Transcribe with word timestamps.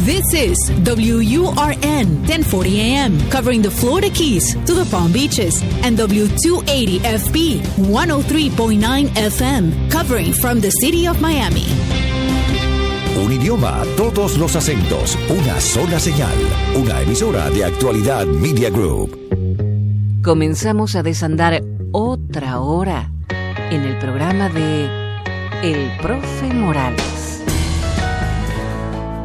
This 0.00 0.24
is 0.32 0.56
WURN 0.84 2.24
1040 2.26 2.80
AM, 2.80 3.30
covering 3.30 3.60
the 3.62 3.70
Florida 3.70 4.08
Keys 4.08 4.54
to 4.64 4.72
the 4.72 4.84
Palm 4.90 5.12
Beaches, 5.12 5.62
and 5.84 5.96
W280 5.98 7.00
FB 7.00 7.60
103.9 7.92 9.06
FM, 9.08 9.90
covering 9.90 10.32
from 10.32 10.60
the 10.60 10.70
city 10.70 11.06
of 11.06 11.20
Miami. 11.20 11.66
Un 13.22 13.32
idioma, 13.32 13.84
todos 13.96 14.38
los 14.38 14.56
acentos, 14.56 15.16
una 15.28 15.60
sola 15.60 16.00
señal, 16.00 16.34
una 16.74 17.00
emisora 17.02 17.50
de 17.50 17.64
actualidad 17.66 18.26
Media 18.26 18.70
Group. 18.70 19.16
Comenzamos 20.24 20.96
a 20.96 21.02
desandar 21.02 21.62
otra 21.92 22.60
hora 22.60 23.12
en 23.70 23.82
el 23.82 23.98
programa 23.98 24.48
de 24.48 24.88
El 25.62 25.96
Profe 26.00 26.46
Morales. 26.54 27.41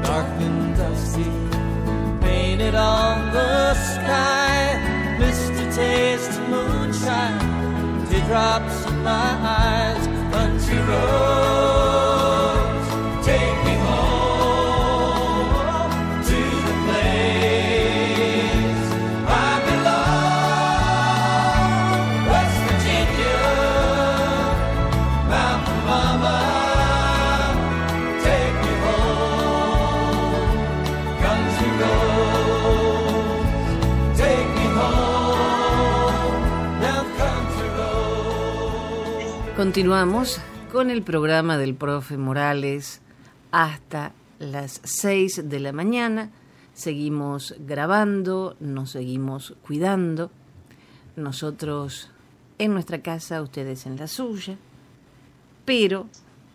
dark 0.03 0.41
and 0.41 0.77
dusty, 0.77 1.31
painted 2.21 2.75
on 2.75 3.33
the 3.33 3.75
sky. 3.75 5.17
Misty 5.19 5.71
taste 5.73 6.41
moonshine, 6.49 8.07
teardrops 8.09 8.87
in 8.87 9.03
my 9.03 9.31
eyes. 9.43 10.07
Country 10.33 10.79
roads, 10.79 11.58
Continuamos 39.79 40.41
con 40.73 40.91
el 40.91 41.05
programa 41.05 41.57
del 41.57 41.77
profe 41.77 42.17
Morales 42.17 43.01
hasta 43.53 44.13
las 44.41 44.81
6 44.83 45.49
de 45.49 45.61
la 45.61 45.71
mañana. 45.71 46.33
Seguimos 46.75 47.55
grabando, 47.61 48.57
nos 48.59 48.91
seguimos 48.91 49.55
cuidando. 49.63 50.33
Nosotros 51.15 52.11
en 52.59 52.73
nuestra 52.73 53.03
casa, 53.03 53.41
ustedes 53.41 53.87
en 53.87 53.97
la 53.99 54.09
suya, 54.09 54.59
pero 55.65 56.09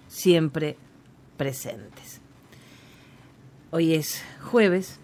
siempre 0.09 0.75
presentes. 1.37 2.19
Hoy 3.71 3.93
es 3.93 4.21
jueves 4.41 4.99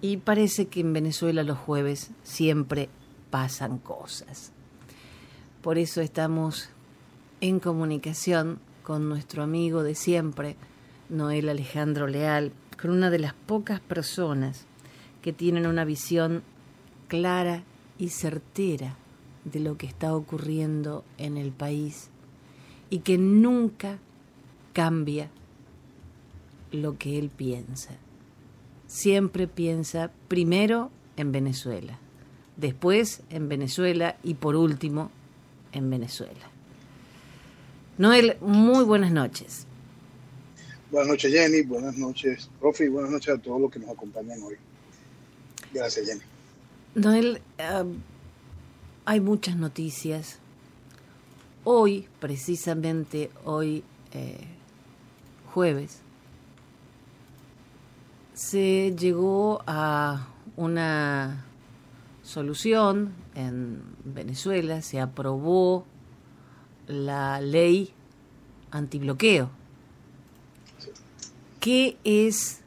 y 0.00 0.16
parece 0.16 0.68
que 0.68 0.80
en 0.80 0.94
Venezuela 0.94 1.42
los 1.42 1.58
jueves 1.58 2.12
siempre 2.22 2.88
pasan 3.28 3.76
cosas. 3.76 4.52
Por 5.60 5.76
eso 5.76 6.00
estamos 6.00 6.70
en 7.40 7.60
comunicación 7.60 8.58
con 8.82 9.08
nuestro 9.08 9.42
amigo 9.42 9.82
de 9.82 9.94
siempre, 9.94 10.56
Noel 11.08 11.48
Alejandro 11.48 12.06
Leal, 12.06 12.52
con 12.80 12.90
una 12.90 13.10
de 13.10 13.18
las 13.18 13.34
pocas 13.34 13.80
personas 13.80 14.66
que 15.22 15.32
tienen 15.32 15.66
una 15.66 15.84
visión 15.84 16.42
clara 17.08 17.64
y 17.98 18.08
certera 18.08 18.96
de 19.44 19.60
lo 19.60 19.76
que 19.76 19.86
está 19.86 20.14
ocurriendo 20.14 21.04
en 21.18 21.36
el 21.36 21.52
país 21.52 22.10
y 22.90 23.00
que 23.00 23.18
nunca 23.18 23.98
cambia 24.72 25.30
lo 26.72 26.98
que 26.98 27.18
él 27.18 27.30
piensa. 27.30 27.96
Siempre 28.86 29.46
piensa 29.46 30.10
primero 30.28 30.90
en 31.16 31.32
Venezuela, 31.32 31.98
después 32.56 33.22
en 33.30 33.48
Venezuela 33.48 34.16
y 34.22 34.34
por 34.34 34.56
último 34.56 35.10
en 35.72 35.90
Venezuela. 35.90 36.55
Noel, 37.98 38.36
muy 38.42 38.84
buenas 38.84 39.10
noches. 39.10 39.66
Buenas 40.90 41.08
noches, 41.08 41.32
Jenny. 41.32 41.62
Buenas 41.62 41.96
noches, 41.96 42.50
profe. 42.60 42.84
Y 42.84 42.88
buenas 42.88 43.10
noches 43.10 43.34
a 43.34 43.38
todos 43.38 43.58
los 43.58 43.70
que 43.70 43.78
nos 43.78 43.88
acompañan 43.88 44.42
hoy. 44.42 44.56
Gracias, 45.72 46.06
Jenny. 46.06 46.20
Noel, 46.94 47.40
eh, 47.56 47.84
hay 49.06 49.20
muchas 49.20 49.56
noticias. 49.56 50.38
Hoy, 51.64 52.06
precisamente 52.20 53.30
hoy, 53.44 53.82
eh, 54.12 54.44
jueves, 55.54 56.00
se 58.34 58.94
llegó 58.94 59.62
a 59.66 60.28
una 60.56 61.46
solución 62.22 63.14
en 63.34 63.82
Venezuela, 64.04 64.82
se 64.82 65.00
aprobó 65.00 65.86
la 66.86 67.40
ley 67.40 67.92
antibloqueo. 68.70 69.50
¿Qué 71.60 71.96
es 72.04 72.60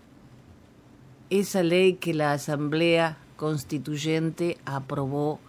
esa 1.29 1.63
ley 1.63 1.93
que 1.93 2.13
la 2.13 2.33
Asamblea 2.33 3.17
Constituyente 3.37 4.57
aprobó 4.65 5.39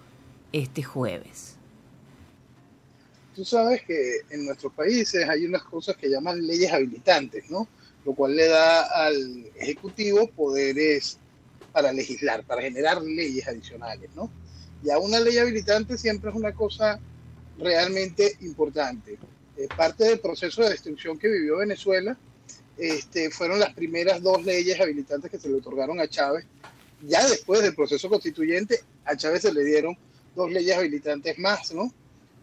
este 0.52 0.82
jueves? 0.82 1.56
Tú 3.34 3.44
sabes 3.44 3.82
que 3.82 4.20
en 4.30 4.46
nuestros 4.46 4.72
países 4.72 5.28
hay 5.28 5.46
unas 5.46 5.62
cosas 5.62 5.96
que 5.96 6.08
llaman 6.08 6.46
leyes 6.46 6.72
habilitantes, 6.72 7.50
¿no? 7.50 7.66
Lo 8.04 8.14
cual 8.14 8.36
le 8.36 8.46
da 8.48 8.82
al 9.06 9.46
Ejecutivo 9.56 10.28
poderes 10.30 11.18
para 11.72 11.92
legislar, 11.92 12.44
para 12.44 12.62
generar 12.62 13.02
leyes 13.02 13.46
adicionales, 13.48 14.10
¿no? 14.14 14.30
Ya 14.82 14.98
una 14.98 15.20
ley 15.20 15.38
habilitante 15.38 15.98
siempre 15.98 16.30
es 16.30 16.36
una 16.36 16.52
cosa 16.52 17.00
realmente 17.60 18.36
importante. 18.40 19.18
Eh, 19.56 19.68
parte 19.76 20.04
del 20.04 20.20
proceso 20.20 20.62
de 20.62 20.70
destrucción 20.70 21.18
que 21.18 21.28
vivió 21.28 21.58
Venezuela 21.58 22.16
este, 22.76 23.30
fueron 23.30 23.60
las 23.60 23.74
primeras 23.74 24.22
dos 24.22 24.42
leyes 24.44 24.80
habilitantes 24.80 25.30
que 25.30 25.38
se 25.38 25.48
le 25.48 25.56
otorgaron 25.56 26.00
a 26.00 26.08
Chávez. 26.08 26.46
Ya 27.06 27.26
después 27.28 27.62
del 27.62 27.74
proceso 27.74 28.08
constituyente, 28.08 28.80
a 29.04 29.16
Chávez 29.16 29.42
se 29.42 29.52
le 29.52 29.64
dieron 29.64 29.96
dos 30.34 30.50
leyes 30.50 30.76
habilitantes 30.76 31.38
más, 31.38 31.72
¿no? 31.72 31.92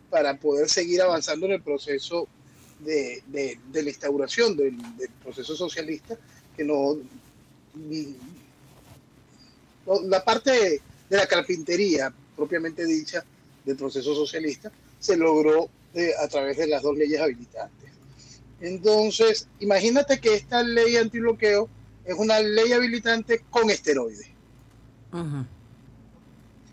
Para 0.09 0.37
poder 0.37 0.69
seguir 0.69 1.01
avanzando 1.01 1.47
en 1.47 1.53
el 1.53 1.61
proceso 1.61 2.27
de, 2.79 3.23
de, 3.27 3.83
la 3.83 3.89
instauración 3.89 4.55
del, 4.55 4.77
proceso 5.23 5.55
socialista, 5.55 6.15
que 6.55 6.63
no... 6.63 6.97
no 9.85 10.01
la 10.03 10.23
parte 10.23 10.81
de 11.09 11.17
la 11.17 11.25
carpintería, 11.25 12.13
propiamente 12.35 12.85
dicha, 12.85 13.23
del 13.65 13.77
proceso 13.77 14.13
socialista, 14.13 14.71
se 14.99 15.17
logró 15.17 15.69
eh, 15.93 16.11
a 16.19 16.27
través 16.27 16.57
de 16.57 16.67
las 16.67 16.83
dos 16.83 16.97
leyes 16.97 17.19
habilitantes. 17.19 17.89
Entonces, 18.59 19.47
imagínate 19.59 20.19
que 20.19 20.33
esta 20.33 20.63
ley 20.63 20.97
antibloqueo 20.97 21.69
es 22.05 22.15
una 22.15 22.39
ley 22.39 22.71
habilitante 22.71 23.43
con 23.49 23.69
esteroides. 23.69 24.27
Uh 25.11 25.17
-huh. 25.17 25.47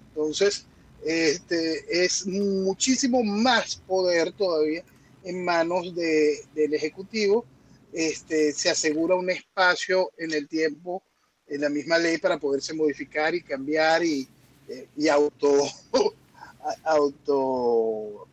Entonces, 0.09 0.67
este, 1.05 2.05
es 2.05 2.27
muchísimo 2.27 3.23
más 3.23 3.77
poder 3.87 4.33
todavía 4.33 4.83
en 5.23 5.45
manos 5.45 5.95
de, 5.95 6.45
del 6.55 6.75
Ejecutivo 6.75 7.45
este, 7.95 8.53
se 8.53 8.71
asegura 8.71 9.15
un 9.15 9.31
espacio 9.31 10.11
en 10.19 10.33
el 10.33 10.49
tiempo, 10.49 11.03
en 11.47 11.61
la 11.61 11.69
misma 11.69 11.97
ley, 11.97 12.19
para 12.19 12.39
poderse 12.39 12.75
modificar 12.75 13.35
y 13.37 13.43
cambiar 13.43 14.05
y, 14.05 14.29
eh, 14.69 14.89
y 14.97 15.07
auto, 15.07 15.65
auto 16.85 18.27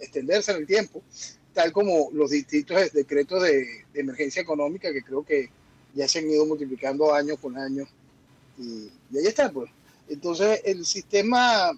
extenderse 0.00 0.52
en 0.52 0.58
el 0.58 0.66
tiempo, 0.66 1.02
tal 1.52 1.72
como 1.72 2.10
los 2.12 2.30
distintos 2.30 2.92
decretos 2.92 3.42
de, 3.42 3.84
de 3.92 4.00
emergencia 4.00 4.42
económica 4.42 4.92
que 4.92 5.02
creo 5.02 5.24
que 5.24 5.50
ya 5.94 6.08
se 6.08 6.18
han 6.18 6.30
ido 6.30 6.44
multiplicando 6.46 7.14
año 7.14 7.36
con 7.36 7.56
año. 7.56 7.86
Y, 8.58 8.90
y 9.10 9.18
ahí 9.18 9.26
está, 9.26 9.50
pues. 9.50 9.70
Entonces, 10.08 10.60
el 10.64 10.84
sistema, 10.84 11.70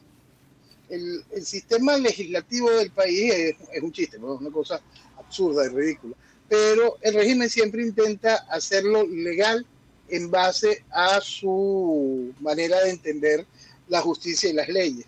el, 0.89 1.25
sistema 1.45 1.97
legislativo 1.97 2.71
del 2.71 2.91
país 2.91 3.33
es, 3.73 3.83
un 3.83 3.93
chiste, 3.93 4.17
es 4.17 4.23
una 4.23 4.51
cosa 4.51 4.81
absurda 5.17 5.67
y 5.67 5.69
ridícula. 5.69 6.17
Pero 6.49 6.97
el 7.03 7.15
régimen 7.15 7.51
siempre 7.51 7.83
intenta 7.83 8.37
hacerlo 8.51 9.07
legal 9.07 9.67
en 10.09 10.31
base 10.31 10.85
a 10.91 11.21
su 11.21 12.33
manera 12.41 12.83
de 12.85 12.91
entender 12.91 13.47
la 13.89 14.01
justicia 14.01 14.51
y 14.51 14.53
las 14.53 14.69
leyes. 14.69 15.07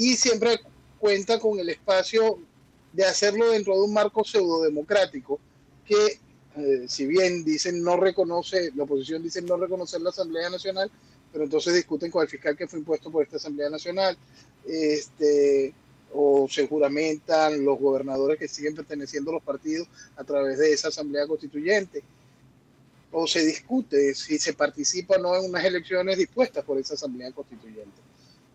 Y 0.00 0.16
siempre 0.16 0.58
cuenta 0.98 1.38
con 1.38 1.58
el 1.58 1.68
espacio 1.68 2.38
de 2.90 3.04
hacerlo 3.04 3.50
dentro 3.50 3.74
de 3.74 3.82
un 3.82 3.92
marco 3.92 4.24
pseudo 4.24 4.62
democrático 4.62 5.38
que 5.84 6.18
eh, 6.56 6.86
si 6.88 7.04
bien 7.04 7.44
dicen 7.44 7.82
no 7.82 7.98
reconoce, 7.98 8.70
la 8.76 8.84
oposición 8.84 9.22
dice 9.22 9.42
no 9.42 9.58
reconocer 9.58 10.00
la 10.00 10.08
Asamblea 10.08 10.48
Nacional, 10.48 10.90
pero 11.30 11.44
entonces 11.44 11.74
discuten 11.74 12.10
con 12.10 12.22
el 12.22 12.30
fiscal 12.30 12.56
que 12.56 12.66
fue 12.66 12.78
impuesto 12.78 13.10
por 13.10 13.22
esta 13.22 13.36
Asamblea 13.36 13.68
Nacional, 13.68 14.16
este, 14.66 15.74
o 16.14 16.48
se 16.48 16.66
juramentan 16.66 17.62
los 17.62 17.78
gobernadores 17.78 18.38
que 18.38 18.48
siguen 18.48 18.74
perteneciendo 18.74 19.32
a 19.32 19.34
los 19.34 19.42
partidos 19.42 19.86
a 20.16 20.24
través 20.24 20.56
de 20.56 20.72
esa 20.72 20.88
Asamblea 20.88 21.26
Constituyente, 21.26 22.02
o 23.12 23.26
se 23.26 23.44
discute 23.44 24.14
si 24.14 24.38
se 24.38 24.54
participa 24.54 25.16
o 25.16 25.18
no 25.18 25.36
en 25.36 25.44
unas 25.44 25.62
elecciones 25.62 26.16
dispuestas 26.16 26.64
por 26.64 26.78
esa 26.78 26.94
Asamblea 26.94 27.32
Constituyente. 27.32 28.00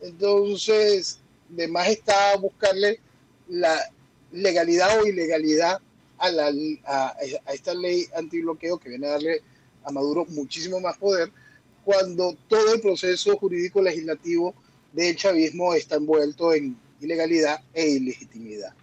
Entonces, 0.01 1.19
de 1.49 1.67
más 1.67 1.87
está 1.89 2.35
buscarle 2.37 2.99
la 3.47 3.79
legalidad 4.31 4.99
o 4.99 5.05
ilegalidad 5.07 5.79
a, 6.17 6.29
la, 6.31 6.51
a, 6.85 7.15
a 7.45 7.53
esta 7.53 7.73
ley 7.73 8.05
antibloqueo 8.15 8.77
que 8.77 8.89
viene 8.89 9.07
a 9.07 9.11
darle 9.11 9.41
a 9.83 9.91
Maduro 9.91 10.25
muchísimo 10.25 10.79
más 10.79 10.97
poder 10.97 11.31
cuando 11.83 12.35
todo 12.47 12.73
el 12.73 12.81
proceso 12.81 13.37
jurídico 13.37 13.81
legislativo 13.81 14.55
del 14.91 15.15
chavismo 15.15 15.73
está 15.73 15.95
envuelto 15.97 16.53
en 16.53 16.75
ilegalidad 16.99 17.61
e 17.73 17.87
ilegitimidad. 17.89 18.73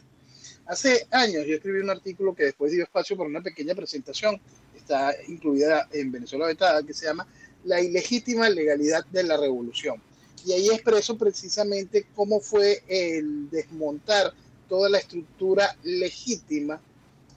Hace 0.67 1.06
años 1.11 1.44
yo 1.47 1.56
escribí 1.56 1.81
un 1.81 1.91
artículo 1.91 2.35
que 2.35 2.44
después 2.44 2.70
dio 2.70 2.85
espacio 2.85 3.17
para 3.17 3.29
una 3.29 3.43
pequeña 3.43 3.75
presentación, 3.75 4.41
está 4.76 5.14
incluida 5.26 5.88
en 5.93 6.12
Venezuela 6.12 6.47
Vetada, 6.47 6.82
que 6.85 6.94
se 6.94 7.06
llama 7.06 7.26
La 7.64 7.81
ilegítima 7.81 8.49
legalidad 8.49 9.05
de 9.06 9.25
la 9.25 9.37
revolución. 9.37 10.00
Y 10.44 10.53
ahí 10.53 10.69
expreso 10.69 11.17
precisamente 11.17 12.06
cómo 12.15 12.41
fue 12.41 12.83
el 12.89 13.49
desmontar 13.50 14.33
toda 14.69 14.89
la 14.89 14.99
estructura 14.99 15.77
legítima 15.83 16.81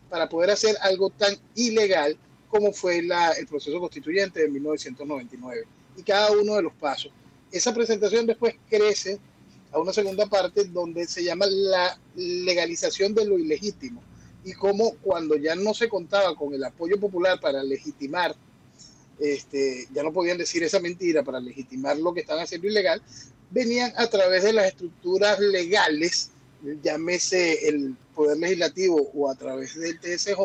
para 0.09 0.29
poder 0.29 0.51
hacer 0.51 0.75
algo 0.81 1.09
tan 1.09 1.35
ilegal 1.55 2.17
como 2.49 2.71
fue 2.71 2.99
el 2.99 3.47
proceso 3.47 3.79
constituyente 3.79 4.39
de 4.39 4.47
1999 4.47 5.65
y 5.97 6.03
cada 6.03 6.31
uno 6.31 6.55
de 6.55 6.61
los 6.61 6.73
pasos. 6.73 7.11
Esa 7.51 7.73
presentación 7.73 8.25
después 8.25 8.55
crece 8.69 9.19
a 9.71 9.79
una 9.79 9.91
segunda 9.91 10.25
parte 10.27 10.63
donde 10.65 11.05
se 11.05 11.23
llama 11.23 11.45
la 11.47 11.99
legalización 12.15 13.13
de 13.13 13.25
lo 13.25 13.37
ilegítimo 13.37 14.01
y 14.43 14.53
cómo 14.53 14.95
cuando 15.01 15.35
ya 15.35 15.55
no 15.55 15.73
se 15.73 15.89
contaba 15.89 16.35
con 16.35 16.53
el 16.53 16.63
apoyo 16.63 16.99
popular 16.99 17.39
para 17.41 17.63
legitimar, 17.63 18.35
este, 19.19 19.87
ya 19.93 20.03
no 20.03 20.11
podían 20.11 20.37
decir 20.37 20.63
esa 20.63 20.79
mentira 20.79 21.23
para 21.23 21.39
legitimar 21.39 21.97
lo 21.97 22.13
que 22.13 22.21
están 22.21 22.39
haciendo 22.39 22.67
ilegal, 22.67 23.01
venían 23.51 23.93
a 23.95 24.07
través 24.07 24.43
de 24.43 24.53
las 24.53 24.67
estructuras 24.67 25.39
legales, 25.39 26.31
llámese 26.83 27.67
el 27.67 27.95
Poder 28.13 28.37
Legislativo 28.37 29.11
o 29.13 29.29
a 29.29 29.35
través 29.35 29.75
del 29.75 29.99
TSJ, 29.99 30.39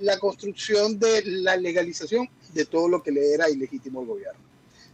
la 0.00 0.18
construcción 0.18 0.98
de 0.98 1.22
la 1.24 1.56
legalización 1.56 2.28
de 2.52 2.64
todo 2.64 2.88
lo 2.88 3.02
que 3.02 3.10
le 3.10 3.32
era 3.32 3.48
ilegítimo 3.48 4.00
al 4.00 4.06
gobierno. 4.06 4.40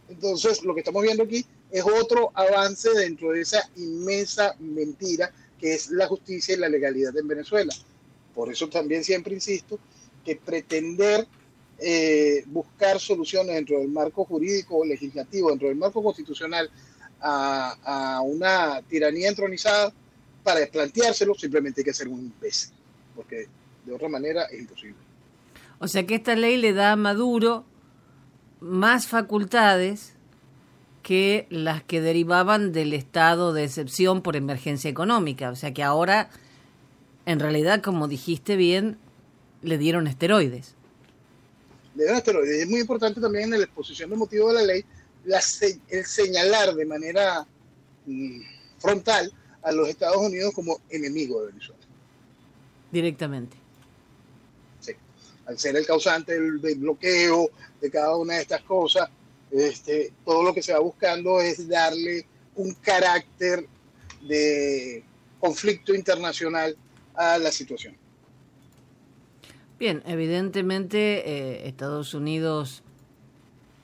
Entonces, 0.09 0.63
lo 0.63 0.73
que 0.73 0.81
estamos 0.81 1.03
viendo 1.03 1.23
aquí 1.23 1.45
es 1.71 1.83
otro 1.85 2.31
avance 2.33 2.89
dentro 2.91 3.31
de 3.31 3.41
esa 3.41 3.69
inmensa 3.77 4.55
mentira 4.59 5.33
que 5.59 5.73
es 5.73 5.89
la 5.91 6.07
justicia 6.07 6.55
y 6.55 6.59
la 6.59 6.69
legalidad 6.69 7.15
en 7.17 7.27
Venezuela. 7.27 7.73
Por 8.33 8.51
eso 8.51 8.67
también 8.67 9.03
siempre 9.03 9.35
insisto 9.35 9.79
que 10.25 10.35
pretender 10.35 11.27
eh, 11.81 12.43
buscar 12.47 12.99
soluciones 12.99 13.55
dentro 13.55 13.79
del 13.79 13.89
marco 13.89 14.23
jurídico 14.25 14.85
legislativo, 14.85 15.49
dentro 15.49 15.67
del 15.67 15.77
marco 15.77 16.03
constitucional, 16.03 16.69
a, 17.19 18.17
a 18.17 18.21
una 18.21 18.81
tiranía 18.83 19.29
entronizada, 19.29 19.91
para 20.43 20.65
planteárselo 20.67 21.35
simplemente 21.35 21.81
hay 21.81 21.85
que 21.85 21.93
ser 21.93 22.07
un 22.07 22.19
imbécil, 22.19 22.71
porque 23.15 23.47
de 23.85 23.93
otra 23.93 24.09
manera 24.09 24.43
es 24.45 24.59
imposible. 24.59 24.97
O 25.79 25.87
sea 25.87 26.05
que 26.05 26.15
esta 26.15 26.35
ley 26.35 26.57
le 26.57 26.73
da 26.73 26.91
a 26.91 26.95
Maduro 26.95 27.65
más 28.59 29.07
facultades 29.07 30.13
que 31.01 31.47
las 31.49 31.83
que 31.83 32.01
derivaban 32.01 32.71
del 32.71 32.93
estado 32.93 33.53
de 33.53 33.63
excepción 33.63 34.21
por 34.21 34.35
emergencia 34.35 34.89
económica. 34.89 35.49
O 35.49 35.55
sea 35.55 35.73
que 35.73 35.83
ahora, 35.83 36.29
en 37.25 37.39
realidad, 37.39 37.81
como 37.81 38.07
dijiste 38.07 38.55
bien, 38.55 38.97
le 39.63 39.77
dieron 39.77 40.07
esteroides. 40.07 40.75
Le 41.95 42.03
dieron 42.03 42.17
esteroides. 42.17 42.61
Es 42.61 42.69
muy 42.69 42.79
importante 42.79 43.19
también 43.19 43.53
en 43.53 43.59
la 43.59 43.65
exposición 43.65 44.09
de 44.09 44.15
motivo 44.15 44.49
de 44.49 44.55
la 44.55 44.61
ley 44.63 44.85
la, 45.25 45.39
el 45.89 46.05
señalar 46.05 46.73
de 46.73 46.85
manera 46.85 47.45
mm, 48.05 48.41
frontal 48.79 49.31
a 49.61 49.71
los 49.71 49.87
Estados 49.89 50.17
Unidos 50.17 50.53
como 50.53 50.79
enemigo 50.89 51.41
de 51.41 51.47
Venezuela. 51.47 51.81
Directamente 52.91 53.61
al 55.45 55.59
ser 55.59 55.75
el 55.75 55.85
causante 55.85 56.33
del, 56.33 56.61
del, 56.61 56.79
bloqueo 56.79 57.49
de 57.81 57.91
cada 57.91 58.15
una 58.15 58.35
de 58.35 58.41
estas 58.41 58.61
cosas, 58.61 59.09
este, 59.51 60.13
todo 60.23 60.43
lo 60.43 60.53
que 60.53 60.61
se 60.61 60.73
va 60.73 60.79
buscando 60.79 61.41
es 61.41 61.67
darle 61.67 62.25
un 62.55 62.73
carácter 62.75 63.67
de 64.21 65.03
conflicto 65.39 65.93
internacional 65.93 66.77
a 67.15 67.37
la 67.37 67.51
situación. 67.51 67.97
Bien, 69.81 70.03
evidentemente 70.05 71.27
eh, 71.27 71.67
Estados 71.67 72.13
Unidos 72.13 72.83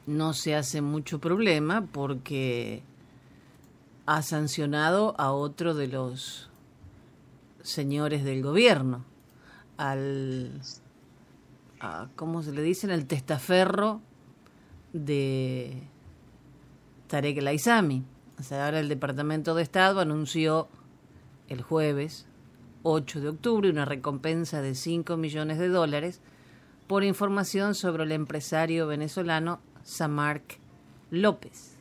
no 0.05 0.33
se 0.33 0.53
hace 0.53 0.79
mucho 0.81 1.17
problema 1.19 1.88
porque 1.91 2.83
ha 4.05 4.21
sancionado 4.21 5.15
a 5.17 5.31
otro 5.31 5.74
de 5.74 5.88
los 5.88 6.51
señores 7.63 8.24
del 8.24 8.43
gobierno, 8.43 9.05
al 9.77 10.62
a, 11.79 12.10
¿cómo 12.15 12.43
se 12.43 12.51
le 12.51 12.62
dice? 12.62 12.93
El 12.93 13.07
testaferro 13.07 14.00
de 14.93 15.81
Tarek 17.07 17.39
El 17.39 17.48
Aizami. 17.48 18.03
O 18.39 18.43
sea, 18.43 18.65
ahora 18.65 18.81
el 18.81 18.88
Departamento 18.88 19.55
de 19.55 19.63
Estado 19.63 20.00
anunció 20.00 20.67
el 21.48 21.63
jueves 21.63 22.27
8 22.84 23.22
de 23.22 23.29
octubre 23.29 23.69
una 23.69 23.86
recompensa 23.86 24.62
de 24.62 24.75
5 24.75 25.17
millones 25.17 25.57
de 25.57 25.67
dólares 25.67 26.22
por 26.88 27.03
información 27.03 27.75
sobre 27.75 28.03
el 28.03 28.12
empresario 28.12 28.88
venezolano 28.88 29.60
Samark 29.84 30.60
López. 31.12 31.74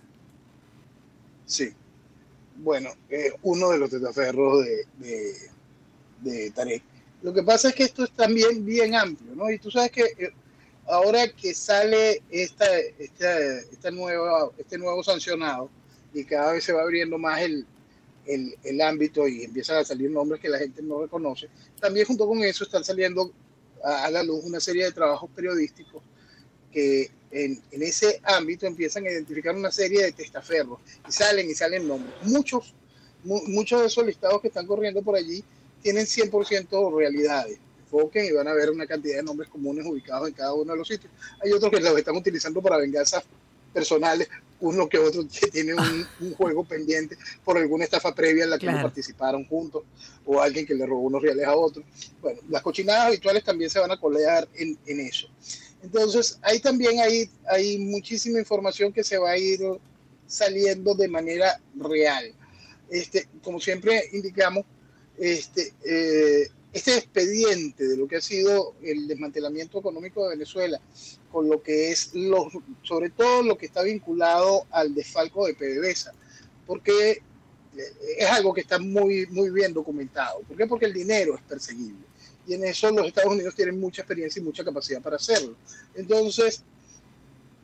Sí. 1.44 1.72
Bueno, 2.56 2.90
eh, 3.10 3.32
uno 3.42 3.70
de 3.70 3.78
los 3.78 3.90
testaferros 3.90 4.64
de, 4.98 5.32
de, 6.22 6.50
Tarek 6.50 6.82
lo 7.22 7.32
que 7.32 7.42
pasa 7.42 7.68
es 7.68 7.74
que 7.74 7.84
esto 7.84 8.04
es 8.04 8.10
también 8.12 8.64
bien 8.64 8.94
amplio, 8.94 9.34
¿no? 9.34 9.50
Y 9.50 9.58
tú 9.58 9.70
sabes 9.70 9.90
que 9.90 10.02
eh, 10.02 10.32
ahora 10.86 11.28
que 11.28 11.54
sale 11.54 12.22
esta, 12.30 12.66
esta, 12.98 13.58
este 13.58 13.90
nuevo 13.90 15.02
sancionado 15.02 15.70
y 16.14 16.24
cada 16.24 16.52
vez 16.52 16.64
se 16.64 16.72
va 16.72 16.82
abriendo 16.82 17.18
más 17.18 17.40
el, 17.40 17.66
el, 18.26 18.56
el, 18.64 18.80
ámbito 18.80 19.26
y 19.28 19.44
empiezan 19.44 19.78
a 19.78 19.84
salir 19.84 20.10
nombres 20.10 20.40
que 20.40 20.48
la 20.48 20.58
gente 20.58 20.82
no 20.82 21.02
reconoce, 21.02 21.48
también 21.80 22.06
junto 22.06 22.26
con 22.26 22.42
eso 22.42 22.64
están 22.64 22.84
saliendo 22.84 23.32
a, 23.84 24.04
a 24.04 24.10
la 24.10 24.22
luz 24.22 24.44
una 24.44 24.60
serie 24.60 24.84
de 24.84 24.92
trabajos 24.92 25.30
periodísticos 25.34 26.02
que 26.72 27.10
en, 27.30 27.60
en, 27.70 27.82
ese 27.82 28.20
ámbito 28.22 28.66
empiezan 28.66 29.06
a 29.06 29.10
identificar 29.10 29.54
una 29.54 29.70
serie 29.70 30.02
de 30.02 30.12
testaferros 30.12 30.78
y 31.08 31.12
salen 31.12 31.50
y 31.50 31.54
salen 31.54 31.88
nombres. 31.88 32.14
Muchos, 32.22 32.74
mu 33.24 33.40
muchos 33.48 33.80
de 33.80 33.86
esos 33.86 34.06
listados 34.06 34.40
que 34.40 34.48
están 34.48 34.66
corriendo 34.66 35.02
por 35.02 35.16
allí 35.16 35.42
tienen 35.82 36.06
100% 36.06 36.96
realidades. 36.96 37.58
Enfoquen 37.80 38.26
y 38.26 38.32
van 38.32 38.48
a 38.48 38.52
ver 38.52 38.70
una 38.70 38.86
cantidad 38.86 39.16
de 39.16 39.22
nombres 39.22 39.48
comunes 39.48 39.86
ubicados 39.86 40.28
en 40.28 40.34
cada 40.34 40.52
uno 40.52 40.72
de 40.72 40.78
los 40.78 40.88
sitios. 40.88 41.12
Hay 41.42 41.52
otros 41.52 41.70
que 41.70 41.80
los 41.80 41.96
están 41.96 42.16
utilizando 42.16 42.60
para 42.60 42.76
venganzas 42.76 43.24
personales 43.72 44.28
uno 44.60 44.88
que 44.88 44.98
otro 44.98 45.24
tiene 45.52 45.74
un, 45.74 46.06
un 46.20 46.34
juego 46.34 46.64
pendiente 46.64 47.16
por 47.44 47.58
alguna 47.58 47.84
estafa 47.84 48.14
previa 48.14 48.44
en 48.44 48.50
la 48.50 48.58
que 48.58 48.66
no 48.66 48.72
Claro. 48.72 48.88
participaron 48.88 49.44
juntos 49.46 49.82
o 50.24 50.40
alguien 50.40 50.66
que 50.66 50.74
le 50.74 50.86
robó 50.86 51.02
unos 51.02 51.22
reales 51.22 51.46
a 51.46 51.54
otro. 51.56 51.82
Bueno, 52.20 52.40
las 52.48 52.62
cochinadas 52.62 53.06
habituales 53.06 53.44
también 53.44 53.70
se 53.70 53.78
van 53.78 53.90
a 53.90 54.00
colear 54.00 54.48
en, 54.54 54.76
en 54.86 55.00
eso. 55.00 55.28
Entonces, 55.82 56.38
ahí 56.42 56.58
también 56.58 56.98
hay, 57.00 57.30
hay 57.48 57.78
muchísima 57.78 58.38
información 58.38 58.92
que 58.92 59.04
se 59.04 59.18
va 59.18 59.30
a 59.30 59.38
ir 59.38 59.60
saliendo 60.26 60.94
de 60.94 61.06
manera 61.08 61.60
real. 61.76 62.32
Este, 62.90 63.28
como 63.42 63.60
siempre 63.60 64.02
indicamos, 64.12 64.64
este, 65.18 65.72
eh, 65.84 66.48
este 66.72 66.96
expediente 66.96 67.86
de 67.86 67.96
lo 67.96 68.06
que 68.08 68.16
ha 68.16 68.20
sido 68.20 68.74
el 68.82 69.06
desmantelamiento 69.06 69.78
económico 69.78 70.24
de 70.24 70.30
Venezuela, 70.36 70.80
con 71.36 71.50
lo 71.50 71.62
que 71.62 71.90
es, 71.90 72.14
los, 72.14 72.46
sobre 72.82 73.10
todo 73.10 73.42
lo 73.42 73.58
que 73.58 73.66
está 73.66 73.82
vinculado 73.82 74.64
al 74.70 74.94
desfalco 74.94 75.46
de 75.46 75.52
PDVSA, 75.52 76.14
porque 76.66 77.10
eh, 77.10 77.82
es 78.16 78.26
algo 78.30 78.54
que 78.54 78.62
está 78.62 78.78
muy, 78.78 79.26
muy 79.26 79.50
bien 79.50 79.74
documentado. 79.74 80.40
¿Por 80.48 80.56
qué? 80.56 80.66
Porque 80.66 80.86
el 80.86 80.94
dinero 80.94 81.34
es 81.34 81.42
perseguible. 81.42 82.06
Y 82.46 82.54
en 82.54 82.64
eso 82.64 82.90
los 82.90 83.08
Estados 83.08 83.34
Unidos 83.34 83.54
tienen 83.54 83.78
mucha 83.78 84.00
experiencia 84.00 84.40
y 84.40 84.44
mucha 84.46 84.64
capacidad 84.64 85.02
para 85.02 85.16
hacerlo. 85.16 85.54
Entonces, 85.94 86.62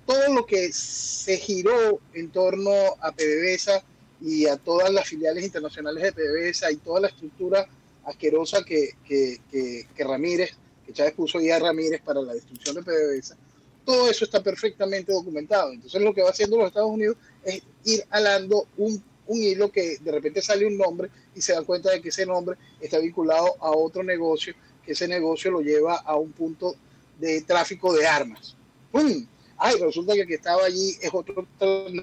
todo 0.05 0.35
lo 0.35 0.45
que 0.45 0.71
se 0.71 1.39
giró 1.39 1.99
en 2.13 2.29
torno 2.29 2.73
a 3.01 3.11
PDVSA 3.11 3.83
y 4.21 4.49
a 4.49 4.59
todas 4.59 4.91
las 4.91 5.09
filiales 5.09 5.45
internacionales 5.45 6.03
de 6.03 6.13
PDVSA 6.13 6.73
y 6.73 6.77
toda 6.77 7.01
la 7.01 7.09
estructura 7.09 7.67
asquerosa 8.05 8.63
que, 8.65 8.91
que, 9.09 9.41
que, 9.51 9.89
que 9.97 10.05
Ramírez, 10.05 10.51
que 10.85 10.93
Chávez 10.93 11.15
puso 11.15 11.41
ya 11.41 11.57
a 11.57 11.61
Ramírez 11.61 12.03
para 12.03 12.21
la 12.21 12.35
destrucción 12.35 12.77
de 12.77 12.83
PDVSA, 12.83 13.39
todo 13.85 14.09
eso 14.09 14.25
está 14.25 14.43
perfectamente 14.43 15.13
documentado. 15.13 15.73
Entonces 15.73 16.01
lo 16.01 16.15
que 16.15 16.23
va 16.23 16.31
haciendo 16.31 16.57
los 16.57 16.69
Estados 16.69 16.91
Unidos 16.91 17.17
es 17.45 17.63
ir 17.85 18.05
alando 18.11 18.67
un, 18.77 19.03
un 19.27 19.43
hilo 19.43 19.71
que 19.71 19.99
de 19.99 20.13
repente 20.13 20.43
sale 20.43 20.67
un 20.67 20.77
nombre 20.77 21.11
y 21.35 21.41
se 21.41 21.53
dan 21.53 21.65
cuenta 21.65 21.91
de 21.91 22.01
que 22.01 22.11
ese 22.11 22.27
nombre 22.27 22.57
está 22.81 22.99
vinculado 22.99 23.57
a 23.61 23.71
otro 23.71 24.03
negocio, 24.03 24.55
que 24.85 24.93
ese 24.93 25.09
negocio 25.09 25.51
lo 25.51 25.61
lleva 25.61 25.97
a 25.97 26.17
un 26.17 26.33
punto 26.33 26.77
de 27.19 27.43
tráfico 27.43 27.93
de 27.93 28.07
armas. 28.07 28.57
¡Pum! 28.91 29.27
Ay, 29.57 29.77
resulta 29.81 30.15
que 30.15 30.23
el 30.23 30.27
que 30.27 30.35
estaba 30.35 30.65
allí 30.65 30.97
es 31.01 31.11
otro 31.13 31.47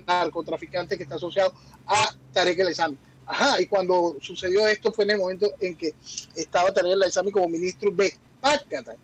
narcotraficante 0.07 0.95
que 0.95 1.03
está 1.03 1.15
asociado 1.15 1.53
a 1.85 2.15
Tarek 2.31 2.59
El 2.59 2.71
Isami. 2.71 2.97
Ajá, 3.25 3.61
y 3.61 3.67
cuando 3.67 4.15
sucedió 4.21 4.65
esto 4.67 4.91
fue 4.91 5.03
en 5.03 5.11
el 5.11 5.17
momento 5.17 5.51
en 5.59 5.75
que 5.75 5.93
estaba 6.35 6.73
Tarek 6.73 6.93
El 6.93 7.07
Isami 7.07 7.31
como 7.31 7.49
ministro 7.49 7.91
de 7.91 8.13
Pácata. 8.39 8.95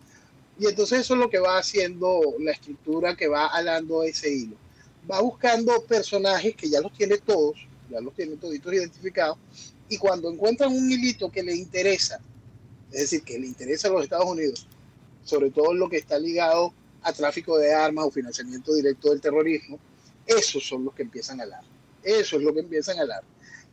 Y 0.58 0.68
entonces 0.68 1.02
eso 1.02 1.16
es 1.16 1.20
lo 1.20 1.30
que 1.30 1.40
va 1.40 1.58
haciendo 1.58 2.22
la 2.40 2.52
estructura 2.52 3.16
que 3.16 3.28
va 3.28 3.48
alando 3.48 4.04
ese 4.04 4.34
hilo. 4.34 4.56
Va 5.10 5.22
buscando 5.22 5.84
personajes 5.84 6.56
que 6.56 6.70
ya 6.70 6.82
los 6.82 6.94
tiene 6.94 7.18
todos, 7.18 7.68
ya 7.90 8.00
los 8.00 8.14
tiene 8.14 8.38
toditos 8.38 8.74
identificados, 8.74 9.38
y 9.90 9.98
cuando 9.98 10.32
encuentran 10.32 10.72
un 10.72 10.90
hilito 10.90 11.30
que 11.30 11.44
le 11.44 11.56
interesa, 11.56 12.20
es 12.92 13.02
decir, 13.02 13.24
que 13.24 13.38
le 13.38 13.48
interesa 13.48 13.88
a 13.88 13.92
los 13.92 14.04
Estados 14.04 14.26
Unidos, 14.26 14.68
sobre 15.24 15.52
todo 15.52 15.74
lo 15.74 15.90
que 15.90 15.98
está 15.98 16.18
ligado 16.18 16.74
a 17.04 17.14
tráfico 17.14 17.58
de 17.58 17.74
armas 17.74 18.06
o 18.06 18.12
financiamiento 18.12 18.74
directo 18.74 19.10
del 19.10 19.22
terrorismo, 19.22 19.78
esos 20.26 20.66
son 20.68 20.86
los 20.86 20.96
que 20.96 21.04
empiezan 21.04 21.40
a 21.40 21.44
hablar. 21.44 21.62
Eso 22.02 22.38
es 22.38 22.44
lo 22.44 22.54
que 22.54 22.62
empiezan 22.62 22.98
a 22.98 23.02
hablar. 23.02 23.24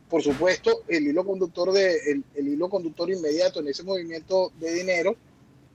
Por 0.09 0.21
supuesto, 0.21 0.83
el 0.87 1.07
hilo 1.07 1.25
conductor 1.25 1.71
de 1.71 2.11
el, 2.11 2.23
el 2.35 2.47
hilo 2.47 2.69
conductor 2.69 3.09
inmediato 3.09 3.61
en 3.61 3.69
ese 3.69 3.81
movimiento 3.81 4.51
de 4.59 4.71
dinero 4.73 5.15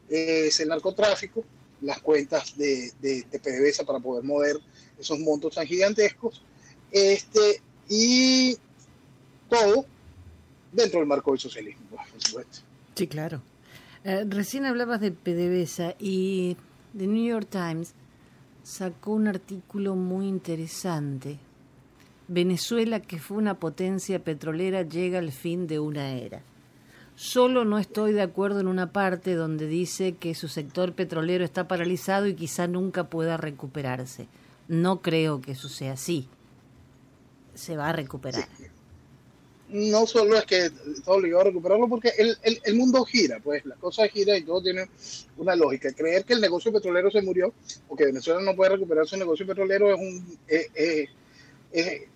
es 0.09 0.61
el 0.61 0.69
narcotráfico, 0.69 1.45
las 1.81 2.01
cuentas 2.01 2.57
de, 2.57 2.93
de, 3.01 3.25
PDVSA 3.31 3.85
para 3.85 4.01
poder 4.01 4.25
mover 4.25 4.57
esos 4.99 5.19
montos 5.19 5.55
tan 5.55 5.67
gigantescos, 5.67 6.43
este, 6.91 7.63
y 7.89 8.57
todo 9.49 9.87
dentro 10.73 11.01
del 11.01 11.09
marco 11.09 11.31
del 11.31 11.41
socialismo, 11.41 11.83
por 11.91 12.01
supuesto. 12.23 12.59
Sí, 12.95 13.07
claro. 13.07 13.43
Eh, 14.05 14.25
recién 14.29 14.65
hablabas 14.65 15.01
de 15.01 15.13
PDVSA 15.13 15.95
y 15.99 16.57
The 16.97 17.07
New 17.07 17.25
York 17.25 17.49
Times 17.51 17.95
sacó 18.63 19.13
un 19.13 19.29
artículo 19.29 19.95
muy 19.95 20.27
interesante. 20.27 21.39
Venezuela, 22.29 23.01
que 23.01 23.19
fue 23.19 23.39
una 23.39 23.55
potencia 23.55 24.19
petrolera, 24.19 24.83
llega 24.83 25.19
al 25.19 25.33
fin 25.33 25.67
de 25.67 25.79
una 25.79 26.13
era. 26.13 26.43
Solo 27.19 27.65
no 27.65 27.81
estoy 27.81 28.13
de 28.13 28.23
acuerdo 28.23 28.61
en 28.61 28.69
una 28.69 28.93
parte 28.93 29.35
donde 29.35 29.67
dice 29.67 30.15
que 30.15 30.37
su 30.37 30.47
sector 30.47 30.93
petrolero 30.93 31.45
está 31.45 31.67
paralizado 31.67 32.29
y 32.29 32.37
quizá 32.37 32.69
nunca 32.69 33.11
pueda 33.11 33.37
recuperarse. 33.37 34.29
No 34.69 35.03
creo 35.03 35.41
que 35.41 35.51
eso 35.51 35.69
sea 35.69 35.95
así. 35.95 36.29
Se 37.57 37.77
va 37.77 37.89
a 37.89 37.93
recuperar. 37.93 38.47
No 39.69 40.07
solo 40.07 40.37
es 40.37 40.45
que 40.45 40.67
está 40.67 41.11
obligado 41.11 41.41
a 41.41 41.45
recuperarlo, 41.47 41.89
porque 41.89 42.13
el, 42.17 42.39
el, 42.43 42.61
el, 42.63 42.77
mundo 42.77 43.05
gira, 43.05 43.41
pues 43.43 43.67
las 43.67 43.79
cosas 43.79 44.11
giran 44.13 44.37
y 44.37 44.43
todo 44.43 44.63
tiene 44.63 44.89
una 45.39 45.57
lógica. 45.57 45.93
Creer 45.93 46.25
que 46.25 46.35
el 46.35 46.41
negocio 46.41 46.73
petrolero 46.73 47.11
se 47.11 47.21
murió 47.21 47.53
o 47.89 47.97
que 47.97 48.07
Venezuela 48.07 48.41
no 48.43 48.55
puede 48.55 48.77
recuperar 48.77 49.09
su 49.09 49.17
negocio 49.17 49.45
petrolero 49.45 49.93
es 49.93 49.99
un. 49.99 50.39
Eh, 50.47 50.69
eh, 50.73 51.09
eh, 51.73 52.09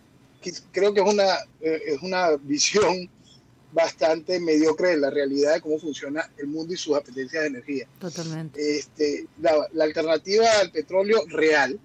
creo 0.71 0.95
que 0.95 1.01
es 1.01 1.13
una, 1.13 1.39
es 1.61 2.01
una 2.03 2.37
visión 2.37 3.11
bastante 3.73 4.39
mediocre 4.39 4.91
de 4.91 4.97
la 4.99 5.11
realidad 5.11 5.55
de 5.55 5.61
cómo 5.61 5.79
funciona 5.79 6.31
el 6.37 6.47
mundo 6.47 6.75
y 6.75 6.77
sus 6.77 6.97
apetencias 6.97 7.43
de 7.43 7.49
energía. 7.49 7.89
Totalmente. 7.99 8.79
Este, 8.79 9.27
la, 9.41 9.67
la 9.73 9.85
alternativa 9.85 10.47
al 10.61 10.71
petróleo 10.71 11.25
real 11.29 11.79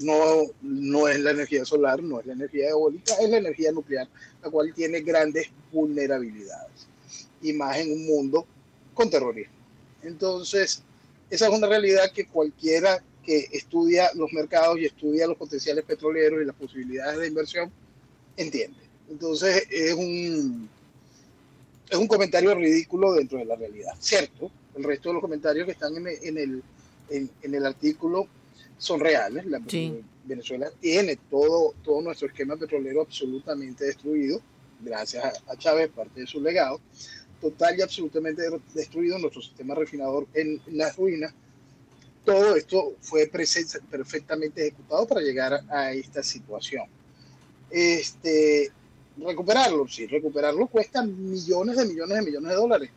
no, 0.00 0.46
no 0.62 1.08
es 1.08 1.20
la 1.20 1.30
energía 1.30 1.64
solar, 1.64 2.02
no 2.02 2.20
es 2.20 2.26
la 2.26 2.32
energía 2.32 2.70
eólica, 2.70 3.14
es 3.20 3.28
la 3.28 3.38
energía 3.38 3.72
nuclear, 3.72 4.08
la 4.42 4.50
cual 4.50 4.72
tiene 4.74 5.00
grandes 5.00 5.48
vulnerabilidades, 5.72 6.86
y 7.42 7.52
más 7.52 7.78
en 7.78 7.92
un 7.92 8.06
mundo 8.06 8.46
con 8.94 9.10
terrorismo. 9.10 9.54
Entonces, 10.02 10.82
esa 11.28 11.46
es 11.46 11.52
una 11.52 11.66
realidad 11.66 12.10
que 12.12 12.26
cualquiera 12.26 13.02
que 13.22 13.48
estudia 13.52 14.10
los 14.14 14.32
mercados 14.32 14.78
y 14.78 14.86
estudia 14.86 15.26
los 15.26 15.36
potenciales 15.36 15.84
petroleros 15.84 16.40
y 16.42 16.46
las 16.46 16.56
posibilidades 16.56 17.18
de 17.18 17.28
inversión 17.28 17.70
entiende. 18.36 18.78
Entonces, 19.10 19.66
es 19.70 19.92
un, 19.92 20.68
es 21.90 21.98
un 21.98 22.06
comentario 22.06 22.54
ridículo 22.54 23.12
dentro 23.12 23.38
de 23.38 23.44
la 23.44 23.56
realidad. 23.56 23.92
Cierto, 23.98 24.50
el 24.76 24.84
resto 24.84 25.08
de 25.10 25.14
los 25.14 25.22
comentarios 25.22 25.66
que 25.66 25.72
están 25.72 25.96
en 25.96 26.06
el, 26.06 26.18
en 26.22 26.38
el, 26.38 26.62
en, 27.10 27.30
en 27.42 27.54
el 27.54 27.66
artículo 27.66 28.28
son 28.78 29.00
reales. 29.00 29.44
La, 29.46 29.60
sí. 29.66 30.02
Venezuela 30.24 30.70
tiene 30.80 31.16
todo, 31.28 31.74
todo 31.82 32.00
nuestro 32.00 32.28
esquema 32.28 32.56
petrolero 32.56 33.02
absolutamente 33.02 33.84
destruido, 33.84 34.40
gracias 34.80 35.42
a, 35.46 35.56
Chávez, 35.56 35.90
parte 35.90 36.20
de 36.20 36.26
su 36.26 36.40
legado, 36.40 36.80
total 37.40 37.78
y 37.78 37.82
absolutamente 37.82 38.42
destruido, 38.74 39.18
nuestro 39.18 39.42
sistema 39.42 39.74
refinador 39.74 40.26
en, 40.34 40.60
las 40.68 40.96
ruinas. 40.96 41.34
Todo 42.24 42.54
esto 42.54 42.94
fue 43.00 43.26
perfectamente 43.26 44.68
ejecutado 44.68 45.06
para 45.06 45.22
llegar 45.22 45.64
a 45.68 45.92
esta 45.92 46.22
situación. 46.22 46.84
Este, 47.70 48.70
recuperarlo, 49.24 49.86
sí, 49.88 50.06
recuperarlo 50.06 50.66
cuesta 50.66 51.02
millones 51.02 51.76
de 51.76 51.84
millones 51.86 52.18
de 52.18 52.24
millones 52.24 52.50
de 52.50 52.56
dólares. 52.56 52.90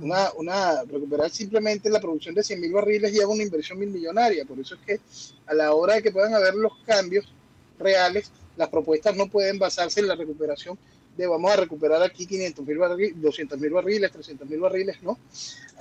Una, 0.00 0.32
una, 0.36 0.82
recuperar 0.84 1.30
simplemente 1.30 1.90
la 1.90 2.00
producción 2.00 2.34
de 2.34 2.42
100 2.42 2.60
mil 2.60 2.72
barriles 2.72 3.12
lleva 3.12 3.32
una 3.32 3.42
inversión 3.42 3.78
mil 3.78 3.90
millonaria. 3.90 4.44
Por 4.44 4.58
eso 4.58 4.74
es 4.74 4.80
que 4.80 5.00
a 5.46 5.54
la 5.54 5.74
hora 5.74 5.94
de 5.94 6.02
que 6.02 6.10
puedan 6.10 6.34
haber 6.34 6.54
los 6.54 6.72
cambios 6.86 7.30
reales, 7.78 8.30
las 8.56 8.68
propuestas 8.68 9.16
no 9.16 9.28
pueden 9.28 9.58
basarse 9.58 10.00
en 10.00 10.08
la 10.08 10.14
recuperación 10.14 10.78
de 11.16 11.26
vamos 11.26 11.50
a 11.52 11.56
recuperar 11.56 12.02
aquí 12.02 12.26
500 12.26 12.66
mil 12.66 12.78
barriles, 12.78 13.20
200 13.20 13.60
mil 13.60 13.70
barriles, 13.70 14.12
300 14.12 14.48
mil 14.48 14.60
barriles, 14.60 15.02
no. 15.02 15.18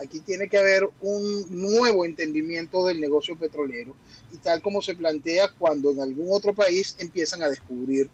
Aquí 0.04 0.20
tiene 0.20 0.50
que 0.50 0.58
haber 0.58 0.90
un 1.02 1.46
nuevo 1.50 2.06
entendimiento 2.06 2.86
del 2.86 3.00
negocio 3.00 3.38
petrolero 3.38 3.96
y 4.34 4.38
tal 4.38 4.62
como 4.62 4.82
se 4.82 4.96
plantea 4.96 5.50
cuando 5.58 5.92
en 5.92 6.02
algún 6.02 6.28
otro 6.32 6.54
país 6.54 6.96
empiezan 7.00 7.44
a 7.44 7.50
descubrir 7.50 8.10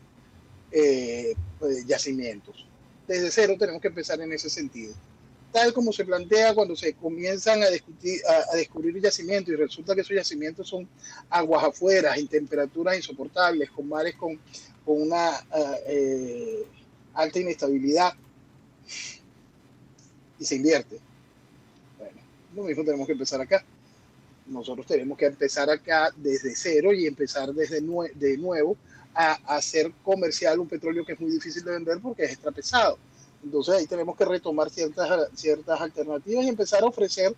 eh, 0.71 1.35
pues, 1.59 1.85
yacimientos. 1.85 2.65
Desde 3.07 3.31
cero 3.31 3.55
tenemos 3.57 3.81
que 3.81 3.87
empezar 3.87 4.19
en 4.21 4.33
ese 4.33 4.49
sentido 4.49 4.93
tal 5.51 5.73
como 5.73 5.91
se 5.91 6.05
plantea 6.05 6.53
cuando 6.53 6.75
se 6.75 6.93
comienzan 6.93 7.63
a, 7.63 7.69
discutir, 7.69 8.19
a, 8.27 8.55
descubrir 8.55 9.01
yacimientos 9.01 9.53
y 9.53 9.57
resulta 9.57 9.95
que 9.95 10.01
esos 10.01 10.15
yacimientos 10.15 10.67
son 10.67 10.87
aguas 11.29 11.63
afuera, 11.63 12.15
en 12.15 12.27
temperaturas 12.27 12.95
insoportables, 12.95 13.71
con 13.71 13.87
mares 13.87 14.15
con, 14.15 14.39
con 14.85 15.01
una 15.01 15.31
uh, 15.31 15.75
eh, 15.87 16.63
alta 17.13 17.39
inestabilidad 17.39 18.13
y 20.39 20.45
se 20.45 20.55
invierte. 20.55 20.99
Bueno, 21.97 22.21
lo 22.55 22.63
mismo 22.63 22.83
tenemos 22.83 23.07
que 23.07 23.13
empezar 23.13 23.41
acá. 23.41 23.63
Nosotros 24.45 24.85
tenemos 24.85 25.17
que 25.17 25.25
empezar 25.25 25.69
acá 25.69 26.13
desde 26.15 26.55
cero 26.55 26.93
y 26.93 27.05
empezar 27.05 27.53
desde 27.53 27.81
nue 27.81 28.11
de 28.15 28.37
nuevo 28.37 28.77
a, 29.17 29.55
hacer 29.55 29.91
comercial 30.03 30.59
un 30.59 30.67
petróleo 30.67 31.03
que 31.03 31.13
es 31.13 31.19
muy 31.19 31.31
difícil 31.31 31.63
de 31.63 31.71
vender 31.71 31.99
porque 32.01 32.23
es 32.23 32.33
extra 32.33 32.51
pesado. 32.51 32.97
Entonces 33.43 33.75
ahí 33.75 33.87
tenemos 33.87 34.15
que 34.15 34.25
retomar 34.25 34.69
ciertas, 34.69 35.29
ciertas 35.33 35.81
alternativas 35.81 36.45
y 36.45 36.49
empezar 36.49 36.83
a 36.83 36.87
ofrecer 36.87 37.35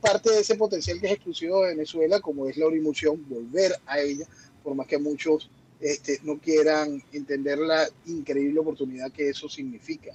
parte 0.00 0.30
de 0.30 0.40
ese 0.40 0.54
potencial 0.54 1.00
que 1.00 1.06
es 1.06 1.12
exclusivo 1.12 1.62
de 1.62 1.70
Venezuela, 1.70 2.20
como 2.20 2.46
es 2.48 2.56
la 2.56 2.66
orimusión, 2.66 3.24
volver 3.28 3.72
a 3.86 4.00
ella, 4.00 4.26
por 4.62 4.74
más 4.74 4.86
que 4.86 4.98
muchos 4.98 5.50
este, 5.80 6.20
no 6.22 6.38
quieran 6.38 7.02
entender 7.12 7.58
la 7.58 7.88
increíble 8.06 8.60
oportunidad 8.60 9.12
que 9.12 9.28
eso 9.28 9.48
significa 9.48 10.14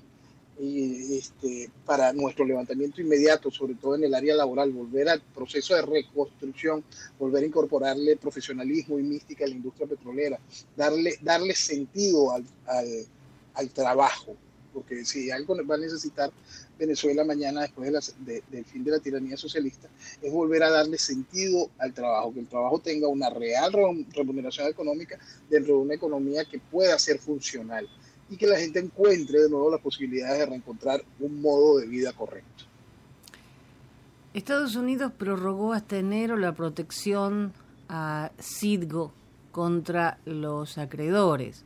y 0.59 1.17
este, 1.17 1.71
para 1.85 2.11
nuestro 2.11 2.45
levantamiento 2.45 3.01
inmediato, 3.01 3.49
sobre 3.49 3.75
todo 3.75 3.95
en 3.95 4.03
el 4.03 4.13
área 4.13 4.35
laboral, 4.35 4.71
volver 4.71 5.07
al 5.07 5.21
proceso 5.21 5.73
de 5.73 5.83
reconstrucción, 5.83 6.83
volver 7.17 7.43
a 7.43 7.47
incorporarle 7.47 8.17
profesionalismo 8.17 8.99
y 8.99 9.03
mística 9.03 9.45
a 9.45 9.47
la 9.47 9.55
industria 9.55 9.87
petrolera, 9.87 10.37
darle, 10.75 11.17
darle 11.21 11.55
sentido 11.55 12.33
al, 12.33 12.43
al, 12.65 12.87
al 13.53 13.69
trabajo, 13.69 14.35
porque 14.73 15.05
si 15.05 15.31
algo 15.31 15.55
va 15.65 15.75
a 15.75 15.79
necesitar 15.79 16.29
Venezuela 16.77 17.23
mañana 17.23 17.61
después 17.61 18.13
de 18.19 18.43
del 18.49 18.65
fin 18.65 18.83
de 18.83 18.91
la 18.91 18.99
tiranía 18.99 19.37
socialista, 19.37 19.89
es 20.21 20.31
volver 20.31 20.63
a 20.63 20.69
darle 20.69 20.97
sentido 20.97 21.69
al 21.77 21.93
trabajo, 21.93 22.33
que 22.33 22.41
el 22.41 22.47
trabajo 22.47 22.79
tenga 22.79 23.07
una 23.07 23.29
real 23.29 23.71
remuneración 24.13 24.67
económica 24.67 25.17
dentro 25.49 25.75
de 25.75 25.81
una 25.81 25.93
economía 25.95 26.45
que 26.45 26.59
pueda 26.59 26.99
ser 26.99 27.19
funcional 27.19 27.87
y 28.29 28.37
que 28.37 28.47
la 28.47 28.59
gente 28.59 28.79
encuentre 28.79 29.39
de 29.41 29.49
nuevo 29.49 29.71
las 29.71 29.81
posibilidades 29.81 30.39
de 30.39 30.45
reencontrar 30.45 31.03
un 31.19 31.41
modo 31.41 31.77
de 31.77 31.87
vida 31.87 32.13
correcto. 32.13 32.65
Estados 34.33 34.75
Unidos 34.75 35.11
prorrogó 35.17 35.73
hasta 35.73 35.97
enero 35.97 36.37
la 36.37 36.53
protección 36.53 37.53
a 37.87 38.31
Citgo 38.39 39.11
contra 39.51 40.19
los 40.25 40.77
acreedores. 40.77 41.65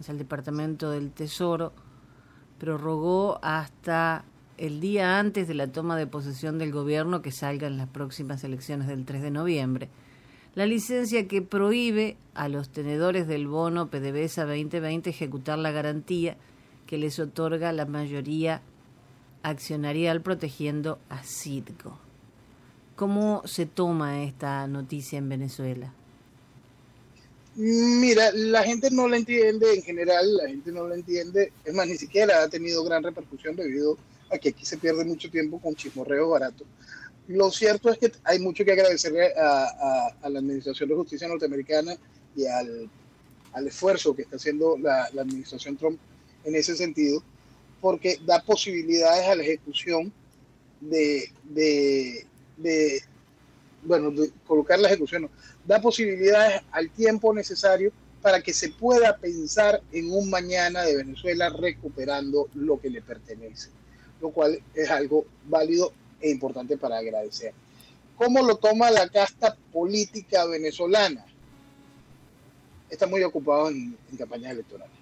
Es 0.00 0.08
el 0.08 0.18
Departamento 0.18 0.90
del 0.90 1.12
Tesoro 1.12 1.72
prorrogó 2.60 3.40
hasta 3.42 4.24
el 4.58 4.80
día 4.80 5.18
antes 5.18 5.48
de 5.48 5.54
la 5.54 5.72
toma 5.72 5.96
de 5.96 6.06
posesión 6.06 6.58
del 6.58 6.70
gobierno 6.70 7.22
que 7.22 7.32
salga 7.32 7.66
en 7.66 7.78
las 7.78 7.88
próximas 7.88 8.44
elecciones 8.44 8.86
del 8.86 9.06
3 9.06 9.22
de 9.22 9.30
noviembre 9.30 9.88
la 10.54 10.66
licencia 10.66 11.28
que 11.28 11.42
prohíbe 11.42 12.16
a 12.34 12.48
los 12.48 12.70
tenedores 12.70 13.28
del 13.28 13.46
bono 13.46 13.88
PDVSA 13.88 14.46
2020 14.46 15.10
ejecutar 15.10 15.58
la 15.58 15.70
garantía 15.70 16.36
que 16.86 16.98
les 16.98 17.18
otorga 17.18 17.72
la 17.72 17.86
mayoría 17.86 18.62
accionarial 19.42 20.20
protegiendo 20.22 20.98
a 21.08 21.22
Citgo. 21.22 21.98
¿Cómo 22.96 23.42
se 23.46 23.64
toma 23.66 24.24
esta 24.24 24.66
noticia 24.66 25.18
en 25.18 25.28
Venezuela? 25.28 25.94
Mira, 27.54 28.30
la 28.32 28.62
gente 28.62 28.90
no 28.90 29.08
la 29.08 29.16
entiende 29.16 29.74
en 29.74 29.82
general, 29.82 30.36
la 30.36 30.48
gente 30.48 30.72
no 30.72 30.86
la 30.86 30.94
entiende, 30.94 31.52
es 31.64 31.74
más, 31.74 31.86
ni 31.86 31.96
siquiera 31.96 32.42
ha 32.42 32.48
tenido 32.48 32.84
gran 32.84 33.02
repercusión 33.02 33.56
debido 33.56 33.96
a 34.30 34.38
que 34.38 34.50
aquí 34.50 34.64
se 34.64 34.78
pierde 34.78 35.04
mucho 35.04 35.30
tiempo 35.30 35.60
con 35.60 35.74
chismorreo 35.74 36.28
barato. 36.30 36.64
Lo 37.30 37.48
cierto 37.52 37.90
es 37.90 37.98
que 37.98 38.10
hay 38.24 38.40
mucho 38.40 38.64
que 38.64 38.72
agradecerle 38.72 39.32
a, 39.36 40.12
la 40.28 40.40
Administración 40.40 40.88
de 40.88 40.96
Justicia 40.96 41.28
norteamericana 41.28 41.94
y 42.34 42.44
al, 42.44 42.90
esfuerzo 43.64 44.16
que 44.16 44.22
está 44.22 44.34
haciendo 44.34 44.76
la, 44.76 45.04
Administración 45.04 45.76
Trump 45.76 46.00
en 46.42 46.56
ese 46.56 46.76
sentido, 46.76 47.22
porque 47.80 48.18
da 48.26 48.42
posibilidades 48.42 49.28
a 49.28 49.36
la 49.36 49.44
ejecución 49.44 50.12
de, 50.80 51.30
de, 51.44 53.00
bueno, 53.84 54.10
de 54.10 54.32
colocar 54.44 54.80
la 54.80 54.88
ejecución, 54.88 55.30
da 55.64 55.80
posibilidades 55.80 56.62
al 56.72 56.90
tiempo 56.90 57.32
necesario 57.32 57.92
para 58.22 58.42
que 58.42 58.52
se 58.52 58.70
pueda 58.70 59.16
pensar 59.18 59.80
en 59.92 60.10
un 60.10 60.30
mañana 60.30 60.82
de 60.82 60.96
Venezuela 60.96 61.48
recuperando 61.48 62.48
lo 62.54 62.80
que 62.80 62.90
le 62.90 63.02
pertenece, 63.02 63.70
lo 64.20 64.30
cual 64.30 64.60
es 64.74 64.90
algo 64.90 65.26
válido 65.44 65.92
e 66.20 66.30
importante 66.30 66.76
para 66.76 66.98
agradecer. 66.98 67.52
¿Cómo 68.16 68.42
lo 68.42 68.56
toma 68.56 68.90
la 68.90 69.08
casta 69.08 69.56
política 69.72 70.44
venezolana? 70.44 71.24
Están 72.90 73.08
muy 73.08 73.22
ocupados 73.22 73.70
en, 73.70 73.96
campañas 74.18 74.52
electorales. 74.52 74.94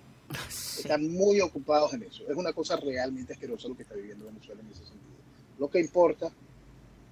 Están 0.78 1.10
muy 1.10 1.40
ocupados 1.40 1.94
en 1.94 2.04
eso. 2.04 2.22
Es 2.28 2.36
una 2.36 2.52
cosa 2.52 2.76
realmente 2.76 3.32
asquerosa 3.32 3.66
lo 3.68 3.76
que 3.76 3.82
está 3.82 3.94
viviendo 3.94 4.26
Venezuela 4.26 4.60
en 4.60 4.68
ese 4.68 4.84
sentido. 4.84 5.16
Lo 5.58 5.68
que 5.68 5.80
importa 5.80 6.30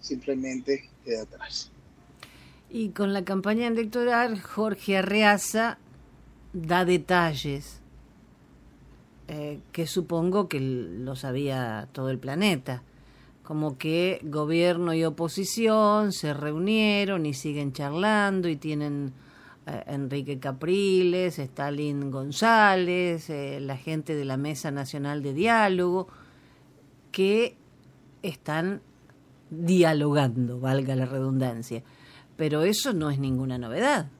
simplemente 0.00 0.88
queda 1.04 1.22
atrás. 1.22 1.72
Y 2.70 2.90
con 2.90 3.12
la 3.12 3.24
campaña 3.24 3.66
electoral, 3.66 4.40
Jorge 4.40 4.98
Arreaza 4.98 5.78
da 6.52 6.84
detalles 6.84 7.80
eh, 9.28 9.58
que 9.72 9.88
supongo 9.88 10.48
que 10.48 10.60
lo 10.60 11.16
sabía 11.16 11.88
todo 11.92 12.10
el 12.10 12.18
planeta 12.18 12.82
como 13.46 13.78
que 13.78 14.20
gobierno 14.24 14.92
y 14.92 15.04
oposición 15.04 16.12
se 16.12 16.34
reunieron 16.34 17.26
y 17.26 17.32
siguen 17.32 17.72
charlando 17.72 18.48
y 18.48 18.56
tienen 18.56 19.12
eh, 19.66 19.84
Enrique 19.86 20.40
Capriles, 20.40 21.38
Stalin 21.38 22.10
González, 22.10 23.30
eh, 23.30 23.60
la 23.60 23.76
gente 23.76 24.16
de 24.16 24.24
la 24.24 24.36
Mesa 24.36 24.72
Nacional 24.72 25.22
de 25.22 25.32
Diálogo, 25.32 26.08
que 27.12 27.56
están 28.24 28.82
dialogando, 29.48 30.58
valga 30.58 30.96
la 30.96 31.06
redundancia. 31.06 31.84
Pero 32.36 32.64
eso 32.64 32.92
no 32.92 33.10
es 33.10 33.20
ninguna 33.20 33.58
novedad. 33.58 34.10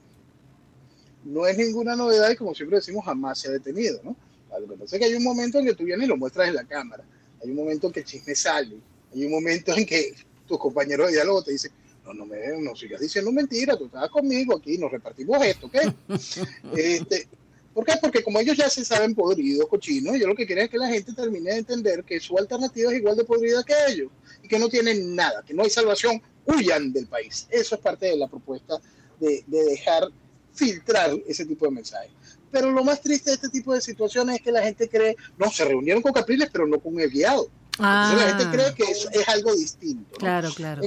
No 1.25 1.45
es 1.45 1.57
ninguna 1.57 1.97
novedad 1.97 2.31
y 2.31 2.37
como 2.37 2.55
siempre 2.55 2.77
decimos, 2.77 3.03
jamás 3.03 3.39
se 3.39 3.49
ha 3.49 3.51
detenido, 3.51 3.99
¿no? 4.05 4.15
Lo 4.57 4.67
que 4.69 4.75
pasa 4.77 4.95
es 4.95 5.01
que 5.01 5.05
hay 5.05 5.15
un 5.15 5.23
momento 5.25 5.59
en 5.59 5.65
que 5.65 5.75
tú 5.75 5.83
vienes 5.83 6.05
y 6.05 6.09
lo 6.09 6.15
muestras 6.15 6.47
en 6.47 6.55
la 6.55 6.63
cámara. 6.63 7.03
Hay 7.43 7.49
un 7.49 7.57
momento 7.57 7.87
en 7.87 7.93
que 7.93 7.99
el 7.99 8.05
chisme 8.05 8.33
sale 8.33 8.77
hay 9.17 9.25
un 9.25 9.31
momento 9.31 9.75
en 9.75 9.85
que 9.85 10.13
tus 10.45 10.57
compañeros 10.57 11.07
de 11.07 11.13
diálogo 11.13 11.43
te 11.43 11.51
dicen, 11.51 11.71
no, 12.05 12.13
no 12.13 12.25
me 12.25 12.37
no 12.61 12.75
sigas 12.75 13.01
diciendo 13.01 13.31
mentiras, 13.31 13.77
tú 13.77 13.85
estabas 13.85 14.09
conmigo 14.09 14.55
aquí, 14.55 14.77
nos 14.77 14.91
repartimos 14.91 15.43
esto, 15.43 15.67
¿ok? 15.67 15.75
este, 16.77 17.27
¿Por 17.73 17.85
qué? 17.85 17.93
Porque 18.01 18.23
como 18.23 18.39
ellos 18.39 18.57
ya 18.57 18.69
se 18.69 18.83
saben 18.83 19.13
podridos, 19.13 19.67
cochinos, 19.67 20.15
ellos 20.15 20.27
lo 20.27 20.35
que 20.35 20.47
quieren 20.47 20.65
es 20.65 20.71
que 20.71 20.79
la 20.79 20.87
gente 20.87 21.13
termine 21.13 21.51
de 21.51 21.57
entender 21.57 22.03
que 22.03 22.19
su 22.19 22.37
alternativa 22.37 22.91
es 22.91 22.97
igual 22.97 23.15
de 23.15 23.23
podrida 23.23 23.63
que 23.63 23.73
ellos 23.89 24.09
y 24.41 24.47
que 24.47 24.57
no 24.57 24.67
tienen 24.67 25.15
nada, 25.15 25.43
que 25.45 25.53
no 25.53 25.63
hay 25.63 25.69
salvación, 25.69 26.21
huyan 26.45 26.91
del 26.91 27.05
país. 27.05 27.47
Eso 27.51 27.75
es 27.75 27.81
parte 27.81 28.07
de 28.07 28.17
la 28.17 28.27
propuesta 28.27 28.79
de, 29.19 29.43
de 29.45 29.63
dejar 29.65 30.07
filtrar 30.53 31.11
ese 31.27 31.45
tipo 31.45 31.65
de 31.65 31.71
mensajes. 31.71 32.11
Pero 32.49 32.71
lo 32.71 32.83
más 32.83 33.01
triste 33.01 33.29
de 33.29 33.35
este 33.35 33.49
tipo 33.49 33.73
de 33.73 33.81
situaciones 33.81 34.37
es 34.37 34.41
que 34.41 34.51
la 34.51 34.63
gente 34.63 34.89
cree, 34.89 35.15
no, 35.37 35.51
se 35.51 35.65
reunieron 35.65 36.01
con 36.01 36.13
Capriles, 36.13 36.49
pero 36.51 36.65
no 36.65 36.79
con 36.79 36.99
el 36.99 37.11
guiado 37.11 37.47
la 37.79 38.35
gente 38.37 38.43
ah. 38.45 38.51
cree 38.51 38.73
que 38.73 38.91
es, 38.91 39.07
es 39.11 39.29
algo 39.29 39.55
distinto. 39.55 40.17
Claro, 40.17 40.49
claro. 40.55 40.81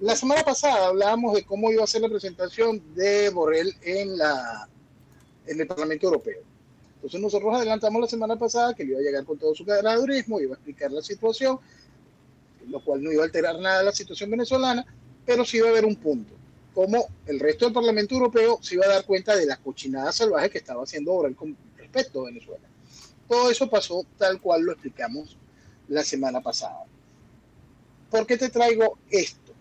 la 0.00 0.16
semana 0.16 0.42
pasada 0.42 0.88
hablábamos 0.88 1.34
de 1.34 1.44
cómo 1.44 1.70
iba 1.70 1.84
a 1.84 1.86
ser 1.86 2.02
la 2.02 2.08
presentación 2.08 2.82
de 2.94 3.30
Borrell 3.30 3.74
en, 3.82 4.18
la, 4.18 4.68
en 5.46 5.60
el 5.60 5.66
Parlamento 5.66 6.06
Europeo. 6.06 6.42
Entonces 6.96 7.20
nosotros 7.20 7.54
adelantamos 7.54 8.00
la 8.00 8.08
semana 8.08 8.36
pasada 8.36 8.74
que 8.74 8.82
él 8.82 8.90
iba 8.90 8.98
a 8.98 9.02
llegar 9.02 9.24
con 9.24 9.38
todo 9.38 9.54
su 9.54 9.64
cadradurismo, 9.64 10.40
iba 10.40 10.54
a 10.54 10.56
explicar 10.56 10.90
la 10.90 11.00
situación, 11.00 11.58
lo 12.68 12.84
cual 12.84 13.02
no 13.02 13.12
iba 13.12 13.22
a 13.22 13.26
alterar 13.26 13.58
nada 13.60 13.84
la 13.84 13.92
situación 13.92 14.30
venezolana, 14.30 14.84
pero 15.24 15.44
sí 15.44 15.58
iba 15.58 15.68
a 15.68 15.70
haber 15.70 15.84
un 15.84 15.94
punto, 15.96 16.34
como 16.74 17.06
el 17.26 17.38
resto 17.38 17.66
del 17.66 17.74
Parlamento 17.74 18.14
Europeo 18.14 18.58
se 18.62 18.74
iba 18.74 18.86
a 18.86 18.88
dar 18.88 19.04
cuenta 19.04 19.36
de 19.36 19.46
la 19.46 19.56
cochinada 19.56 20.10
salvaje 20.10 20.50
que 20.50 20.58
estaba 20.58 20.82
haciendo 20.82 21.12
Borrell 21.12 21.36
con 21.36 21.56
respecto 21.76 22.22
a 22.22 22.24
Venezuela. 22.26 22.66
Todo 23.28 23.50
eso 23.50 23.68
pasó 23.70 24.04
tal 24.16 24.40
cual 24.40 24.62
lo 24.62 24.72
explicamos 24.72 25.36
la 25.88 26.04
semana 26.04 26.40
pasada. 26.40 26.84
¿Por 28.10 28.26
qué 28.26 28.36
te 28.36 28.48
traigo 28.48 28.98
esto? 29.10 29.52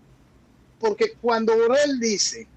Porque 0.80 1.14
cuando 1.22 1.58
Borrell 1.58 2.00
dice, 2.00 2.48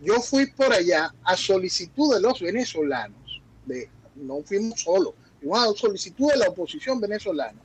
yo 0.00 0.20
fui 0.20 0.46
por 0.46 0.72
allá 0.72 1.14
a 1.22 1.36
solicitud 1.36 2.14
de 2.14 2.20
los 2.20 2.40
venezolanos, 2.40 3.40
de, 3.66 3.88
no 4.16 4.42
fuimos 4.42 4.80
solos, 4.80 5.14
fuimos 5.40 5.58
a 5.58 5.78
solicitud 5.78 6.30
de 6.30 6.38
la 6.38 6.48
oposición 6.48 7.00
venezolana, 7.00 7.60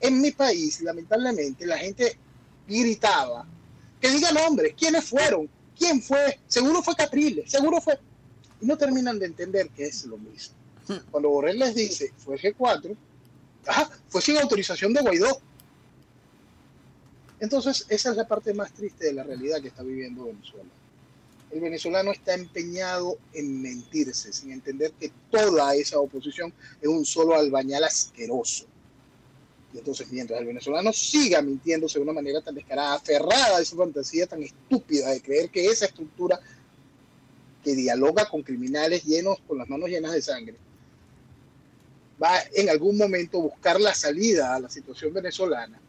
en 0.00 0.20
mi 0.20 0.30
país, 0.32 0.80
lamentablemente, 0.80 1.66
la 1.66 1.78
gente 1.78 2.16
gritaba, 2.66 3.46
que 4.00 4.10
digan 4.10 4.34
nombres, 4.34 4.74
quiénes 4.76 5.04
fueron, 5.04 5.48
quién 5.78 6.02
fue, 6.02 6.38
seguro 6.46 6.82
fue 6.82 6.94
Capriles, 6.94 7.50
seguro 7.50 7.80
fue... 7.80 7.98
Y 8.62 8.66
no 8.66 8.76
terminan 8.76 9.18
de 9.18 9.26
entender 9.26 9.70
que 9.70 9.86
es 9.86 10.04
lo 10.04 10.18
mismo. 10.18 10.54
Hmm. 10.86 10.98
Cuando 11.10 11.30
Borrell 11.30 11.58
les 11.58 11.74
dice, 11.74 12.12
fue 12.18 12.38
G4, 12.38 12.96
fue 14.08 14.22
sin 14.22 14.38
autorización 14.38 14.92
de 14.92 15.02
Guaidó. 15.02 15.40
Entonces, 17.40 17.86
esa 17.88 18.10
es 18.10 18.16
la 18.16 18.28
parte 18.28 18.52
más 18.52 18.72
triste 18.72 19.06
de 19.06 19.12
la 19.14 19.24
realidad 19.24 19.60
que 19.62 19.68
está 19.68 19.82
viviendo 19.82 20.26
Venezuela. 20.26 20.68
El 21.50 21.60
venezolano 21.60 22.12
está 22.12 22.34
empeñado 22.34 23.18
en 23.32 23.60
mentirse, 23.60 24.32
sin 24.32 24.52
entender 24.52 24.92
que 24.92 25.10
toda 25.30 25.74
esa 25.74 25.98
oposición 25.98 26.52
es 26.80 26.88
un 26.88 27.04
solo 27.04 27.34
albañal 27.34 27.82
asqueroso. 27.82 28.66
Y 29.72 29.78
entonces, 29.78 30.10
mientras 30.10 30.38
el 30.40 30.46
venezolano 30.46 30.92
siga 30.92 31.42
mintiéndose 31.42 31.98
de 31.98 32.04
una 32.04 32.12
manera 32.12 32.40
tan 32.40 32.54
descarada, 32.54 32.94
aferrada 32.94 33.56
a 33.56 33.60
esa 33.60 33.76
fantasía 33.76 34.26
tan 34.26 34.42
estúpida 34.42 35.10
de 35.10 35.22
creer 35.22 35.50
que 35.50 35.66
esa 35.66 35.86
estructura 35.86 36.40
que 37.64 37.74
dialoga 37.74 38.28
con 38.28 38.42
criminales 38.42 39.04
llenos, 39.04 39.38
con 39.46 39.58
las 39.58 39.68
manos 39.68 39.88
llenas 39.88 40.12
de 40.12 40.22
sangre, 40.22 40.56
va 42.22 42.38
en 42.54 42.68
algún 42.68 42.96
momento 42.96 43.40
buscar 43.40 43.80
la 43.80 43.94
salida 43.94 44.54
a 44.54 44.60
la 44.60 44.68
situación 44.68 45.12
venezolana, 45.12 45.80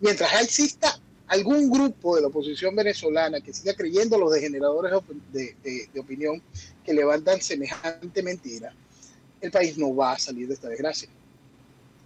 mientras 0.00 0.40
exista 0.42 0.98
algún 1.26 1.70
grupo 1.70 2.16
de 2.16 2.22
la 2.22 2.28
oposición 2.28 2.74
venezolana 2.74 3.40
que 3.40 3.54
siga 3.54 3.74
creyendo 3.74 4.18
los 4.18 4.32
degeneradores 4.32 4.92
de, 5.32 5.54
de, 5.62 6.00
opinión 6.00 6.42
que 6.84 6.92
levantan 6.92 7.40
semejante 7.40 8.22
mentira, 8.22 8.74
el 9.40 9.50
país 9.52 9.78
no 9.78 9.94
va 9.94 10.12
a 10.12 10.18
salir 10.18 10.48
de 10.48 10.54
esta 10.54 10.68
desgracia. 10.68 11.08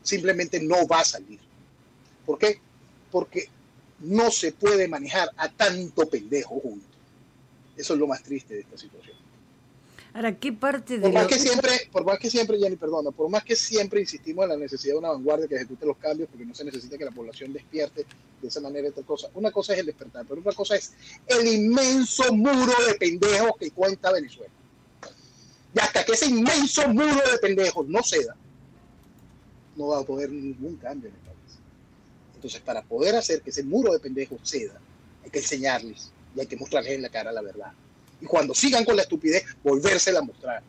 Simplemente 0.03 0.61
no 0.61 0.87
va 0.87 1.01
a 1.01 1.05
salir. 1.05 1.41
¿Por 2.27 2.39
qué? 2.39 2.61
Porque 3.11 3.49
no 4.01 4.31
se 4.31 4.53
puede 4.53 4.87
manejar 4.89 5.31
a 5.39 5.51
tanto 5.51 6.07
pendejo 6.07 6.61
juntos. 6.61 6.91
Eso 7.79 7.95
es 7.95 8.01
lo 8.01 8.07
más 8.07 8.23
triste 8.23 8.55
de 8.55 8.61
esta 8.61 8.77
situación. 8.77 9.17
Ahora, 10.15 10.39
¿qué 10.39 10.53
parte 10.53 10.95
de 10.95 11.01
Por 11.01 11.13
más 11.13 11.25
lo- 11.25 11.29
que 11.29 11.39
siempre, 11.41 11.73
por 11.91 12.05
más 12.05 12.19
que 12.21 12.31
siempre, 12.31 12.57
Jenny, 12.57 12.77
perdona, 12.77 13.11
por 13.11 13.29
más 13.29 13.43
que 13.43 13.57
siempre 13.57 14.01
insistimos 14.01 14.45
en 14.45 14.51
la 14.51 14.57
necesidad 14.57 14.95
de 14.95 14.99
una 15.01 15.09
vanguardia 15.09 15.49
que 15.49 15.57
ejecute 15.57 15.85
los 15.87 15.97
cambios, 15.99 16.29
porque 16.31 16.47
no 16.47 16.55
se 16.55 16.65
necesita 16.65 16.97
que 16.97 17.05
la 17.05 17.11
población 17.11 17.53
despierte 17.53 18.07
de 18.41 18.49
esa 18.49 18.61
manera 18.61 18.87
esta 18.87 19.03
cosa. 19.03 19.29
Una 19.35 19.51
cosa 19.51 19.73
es 19.73 19.81
el 19.81 19.87
despertar, 19.87 20.25
pero 20.29 20.41
otra 20.41 20.53
cosa 20.53 20.77
es 20.77 20.93
el 21.27 21.45
inmenso 21.49 22.33
muro 22.33 22.73
de 22.87 22.95
pendejos 22.95 23.53
que 23.59 23.73
cuenta 23.73 24.13
Venezuela. 24.13 24.53
Y 25.75 25.81
hasta 25.81 26.05
que 26.05 26.13
ese 26.13 26.27
inmenso 26.27 26.87
muro 26.91 27.21
de 27.33 27.39
pendejos 27.39 27.89
no 27.89 28.01
ceda, 28.05 28.37
no 29.75 29.89
va 29.89 29.99
a 29.99 30.05
poder 30.05 30.31
ningún 30.31 30.77
cambio 30.77 31.09
en 31.09 31.17
el 31.17 31.21
país. 31.23 31.59
Entonces, 32.37 32.61
para 32.61 32.83
poder 32.83 33.17
hacer 33.17 33.43
que 33.43 33.51
ese 33.51 33.65
muro 33.65 33.93
de 33.93 33.99
pendejos 33.99 34.39
ceda, 34.45 34.79
hay 35.25 35.31
que 35.31 35.41
enseñarles 35.41 36.13
y 36.37 36.41
hay 36.41 36.47
que 36.47 36.57
mostrarles 36.57 36.93
en 36.93 37.03
la 37.03 37.09
cara 37.09 37.33
la 37.33 37.43
verdad. 37.43 37.73
Y 38.25 38.27
cuando 38.27 38.55
sigan 38.55 38.87
con 38.87 38.97
la 38.97 39.03
estupidez, 39.03 39.45
volvérsela 39.63 40.21
a 40.21 40.23
mostrar, 40.23 40.63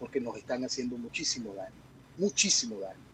porque 0.00 0.18
nos 0.18 0.34
están 0.38 0.64
haciendo 0.64 0.96
muchísimo 0.96 1.52
daño, 1.52 1.76
muchísimo 2.16 2.80
daño. 2.80 3.04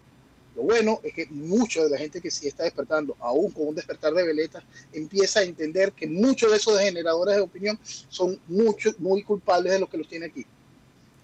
Lo 0.54 0.62
bueno 0.62 1.00
es 1.02 1.12
que 1.12 1.26
mucha 1.26 1.82
de 1.82 1.90
la 1.90 1.98
gente 1.98 2.20
que 2.20 2.30
sí 2.30 2.46
está 2.46 2.62
despertando, 2.62 3.16
aún 3.18 3.50
con 3.50 3.66
un 3.66 3.74
despertar 3.74 4.14
de 4.14 4.22
veletas, 4.22 4.62
empieza 4.92 5.40
a 5.40 5.42
entender 5.42 5.90
que 5.90 6.06
muchos 6.06 6.52
de 6.52 6.58
esos 6.58 6.78
generadores 6.78 7.34
de 7.34 7.40
opinión 7.40 7.76
son 8.08 8.40
mucho, 8.46 8.94
muy 8.98 9.24
culpables 9.24 9.72
de 9.72 9.80
lo 9.80 9.90
que 9.90 9.98
los 9.98 10.06
tiene 10.06 10.26
aquí. 10.26 10.46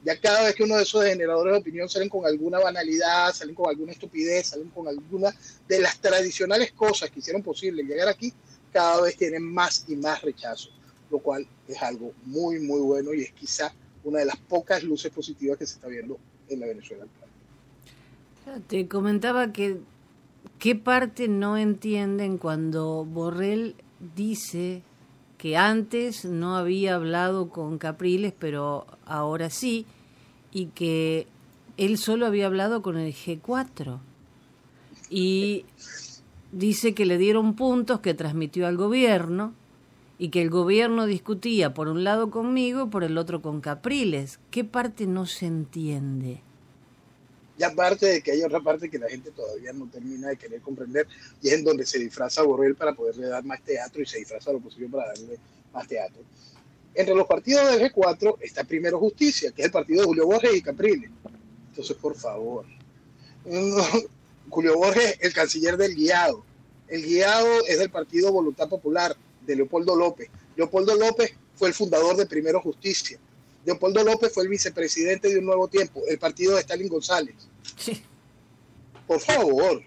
Ya 0.03 0.21
cada 0.21 0.43
vez 0.43 0.57
que 0.57 0.65
uno 0.65 0.79
de 0.79 0.83
esos 0.83 1.05
generadores 1.05 1.53
de 1.53 1.61
opinión 1.61 1.89
salen 1.89 2.09
con 2.09 2.27
alguna 2.27 2.59
banalidad, 2.59 3.33
salen 3.35 3.55
con 3.55 3.69
alguna 3.69 3.93
estupidez, 3.93 4.49
salen 4.49 4.71
con 4.71 4.89
alguna 4.89 5.33
de 5.69 5.79
las 5.79 6.01
tradicionales 6.01 6.73
cosas 6.73 7.09
que 7.09 7.21
hicieron 7.21 7.41
posible 7.41 7.85
llegar 7.85 8.09
aquí, 8.09 8.35
cada 8.73 9.01
vez 9.01 9.17
tienen 9.17 9.45
más 9.45 9.85
y 9.87 9.95
más 9.95 10.23
rechazo, 10.23 10.71
lo 11.11 11.19
cual 11.19 11.47
es 11.67 11.83
algo 11.83 12.13
muy, 12.25 12.61
muy 12.61 12.81
bueno 12.81 13.15
y 13.15 13.23
es 13.23 13.33
quizá 13.33 13.73
una 14.05 14.21
de 14.21 14.27
las 14.27 14.37
pocas 14.37 14.83
luces 14.83 15.13
positivas 15.13 15.59
que 15.59 15.67
se 15.67 15.75
está 15.75 15.89
viendo 15.89 16.19
en 16.49 16.61
la 16.61 16.67
Venezuela. 16.67 17.05
Te 18.67 18.89
comentaba 18.89 19.53
que 19.53 19.81
qué 20.59 20.75
parte 20.75 21.29
no 21.29 21.57
entienden 21.57 22.39
cuando 22.39 23.05
Borrell 23.05 23.75
dice 24.17 24.83
que 25.37 25.57
antes 25.57 26.25
no 26.25 26.57
había 26.57 26.95
hablado 26.95 27.51
con 27.51 27.79
Capriles, 27.79 28.33
pero 28.39 28.87
ahora 29.05 29.51
sí, 29.51 29.87
y 30.51 30.67
que 30.67 31.27
él 31.77 31.99
solo 31.99 32.27
había 32.27 32.47
hablado 32.47 32.83
con 32.83 32.97
el 32.97 33.15
G4. 33.15 34.01
Y 35.11 35.65
dice 36.51 36.95
que 36.95 37.07
le 37.07 37.19
dieron 37.19 37.55
puntos 37.55 38.01
que 38.01 38.15
transmitió 38.15 38.67
al 38.67 38.77
gobierno 38.77 39.55
y 40.19 40.31
que 40.31 40.43
el 40.43 40.51
gobierno 40.51 41.07
discutía 41.07 41.73
por 41.73 41.89
un 41.89 42.05
lado 42.05 42.31
conmigo 42.31 42.91
por 42.91 43.05
el 43.05 43.17
otro 43.17 43.41
con 43.41 43.61
Capriles. 43.61 44.41
¿Qué 44.51 44.65
parte 44.65 45.07
no 45.07 45.27
se 45.27 45.47
entiende? 45.47 46.43
Y 47.57 47.63
aparte 47.63 48.07
de 48.07 48.23
que 48.23 48.33
hay 48.33 48.43
otra 48.43 48.61
parte 48.61 48.91
que 48.91 48.99
la 48.99 49.09
gente 49.09 49.31
todavía 49.31 49.73
no 49.73 49.89
termina 49.89 50.29
de 50.29 50.37
querer 50.37 50.61
comprender, 50.61 51.09
y 51.43 51.49
es 51.49 51.55
en 51.55 51.65
donde 51.65 51.85
se 51.87 51.99
disfraza 51.99 52.43
Borrell 52.43 52.77
para 52.77 52.95
poderle 52.95 53.27
dar 53.27 53.45
más 53.45 53.61
teatro 53.63 54.01
y 54.03 54.07
se 54.07 54.19
disfraza 54.19 54.51
a 54.51 54.53
la 54.53 54.59
oposición 54.59 54.91
para 54.91 55.09
darle 55.09 55.39
más 55.73 55.87
teatro. 55.89 56.23
Entre 56.95 57.15
los 57.15 57.27
partidos 57.27 57.71
del 57.71 57.93
G4 57.93 58.37
está 58.41 58.65
Primero 58.65 58.99
Justicia, 58.99 59.51
que 59.53 59.63
es 59.63 59.67
el 59.67 59.73
partido 59.73 60.01
de 60.01 60.07
Julio 60.07 60.27
Borges 60.27 60.55
y 60.55 60.63
Capriles. 60.63 61.11
Entonces, 61.71 61.97
por 61.97 62.17
favor. 62.17 62.65
Julio 64.49 64.77
Borges, 64.77 65.17
el 65.21 65.33
canciller 65.33 65.77
del 65.77 65.95
guiado. 65.95 66.45
El 66.89 67.05
guiado 67.05 67.67
es 67.67 67.79
del 67.79 67.91
partido 67.91 68.33
Voluntad 68.33 68.69
Popular, 68.69 69.17
de 69.49 69.57
Leopoldo 69.57 69.97
López. 69.97 70.29
Leopoldo 70.57 70.95
López 70.95 71.33
fue 71.57 71.69
el 71.69 71.75
fundador 71.75 72.17
de 72.17 72.27
Primero 72.27 72.61
Justicia. 72.61 73.19
Leopoldo 73.65 74.05
López 74.05 74.33
fue 74.33 74.45
el 74.45 74.49
vicepresidente 74.49 75.29
de 75.29 75.39
Un 75.39 75.47
Nuevo 75.47 75.67
Tiempo, 75.69 76.03
el 76.07 76.19
partido 76.19 76.55
de 76.55 76.61
Stalin 76.61 76.89
González. 76.89 77.35
Sí. 77.77 78.03
Por 79.07 79.21
favor. 79.21 79.83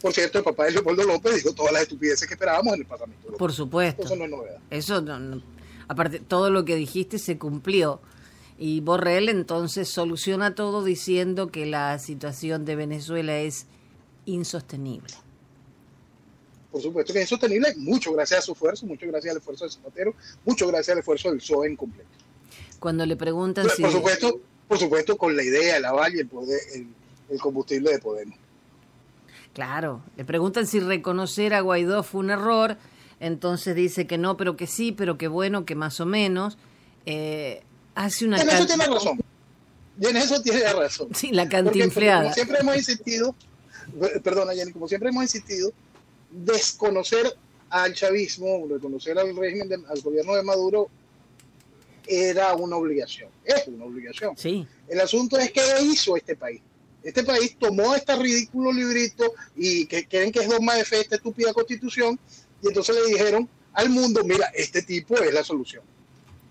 Por 0.00 0.12
cierto, 0.12 0.38
el 0.38 0.44
papá 0.44 0.64
de 0.66 0.72
Leopoldo 0.72 1.04
López 1.04 1.36
dijo 1.36 1.54
todas 1.54 1.72
las 1.72 1.82
estupideces 1.82 2.26
que 2.26 2.34
esperábamos 2.34 2.74
en 2.74 2.80
el 2.80 2.86
Parlamento. 2.86 3.24
López. 3.24 3.38
Por 3.38 3.52
supuesto. 3.52 4.02
Eso 4.04 4.16
no 4.16 4.24
es 4.24 4.30
novedad. 4.30 4.58
Eso, 4.70 5.00
no- 5.00 5.18
no- 5.18 5.42
aparte, 5.88 6.20
todo 6.20 6.50
lo 6.50 6.64
que 6.64 6.76
dijiste 6.76 7.18
se 7.18 7.38
cumplió. 7.38 8.00
Y 8.58 8.80
Borrell 8.80 9.28
entonces 9.28 9.88
soluciona 9.88 10.54
todo 10.54 10.84
diciendo 10.84 11.50
que 11.50 11.66
la 11.66 11.98
situación 11.98 12.64
de 12.64 12.76
Venezuela 12.76 13.38
es 13.38 13.66
insostenible. 14.26 15.14
Por 16.72 16.80
supuesto 16.82 17.12
que 17.12 17.18
es 17.20 17.24
insostenible, 17.30 17.74
mucho 17.76 18.12
gracias 18.12 18.40
a 18.40 18.42
su 18.42 18.52
esfuerzo, 18.52 18.86
mucho 18.86 19.06
gracias 19.06 19.32
al 19.32 19.38
esfuerzo 19.38 19.64
de 19.66 19.70
Zapatero, 19.70 20.14
mucho 20.44 20.66
gracias 20.66 20.88
al 20.94 20.98
esfuerzo 21.00 21.28
del 21.28 21.38
PSOE 21.38 21.68
en 21.68 21.76
completo. 21.76 22.08
Cuando 22.80 23.04
le 23.06 23.14
preguntan 23.14 23.66
Por, 23.66 23.76
si... 23.76 23.82
por 23.82 23.92
supuesto, 23.92 24.40
por 24.66 24.78
supuesto, 24.78 25.16
con 25.18 25.36
la 25.36 25.42
idea, 25.42 25.76
el 25.76 25.84
aval 25.84 26.14
y 26.16 26.20
el, 26.20 26.26
poder, 26.28 26.58
el, 26.74 26.88
el 27.28 27.38
combustible 27.38 27.92
de 27.92 27.98
Podemos. 27.98 28.36
Claro, 29.52 30.02
le 30.16 30.24
preguntan 30.24 30.66
si 30.66 30.80
reconocer 30.80 31.52
a 31.52 31.60
Guaidó 31.60 32.02
fue 32.02 32.20
un 32.20 32.30
error, 32.30 32.78
entonces 33.20 33.76
dice 33.76 34.06
que 34.06 34.16
no, 34.16 34.38
pero 34.38 34.56
que 34.56 34.66
sí, 34.66 34.92
pero 34.92 35.18
que 35.18 35.28
bueno, 35.28 35.64
que 35.66 35.74
más 35.74 36.00
o 36.00 36.06
menos. 36.06 36.56
Eh, 37.04 37.62
hace 37.94 38.24
una... 38.24 38.40
En 38.40 38.48
eso 38.48 38.66
tiene 38.66 38.86
razón. 38.86 39.20
Y 40.00 40.06
en 40.06 40.16
eso 40.16 40.40
tiene 40.40 40.72
razón. 40.72 41.08
Sí, 41.14 41.32
la 41.32 41.42
Porque- 41.42 41.62
porque 41.64 41.78
cantinfleada. 41.80 42.22
como 42.22 42.34
siempre 42.34 42.58
hemos 42.60 42.76
insistido, 42.76 43.34
perdona 44.24 44.54
Jenny, 44.54 44.72
como 44.72 44.88
siempre 44.88 45.10
hemos 45.10 45.22
insistido, 45.24 45.70
desconocer 46.32 47.36
al 47.70 47.94
chavismo, 47.94 48.66
reconocer 48.68 49.18
al 49.18 49.34
régimen, 49.36 49.68
de- 49.68 49.82
al 49.88 50.00
gobierno 50.00 50.34
de 50.34 50.42
Maduro, 50.42 50.88
era 52.06 52.54
una 52.54 52.76
obligación, 52.76 53.30
es 53.44 53.66
una 53.68 53.84
obligación. 53.84 54.36
Sí, 54.36 54.66
El 54.88 55.00
asunto 55.00 55.38
es 55.38 55.50
qué 55.52 55.62
hizo 55.82 56.16
este 56.16 56.36
país. 56.36 56.60
Este 57.02 57.22
país 57.24 57.56
tomó 57.58 57.94
este 57.94 58.14
ridículo 58.16 58.72
librito 58.72 59.32
y 59.56 59.86
que 59.86 60.06
creen 60.06 60.30
que 60.30 60.40
es 60.40 60.48
dogma 60.48 60.74
de 60.74 60.84
fe 60.84 61.00
esta 61.00 61.16
estúpida 61.16 61.52
constitución 61.52 62.18
y 62.62 62.68
entonces 62.68 62.94
le 62.96 63.06
dijeron 63.06 63.48
al 63.72 63.88
mundo, 63.88 64.22
mira, 64.24 64.46
este 64.54 64.82
tipo 64.82 65.16
es 65.16 65.32
la 65.32 65.42
solución. 65.42 65.82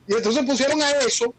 Y 0.07 0.13
entonces 0.13 0.43
pusieron 0.45 0.81
a 0.81 0.91
eso 1.01 1.33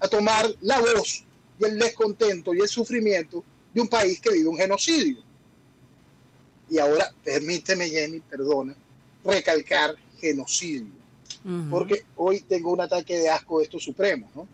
a 0.00 0.08
tomar 0.08 0.46
la 0.60 0.80
voz 0.80 1.24
y 1.60 1.64
el 1.64 1.78
descontento 1.78 2.54
y 2.54 2.60
el 2.60 2.68
sufrimiento 2.68 3.44
de 3.74 3.80
un 3.80 3.88
país 3.88 4.20
que 4.20 4.30
vive 4.30 4.48
un 4.48 4.56
genocidio. 4.56 5.18
Y 6.70 6.78
ahora, 6.78 7.12
permíteme, 7.22 7.88
Jenny, 7.88 8.20
perdona, 8.20 8.74
recalcar 9.24 9.96
genocidio 10.18 11.04
porque 11.70 12.04
hoy 12.16 12.40
tengo 12.40 12.72
un 12.72 12.80
ataque 12.80 13.18
de 13.18 13.28
asco 13.28 13.58
de 13.58 13.64
estos 13.64 13.84
supremos, 13.84 14.34
¿no? 14.34 14.48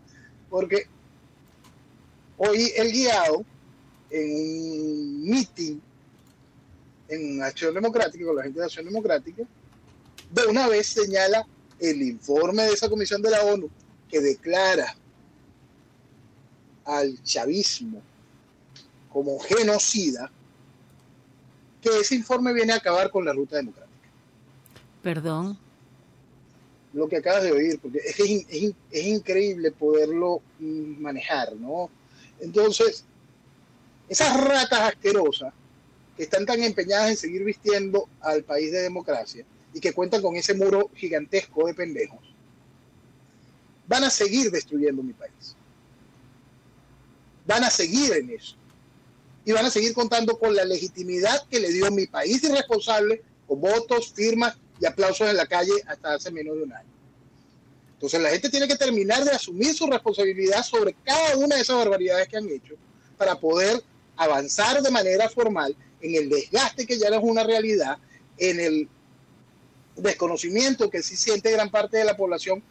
Porque 0.49 0.87
hoy 2.37 2.71
el 2.75 2.91
guiado 2.91 3.45
en 4.09 4.29
un 4.29 5.29
meeting 5.29 5.79
en 7.07 7.41
Acción 7.43 7.73
Democrática, 7.73 8.25
con 8.25 8.35
la 8.35 8.43
gente 8.43 8.59
de 8.59 8.65
Acción 8.65 8.85
Democrática, 8.85 9.43
de 10.31 10.45
una 10.47 10.67
vez 10.67 10.87
señala 10.87 11.47
el 11.79 12.01
informe 12.01 12.63
de 12.63 12.73
esa 12.73 12.89
comisión 12.89 13.21
de 13.21 13.31
la 13.31 13.43
ONU 13.45 13.69
que 14.09 14.19
declara 14.19 14.93
al 16.83 17.21
chavismo 17.23 18.01
como 19.11 19.39
genocida, 19.39 20.29
que 21.81 21.89
ese 21.99 22.15
informe 22.15 22.53
viene 22.53 22.73
a 22.73 22.77
acabar 22.77 23.09
con 23.09 23.25
la 23.25 23.33
ruta 23.33 23.57
democrática 23.57 23.91
Perdón. 25.01 25.57
lo 26.93 27.07
que 27.07 27.17
acabas 27.17 27.43
de 27.43 27.51
oír, 27.51 27.79
porque 27.79 27.99
es, 27.99 28.19
es 28.91 29.05
increíble 29.05 29.71
poderlo 29.71 30.41
mm, 30.59 31.01
manejar, 31.01 31.55
¿no? 31.55 31.89
Entonces, 32.39 33.05
esas 34.09 34.35
ratas 34.43 34.81
asquerosas 34.81 35.53
que 36.17 36.23
están 36.23 36.45
tan 36.45 36.61
empeñadas 36.61 37.11
en 37.11 37.17
seguir 37.17 37.43
vistiendo 37.43 38.09
al 38.19 38.43
país 38.43 38.71
de 38.71 38.81
democracia 38.81 39.45
y 39.73 39.79
que 39.79 39.93
cuentan 39.93 40.21
con 40.21 40.35
ese 40.35 40.53
muro 40.53 40.89
gigantesco 40.95 41.67
de 41.67 41.73
pendejos, 41.73 42.19
van 43.87 44.03
a 44.03 44.09
seguir 44.09 44.51
destruyendo 44.51 45.01
mi 45.01 45.13
país. 45.13 45.55
Van 47.45 47.63
a 47.63 47.69
seguir 47.69 48.13
en 48.13 48.29
eso. 48.31 48.55
Y 49.45 49.51
van 49.51 49.65
a 49.65 49.71
seguir 49.71 49.93
contando 49.93 50.37
con 50.37 50.55
la 50.55 50.65
legitimidad 50.65 51.47
que 51.49 51.59
le 51.59 51.71
dio 51.71 51.89
mi 51.91 52.05
país 52.05 52.43
irresponsable, 52.43 53.21
con 53.47 53.59
votos, 53.59 54.13
firmas 54.13 54.55
y 54.79 54.85
aplausos 54.85 55.29
en 55.29 55.37
la 55.37 55.45
calle 55.45 55.73
hasta 55.87 56.13
hace 56.13 56.31
menos 56.31 56.55
de 56.57 56.63
un 56.63 56.73
año. 56.73 56.89
Entonces 57.93 58.21
la 58.21 58.29
gente 58.29 58.49
tiene 58.49 58.67
que 58.67 58.75
terminar 58.75 59.23
de 59.23 59.31
asumir 59.31 59.75
su 59.75 59.85
responsabilidad 59.87 60.63
sobre 60.63 60.95
cada 61.03 61.37
una 61.37 61.55
de 61.55 61.61
esas 61.61 61.77
barbaridades 61.77 62.27
que 62.27 62.37
han 62.37 62.49
hecho 62.49 62.75
para 63.17 63.39
poder 63.39 63.83
avanzar 64.15 64.81
de 64.81 64.89
manera 64.89 65.29
formal 65.29 65.75
en 66.01 66.15
el 66.15 66.29
desgaste 66.29 66.87
que 66.87 66.97
ya 66.97 67.09
es 67.09 67.19
una 67.21 67.43
realidad, 67.43 67.97
en 68.37 68.59
el 68.59 68.89
desconocimiento 69.95 70.89
que 70.89 71.03
sí 71.03 71.15
siente 71.15 71.51
gran 71.51 71.69
parte 71.69 71.97
de 71.97 72.05
la 72.05 72.17
población 72.17 72.63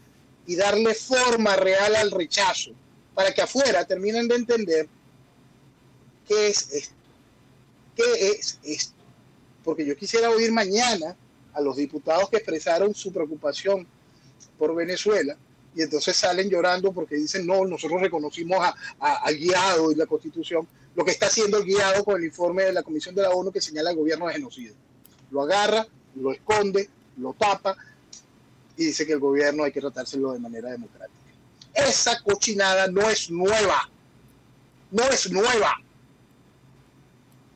y 0.46 0.56
darle 0.56 0.94
forma 0.94 1.54
real 1.54 1.94
al 1.94 2.10
rechazo 2.10 2.72
para 3.14 3.32
que 3.32 3.42
afuera 3.42 3.84
terminen 3.84 4.26
de 4.26 4.34
entender 4.34 4.88
qué 6.30 6.46
es 6.46 6.70
esto. 6.72 6.94
¿Qué 7.96 8.30
es 8.30 8.60
esto? 8.62 8.94
Porque 9.64 9.84
yo 9.84 9.96
quisiera 9.96 10.30
oír 10.30 10.52
mañana 10.52 11.16
a 11.52 11.60
los 11.60 11.76
diputados 11.76 12.30
que 12.30 12.36
expresaron 12.36 12.94
su 12.94 13.12
preocupación 13.12 13.84
por 14.56 14.76
Venezuela 14.76 15.36
y 15.74 15.82
entonces 15.82 16.16
salen 16.16 16.48
llorando 16.48 16.92
porque 16.92 17.16
dicen, 17.16 17.44
no, 17.44 17.64
nosotros 17.64 18.00
reconocimos 18.00 18.58
al 19.00 19.36
guiado 19.36 19.90
y 19.90 19.96
la 19.96 20.06
constitución, 20.06 20.68
lo 20.94 21.04
que 21.04 21.10
está 21.10 21.26
haciendo 21.26 21.58
el 21.58 21.64
guiado 21.64 22.04
con 22.04 22.16
el 22.16 22.24
informe 22.24 22.62
de 22.62 22.74
la 22.74 22.84
Comisión 22.84 23.12
de 23.16 23.22
la 23.22 23.30
ONU 23.30 23.50
que 23.50 23.60
señala 23.60 23.90
el 23.90 23.96
gobierno 23.96 24.28
de 24.28 24.34
genocidio. 24.34 24.74
Lo 25.32 25.42
agarra, 25.42 25.84
lo 26.14 26.32
esconde, 26.32 26.88
lo 27.16 27.32
tapa 27.32 27.76
y 28.76 28.86
dice 28.86 29.04
que 29.04 29.14
el 29.14 29.20
gobierno 29.20 29.64
hay 29.64 29.72
que 29.72 29.80
tratárselo 29.80 30.32
de 30.32 30.38
manera 30.38 30.70
democrática. 30.70 31.18
Esa 31.74 32.20
cochinada 32.22 32.86
no 32.86 33.10
es 33.10 33.30
nueva, 33.32 33.90
no 34.92 35.02
es 35.08 35.30
nueva. 35.32 35.82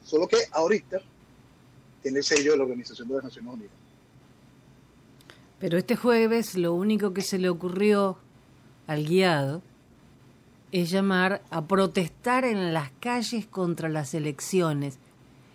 Solo 0.05 0.29
que 0.29 0.37
ahorita 0.53 1.01
tiene 2.03 2.19
el 2.19 2.25
sello 2.25 2.53
de 2.53 2.59
la 2.59 2.65
Organización 2.65 3.09
de 3.09 3.15
las 3.15 3.25
Naciones 3.25 3.55
Unidas. 3.55 3.73
Pero 5.59 5.79
este 5.79 5.97
jueves 5.97 6.55
lo 6.57 6.75
único 6.75 7.15
que 7.15 7.23
se 7.23 7.39
le 7.39 7.49
ocurrió 7.49 8.19
al 8.87 9.07
guiado 9.07 9.63
es 10.73 10.91
llamar 10.91 11.43
a 11.51 11.67
protestar 11.67 12.45
en 12.45 12.75
las 12.75 12.91
calles 13.01 13.47
contra 13.47 13.89
las 13.89 14.13
elecciones. 14.13 14.99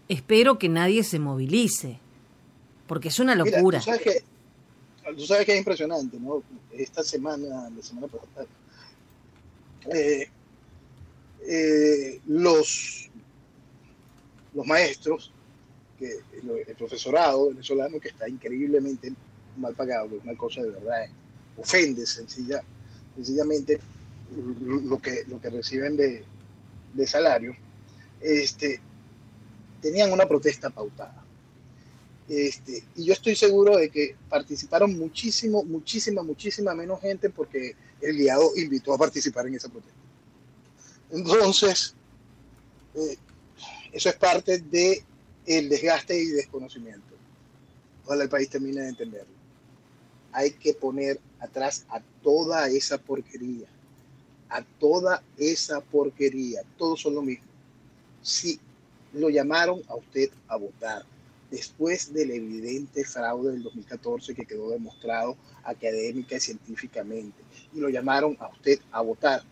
Espero 0.08 0.58
que 0.58 0.70
nadie 0.70 1.04
se 1.04 1.20
movilice, 1.20 2.00
porque 2.88 3.10
es 3.10 3.20
una 3.20 3.36
locura. 3.36 3.80
tú, 3.80 3.86
sabes 5.26 5.46
que, 5.46 5.52
es 5.52 5.60
impresionante, 5.60 6.18
¿no? 6.20 6.42
Esta 6.72 7.04
semana, 7.04 7.70
la 7.70 7.84
semana 7.84 8.08
pasada, 8.08 8.48
eh, 9.94 10.30
eh, 11.46 12.22
los, 12.28 13.09
los 14.60 14.68
maestros, 14.68 15.32
que, 15.98 16.20
el 16.34 16.76
profesorado 16.76 17.48
venezolano 17.48 17.98
que 17.98 18.10
está 18.10 18.28
increíblemente 18.28 19.14
mal 19.56 19.74
pagado, 19.74 20.18
es 20.18 20.24
una 20.24 20.36
cosa 20.36 20.62
de 20.62 20.72
verdad, 20.72 21.06
ofende 21.58 22.06
sencilla, 22.06 22.62
sencillamente 23.16 23.80
lo 24.62 25.00
que, 25.00 25.24
lo 25.28 25.40
que 25.40 25.50
reciben 25.50 25.96
de, 25.96 26.26
de 26.94 27.08
salario, 27.08 27.56
este, 28.20 28.82
tenían 29.82 30.12
una 30.12 30.28
protesta 30.28 30.70
pautada. 30.70 31.24
Este, 32.28 32.84
y 32.98 33.06
yo 33.06 33.14
estoy 33.14 33.36
seguro 33.36 33.78
de 33.78 33.90
que 33.90 34.18
participaron 34.28 34.98
muchísimo, 35.00 35.64
muchísima, 35.64 36.22
muchísima 36.22 36.76
menos 36.76 37.00
gente 37.00 37.30
porque 37.30 37.76
el 38.02 38.18
guiado 38.18 38.52
invitó 38.58 38.94
a 38.94 38.98
participar 38.98 39.48
en 39.48 39.56
esa 39.56 39.70
protesta. 39.70 39.98
Entonces, 41.12 41.96
eh, 42.94 43.18
eso 43.92 44.10
es 44.10 44.16
parte 44.16 44.60
de 44.60 45.04
el 45.46 45.70
desgaste 45.70 46.18
y 46.18 46.28
desconocimiento. 46.28 47.16
Ojalá 48.06 48.24
el 48.24 48.30
país 48.30 48.50
termine 48.50 48.82
de 48.82 48.90
entenderlo 48.90 49.40
hay 50.32 50.52
que 50.52 50.74
poner 50.74 51.20
atrás 51.40 51.86
a 51.90 52.02
toda 52.22 52.68
esa 52.70 52.98
porquería, 52.98 53.68
a 54.50 54.64
toda 54.80 55.24
esa 55.38 55.82
porquería, 55.82 56.62
todos 56.78 57.02
son 57.02 57.16
lo 57.16 57.22
mismo. 57.22 57.46
Si 58.22 58.60
lo 59.14 59.30
llamaron 59.30 59.82
a 59.88 59.96
usted 59.96 60.30
a 60.48 60.58
votar 60.58 61.04
después 61.50 62.14
del 62.14 62.32
evidente 62.32 63.04
fraude 63.04 63.52
del 63.52 63.64
2014 63.64 64.36
que 64.36 64.46
quedó 64.46 64.70
demostrado 64.70 65.36
académica 65.64 66.36
y 66.36 66.40
científicamente, 66.40 67.42
y 67.74 67.80
lo 67.80 67.90
llamaron 67.90 68.38
a 68.40 68.50
usted 68.50 68.80
a 68.92 69.02
votar, 69.02 69.44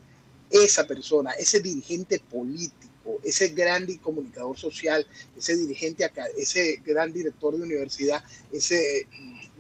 esa 0.50 0.88
persona, 0.88 1.32
ese 1.32 1.60
dirigente 1.60 2.20
político, 2.20 2.87
ese 3.24 3.50
gran 3.50 3.86
comunicador 3.98 4.58
social, 4.58 5.06
ese 5.38 5.56
dirigente, 5.56 6.10
ese 6.38 6.82
gran 6.86 7.12
director 7.14 7.56
de 7.56 7.64
universidad, 7.64 8.24
ese 8.52 9.08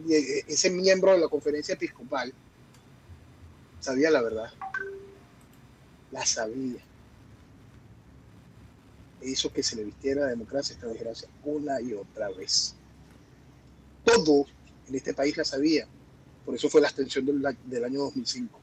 eh, 0.09 0.43
ese 0.47 0.69
miembro 0.69 1.11
de 1.11 1.19
la 1.19 1.27
conferencia 1.27 1.73
episcopal 1.73 2.31
sabía 3.79 4.11
la 4.11 4.21
verdad. 4.21 4.51
La 6.11 6.25
sabía. 6.25 6.81
Hizo 9.21 9.51
que 9.51 9.63
se 9.63 9.75
le 9.75 9.83
vistiera 9.85 10.21
la 10.21 10.27
democracia 10.27 10.75
esta 10.75 10.87
desgracia 10.87 11.27
una 11.43 11.81
y 11.81 11.93
otra 11.93 12.29
vez. 12.29 12.75
Todo 14.03 14.45
en 14.87 14.95
este 14.95 15.13
país 15.13 15.35
la 15.35 15.43
sabía. 15.43 15.87
Por 16.45 16.55
eso 16.55 16.69
fue 16.69 16.79
la 16.79 16.87
abstención 16.87 17.25
del, 17.25 17.57
del 17.65 17.83
año 17.83 17.99
2005. 17.99 18.59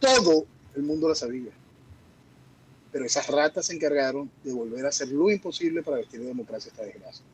Todo 0.00 0.46
el 0.74 0.82
mundo 0.82 1.08
la 1.08 1.14
sabía. 1.14 1.52
Pero 2.92 3.06
esas 3.06 3.26
ratas 3.26 3.66
se 3.66 3.74
encargaron 3.74 4.30
de 4.44 4.52
volver 4.52 4.84
a 4.84 4.90
hacer 4.90 5.08
lo 5.08 5.30
imposible 5.30 5.82
para 5.82 5.96
vestir 5.96 6.20
de 6.20 6.26
democracia 6.26 6.70
esta 6.70 6.84
desgracia. 6.84 7.24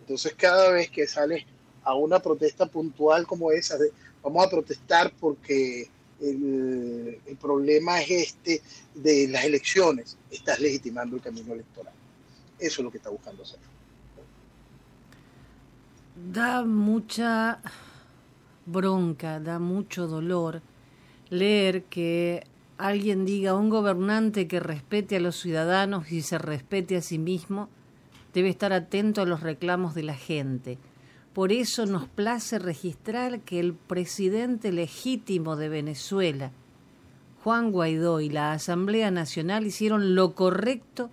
Entonces 0.00 0.34
cada 0.34 0.70
vez 0.70 0.90
que 0.90 1.06
sale 1.06 1.46
a 1.82 1.94
una 1.94 2.18
protesta 2.20 2.66
puntual 2.66 3.26
como 3.26 3.52
esa, 3.52 3.78
de 3.78 3.92
vamos 4.22 4.46
a 4.46 4.50
protestar 4.50 5.12
porque 5.20 5.88
el, 6.20 7.18
problema 7.40 8.00
es 8.00 8.10
este 8.10 8.62
de 8.94 9.28
las 9.28 9.44
elecciones, 9.44 10.16
estás 10.30 10.58
legitimando 10.60 11.16
el 11.16 11.22
camino 11.22 11.52
electoral. 11.52 11.92
Eso 12.58 12.80
es 12.80 12.84
lo 12.84 12.90
que 12.90 12.98
está 12.98 13.10
buscando 13.10 13.42
hacer. 13.42 13.58
Da 16.32 16.64
mucha 16.64 17.60
bronca, 18.64 19.40
da 19.40 19.58
mucho 19.58 20.06
dolor 20.06 20.62
leer 21.28 21.84
que 21.84 22.46
alguien 22.78 23.24
diga 23.24 23.54
un 23.54 23.70
gobernante 23.70 24.48
que 24.48 24.60
respete 24.60 25.16
a 25.16 25.20
los 25.20 25.36
ciudadanos 25.36 26.10
y 26.10 26.22
se 26.22 26.38
respete 26.38 26.96
a 26.96 27.02
sí 27.02 27.18
mismo 27.18 27.68
debe 28.32 28.48
estar 28.48 28.72
atento 28.72 29.22
a 29.22 29.26
los 29.26 29.40
reclamos 29.40 29.94
de 29.94 30.02
la 30.02 30.14
gente 30.14 30.78
por 31.34 31.50
eso 31.50 31.84
nos 31.84 32.06
place 32.06 32.60
registrar 32.60 33.40
que 33.40 33.58
el 33.58 33.74
presidente 33.74 34.70
legítimo 34.70 35.56
de 35.56 35.68
Venezuela, 35.68 36.52
Juan 37.42 37.72
Guaidó 37.72 38.20
y 38.20 38.30
la 38.30 38.52
Asamblea 38.52 39.10
Nacional 39.10 39.66
hicieron 39.66 40.14
lo 40.14 40.36
correcto 40.36 41.10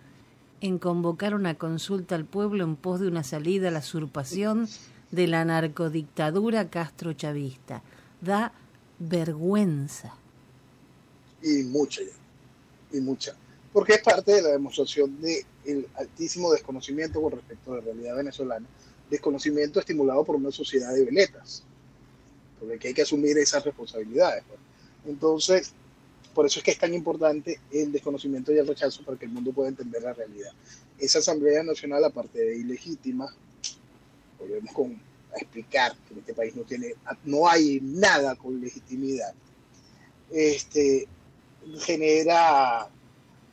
en 0.61 0.77
convocar 0.77 1.33
una 1.33 1.55
consulta 1.55 2.13
al 2.13 2.25
pueblo 2.25 2.63
en 2.63 2.75
pos 2.75 2.99
de 2.99 3.07
una 3.07 3.23
salida 3.23 3.69
a 3.69 3.71
la 3.71 3.79
usurpación 3.79 4.67
de 5.09 5.25
la 5.25 5.43
narcodictadura 5.43 6.69
castrochavista. 6.69 7.81
Da 8.21 8.53
vergüenza. 8.99 10.20
Y 11.43 11.63
mucha, 11.63 12.01
y 12.91 12.99
mucha. 12.99 13.35
Porque 13.73 13.93
es 13.93 14.01
parte 14.01 14.33
de 14.33 14.41
la 14.41 14.49
demostración 14.49 15.19
del 15.21 15.87
altísimo 15.95 16.51
desconocimiento 16.51 17.21
con 17.21 17.31
respecto 17.31 17.73
a 17.73 17.77
la 17.77 17.81
realidad 17.81 18.15
venezolana 18.15 18.67
desconocimiento 19.11 19.79
estimulado 19.79 20.23
por 20.23 20.37
una 20.37 20.51
sociedad 20.51 20.93
de 20.93 21.03
veletas, 21.03 21.63
porque 22.59 22.87
hay 22.87 22.93
que 22.93 23.01
asumir 23.01 23.37
esas 23.37 23.63
responsabilidades. 23.63 24.43
Pues. 24.47 24.59
Entonces, 25.05 25.73
por 26.33 26.45
eso 26.45 26.59
es 26.59 26.63
que 26.65 26.71
es 26.71 26.79
tan 26.79 26.93
importante 26.93 27.59
el 27.71 27.91
desconocimiento 27.91 28.53
y 28.53 28.57
el 28.57 28.67
rechazo 28.67 29.03
para 29.03 29.19
que 29.19 29.25
el 29.25 29.31
mundo 29.31 29.51
pueda 29.51 29.69
entender 29.69 30.01
la 30.01 30.13
realidad. 30.13 30.51
Esa 30.97 31.19
Asamblea 31.19 31.61
Nacional, 31.61 32.05
aparte 32.05 32.39
de 32.39 32.57
ilegítima, 32.57 33.27
volvemos 34.39 34.73
con, 34.73 34.93
a 34.93 35.37
explicar 35.37 35.93
que 36.07 36.13
en 36.13 36.19
este 36.19 36.33
país 36.33 36.55
no, 36.55 36.63
tiene, 36.63 36.95
no 37.25 37.49
hay 37.49 37.81
nada 37.81 38.35
con 38.35 38.61
legitimidad, 38.61 39.33
este, 40.31 41.05
genera, 41.79 42.89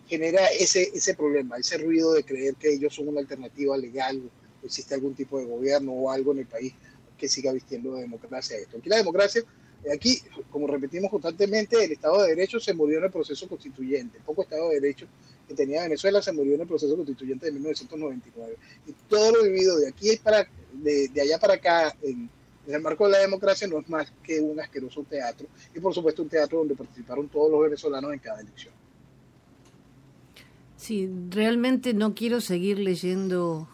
genera 0.07 0.47
ese, 0.49 0.91
ese 0.95 1.15
problema, 1.15 1.57
ese 1.57 1.79
ruido 1.79 2.13
de 2.13 2.25
creer 2.25 2.55
que 2.55 2.73
ellos 2.73 2.95
son 2.95 3.09
una 3.09 3.21
alternativa 3.21 3.77
legal 3.77 4.31
existe 4.63 4.95
algún 4.95 5.15
tipo 5.15 5.39
de 5.39 5.47
gobierno 5.47 5.93
o 5.93 6.11
algo 6.11 6.33
en 6.33 6.41
el 6.41 6.47
país 6.47 6.73
que 7.17 7.29
siga 7.29 7.53
vistiendo 7.53 7.95
de 7.95 8.03
democracia 8.03 8.57
esto. 8.57 8.79
Aquí 8.79 8.89
la 8.89 8.97
democracia, 8.97 9.43
eh, 9.85 9.93
aquí, 9.93 10.21
como 10.51 10.67
repetimos 10.67 11.11
constantemente, 11.11 11.83
el 11.83 11.93
Estado 11.93 12.23
de 12.23 12.29
Derecho 12.29 12.61
se 12.61 12.75
murió 12.75 12.99
en 12.99 13.05
el 13.05 13.11
proceso 13.11 13.49
constituyente. 13.49 14.19
El 14.19 14.25
poco 14.25 14.43
Estado 14.43 14.69
de 14.69 14.81
Derecho 14.81 15.07
que 15.47 15.55
tenía 15.55 15.83
Venezuela 15.83 16.21
se 16.21 16.33
murió 16.33 16.55
en 16.55 16.61
el 16.61 16.67
proceso 16.67 16.95
constituyente 16.95 17.47
de 17.47 17.53
1999. 17.53 18.57
Y 18.87 18.93
todo 19.09 19.33
lo 19.33 19.43
vivido 19.45 19.79
de 19.79 19.89
aquí 19.89 20.17
para, 20.23 20.47
de, 20.73 21.09
de 21.09 21.21
allá 21.23 21.39
para 21.39 21.55
acá, 21.55 21.97
en, 22.03 22.29
en 22.69 22.75
el 22.75 22.83
marco 22.83 23.07
de 23.07 23.13
la 23.13 23.19
democracia, 23.19 23.67
no 23.67 23.79
es 23.79 23.89
más 23.89 24.13
que 24.23 24.39
un 24.41 24.61
asqueroso 24.61 25.03
teatro. 25.03 25.49
Y 25.75 25.81
por 25.81 25.95
supuesto 25.95 26.23
un 26.23 26.29
teatro 26.29 26.59
donde 26.59 26.75
participaron 26.75 27.27
todos 27.29 27.51
los 27.51 27.63
venezolanos 27.63 28.13
en 28.13 28.19
cada 28.19 28.43
elección. 28.43 28.75
Sí, 30.77 31.11
realmente 31.31 31.95
no 31.95 32.15
quiero 32.15 32.43
seguir 32.43 32.79
leyendo 32.79 33.69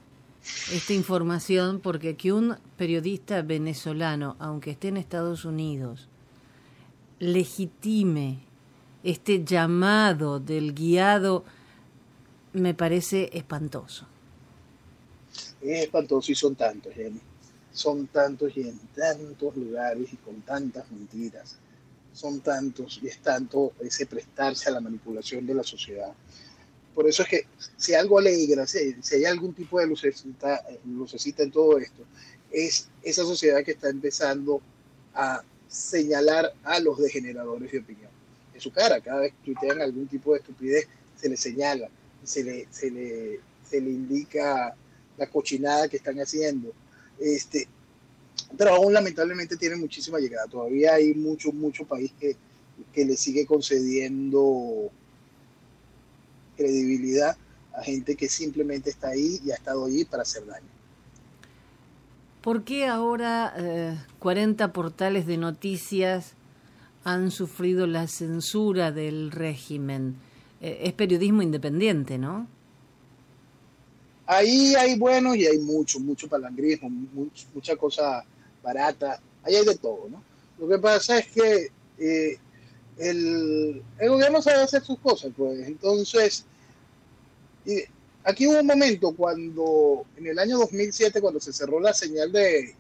esta 0.73 0.93
información 0.93 1.81
porque 1.81 2.15
que 2.15 2.33
un 2.33 2.57
periodista 2.77 3.43
venezolano, 3.43 4.37
aunque 4.39 4.71
esté 4.71 4.89
en 4.89 4.97
Estados 4.97 5.45
Unidos, 5.45 6.09
legitime 7.19 8.39
este 9.03 9.45
llamado 9.45 10.39
del 10.39 10.73
guiado 10.73 11.45
me 12.53 12.75
parece 12.75 13.29
espantoso. 13.33 14.07
Es 15.61 15.83
espantoso 15.83 16.31
y 16.31 16.37
son 16.37 16.55
tantos, 16.55 16.95
Jenny. 16.95 17.21
Son 17.75 18.07
tantos 18.07 18.57
y 18.57 18.63
en 18.63 18.79
tantos 18.95 19.57
lugares 19.57 20.13
y 20.13 20.17
con 20.17 20.41
tantas 20.43 20.91
mentiras. 20.91 21.57
Son 22.13 22.41
tantos 22.41 23.01
y 23.03 23.09
es 23.09 23.19
tanto 23.19 23.73
ese 23.81 24.07
prestarse 24.07 24.71
a 24.71 24.73
la 24.73 24.81
manipulación 24.81 25.45
de 25.45 25.55
la 25.55 25.65
sociedad. 25.65 26.13
Por 26.95 27.09
eso 27.09 27.25
es 27.25 27.29
que 27.29 27.47
si 27.77 27.93
algo 27.93 28.21
alegra, 28.21 28.67
si, 28.69 28.95
si 29.03 29.17
hay 29.17 29.25
algún 29.25 29.53
tipo 29.53 29.81
de 29.81 29.89
lucecita, 29.89 30.65
lucecita 30.87 31.43
en 31.43 31.51
todo 31.51 31.77
esto, 31.79 32.05
es 32.53 32.89
esa 33.03 33.25
sociedad 33.25 33.65
que 33.65 33.73
está 33.73 33.89
empezando 33.89 34.63
a 35.13 35.43
señalar 35.67 36.55
a 36.63 36.79
los 36.79 36.99
degeneradores 36.99 37.73
de 37.73 37.81
opinión. 37.81 38.11
En 38.55 38.61
su 38.61 38.71
cara, 38.71 39.01
cada 39.01 39.23
vez 39.23 39.33
que 39.33 39.53
tuitean 39.53 39.83
algún 39.83 40.07
tipo 40.07 40.33
de 40.33 40.39
estupidez, 40.39 40.87
se 41.17 41.29
le 41.29 41.37
señala, 41.37 41.89
se 42.23 42.45
le, 42.45 42.69
se 42.71 42.91
le, 42.93 43.41
se 43.69 43.81
le 43.81 43.91
indica 43.91 44.77
la 45.17 45.27
cochinada 45.27 45.89
que 45.89 45.97
están 45.97 46.21
haciendo. 46.21 46.73
Este, 47.19 47.69
pero 48.57 48.75
aún 48.75 48.93
lamentablemente 48.93 49.57
tiene 49.57 49.77
muchísima 49.77 50.19
llegada. 50.19 50.47
Todavía 50.47 50.95
hay 50.95 51.15
mucho, 51.15 51.53
mucho 51.53 51.85
país 51.85 52.13
que, 52.19 52.37
que 52.93 53.05
le 53.05 53.17
sigue 53.17 53.47
concediendo 53.47 54.91
credibilidad 56.57 57.37
a 57.77 57.83
gente 57.83 58.15
que 58.17 58.29
simplemente 58.29 58.91
está 58.91 59.09
ahí 59.09 59.41
y 59.45 59.51
ha 59.51 59.55
estado 59.55 59.87
ahí 59.87 60.05
para 60.05 60.23
hacer 60.23 60.47
daño. 60.47 60.67
¿Por 62.41 62.63
qué 62.63 62.87
ahora 62.87 63.55
eh, 63.57 63.99
40 64.19 64.73
portales 64.73 65.27
de 65.27 65.39
noticias 65.39 66.35
han 67.03 67.31
sufrido 67.31 67.87
la 67.87 68.07
censura 68.07 68.93
del 68.93 69.31
régimen? 69.31 70.17
Eh, 70.61 70.83
es 70.83 70.93
periodismo 70.93 71.43
independiente, 71.43 72.19
¿no? 72.19 72.47
Ahí 74.27 74.75
hay 74.75 74.99
buenos 74.99 75.37
y 75.37 75.47
hay 75.47 75.59
mucho, 75.59 76.01
mucho 76.01 76.29
palangrismo, 76.29 76.89
mucho, 76.89 77.47
mucha 77.55 77.77
cosa 77.77 78.25
barata, 78.63 79.21
ahí 79.43 79.57
hay 79.57 79.65
de 79.65 79.77
todo, 79.77 80.09
¿no? 80.11 80.23
Lo 80.59 80.69
que 80.69 80.79
pasa 80.79 81.19
es 81.19 81.27
que 81.27 81.71
eh, 81.99 82.39
el, 82.97 83.83
el, 83.99 84.09
gobierno 84.09 84.41
sabe 84.41 84.63
hacer 84.63 84.83
sus 84.83 84.99
cosas, 84.99 85.33
pues 85.37 85.67
entonces, 85.67 86.45
y 87.67 87.83
aquí 88.23 88.47
hubo 88.47 88.61
un 88.61 88.67
momento 88.67 89.13
cuando, 89.13 90.07
en 90.17 90.27
el 90.29 90.39
año 90.39 90.59
2007, 90.59 91.21
cuando 91.21 91.41
se 91.41 91.53
cerró 91.53 91.79
la 91.81 91.93
señal 91.93 92.33
de, 92.33 92.75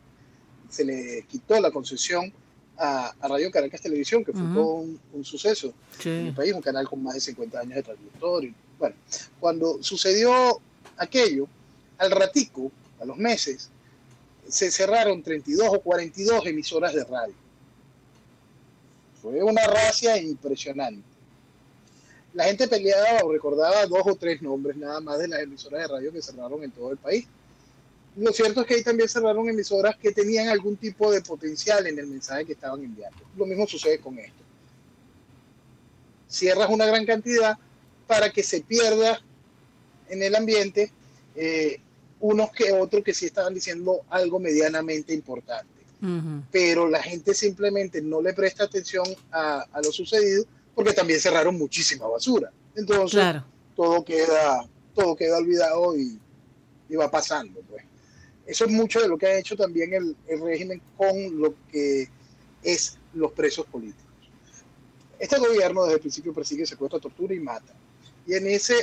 se 0.70 0.84
le 0.84 1.26
quitó 1.28 1.60
la 1.60 1.70
concesión 1.70 2.32
a, 2.78 3.12
a 3.20 3.28
Radio 3.28 3.50
Caracas 3.50 3.82
Televisión, 3.82 4.24
que 4.24 4.32
fue 4.32 4.42
uh 4.42 4.46
-huh. 4.46 4.54
todo 4.54 4.74
un, 4.74 5.00
un 5.12 5.24
suceso 5.24 5.74
sí. 6.00 6.08
en 6.08 6.26
el 6.28 6.34
país, 6.34 6.54
un 6.54 6.62
canal 6.62 6.88
con 6.88 7.02
más 7.02 7.14
de 7.14 7.20
50 7.20 7.60
años 7.60 7.74
de 7.74 7.82
trayectoria. 7.82 8.54
Bueno, 8.78 8.96
cuando 9.38 9.82
sucedió 9.82 10.60
aquello, 10.96 11.46
al 11.98 12.10
ratico, 12.10 12.70
a 13.00 13.04
los 13.04 13.16
meses, 13.16 13.70
se 14.48 14.70
cerraron 14.70 15.22
32 15.22 15.68
o 15.70 15.80
42 15.80 16.46
emisoras 16.46 16.94
de 16.94 17.04
radio. 17.04 17.34
Fue 19.22 19.42
una 19.42 19.66
racia 19.66 20.18
impresionante. 20.18 21.02
La 22.34 22.44
gente 22.44 22.68
peleaba 22.68 23.24
o 23.24 23.32
recordaba 23.32 23.86
dos 23.86 24.02
o 24.04 24.16
tres 24.16 24.42
nombres 24.42 24.76
nada 24.76 25.00
más 25.00 25.18
de 25.18 25.28
las 25.28 25.40
emisoras 25.40 25.82
de 25.82 25.88
radio 25.88 26.12
que 26.12 26.20
cerraron 26.20 26.62
en 26.62 26.70
todo 26.72 26.90
el 26.90 26.98
país. 26.98 27.26
Lo 28.16 28.32
cierto 28.32 28.60
es 28.60 28.66
que 28.66 28.74
ahí 28.74 28.82
también 28.82 29.08
cerraron 29.08 29.48
emisoras 29.48 29.96
que 29.96 30.12
tenían 30.12 30.48
algún 30.48 30.76
tipo 30.76 31.10
de 31.10 31.20
potencial 31.20 31.86
en 31.86 31.98
el 31.98 32.06
mensaje 32.06 32.44
que 32.44 32.52
estaban 32.52 32.82
enviando. 32.82 33.18
Lo 33.36 33.46
mismo 33.46 33.66
sucede 33.66 33.98
con 33.98 34.18
esto. 34.18 34.42
Cierras 36.28 36.68
una 36.70 36.86
gran 36.86 37.06
cantidad 37.06 37.56
para 38.06 38.30
que 38.30 38.42
se 38.42 38.60
pierda 38.60 39.20
en 40.08 40.22
el 40.22 40.34
ambiente 40.34 40.90
eh, 41.34 41.80
unos 42.20 42.50
que 42.52 42.72
otros 42.72 43.02
que 43.04 43.12
sí 43.12 43.26
estaban 43.26 43.54
diciendo 43.54 44.02
algo 44.08 44.38
medianamente 44.38 45.12
importante. 45.12 45.72
Uh 46.00 46.06
-huh. 46.06 46.42
Pero 46.50 46.88
la 46.88 47.02
gente 47.02 47.34
simplemente 47.34 48.00
no 48.00 48.22
le 48.22 48.32
presta 48.32 48.64
atención 48.64 49.04
a, 49.30 49.66
a, 49.72 49.80
lo 49.82 49.92
sucedido 49.92 50.44
porque 50.74 50.92
también 50.92 51.20
cerraron 51.20 51.56
muchísima 51.56 52.06
basura. 52.06 52.50
Entonces, 52.74 53.20
claro. 53.20 53.44
todo, 53.76 54.04
queda, 54.04 54.66
todo 54.94 55.14
queda 55.16 55.38
olvidado 55.38 55.96
y, 55.96 56.18
y, 56.88 56.96
va 56.96 57.10
pasando. 57.10 57.60
Pues. 57.68 57.84
Eso 58.46 58.64
es 58.64 58.70
mucho 58.70 59.00
de 59.00 59.08
lo 59.08 59.16
que 59.16 59.26
ha 59.26 59.38
hecho 59.38 59.56
también 59.56 59.92
el, 59.94 60.16
el 60.26 60.40
régimen 60.40 60.80
con 60.96 61.40
lo 61.40 61.54
que 61.70 62.08
es 62.62 62.98
los 63.12 63.32
presos 63.32 63.66
políticos. 63.66 64.04
Este 65.18 65.38
gobierno 65.38 65.84
desde 65.84 65.94
el 65.94 66.00
principio 66.00 66.32
persigue, 66.32 66.66
secuestra, 66.66 66.98
tortura 66.98 67.34
y 67.34 67.40
mata. 67.40 67.72
Y 68.26 68.34
en 68.34 68.46
ese 68.46 68.74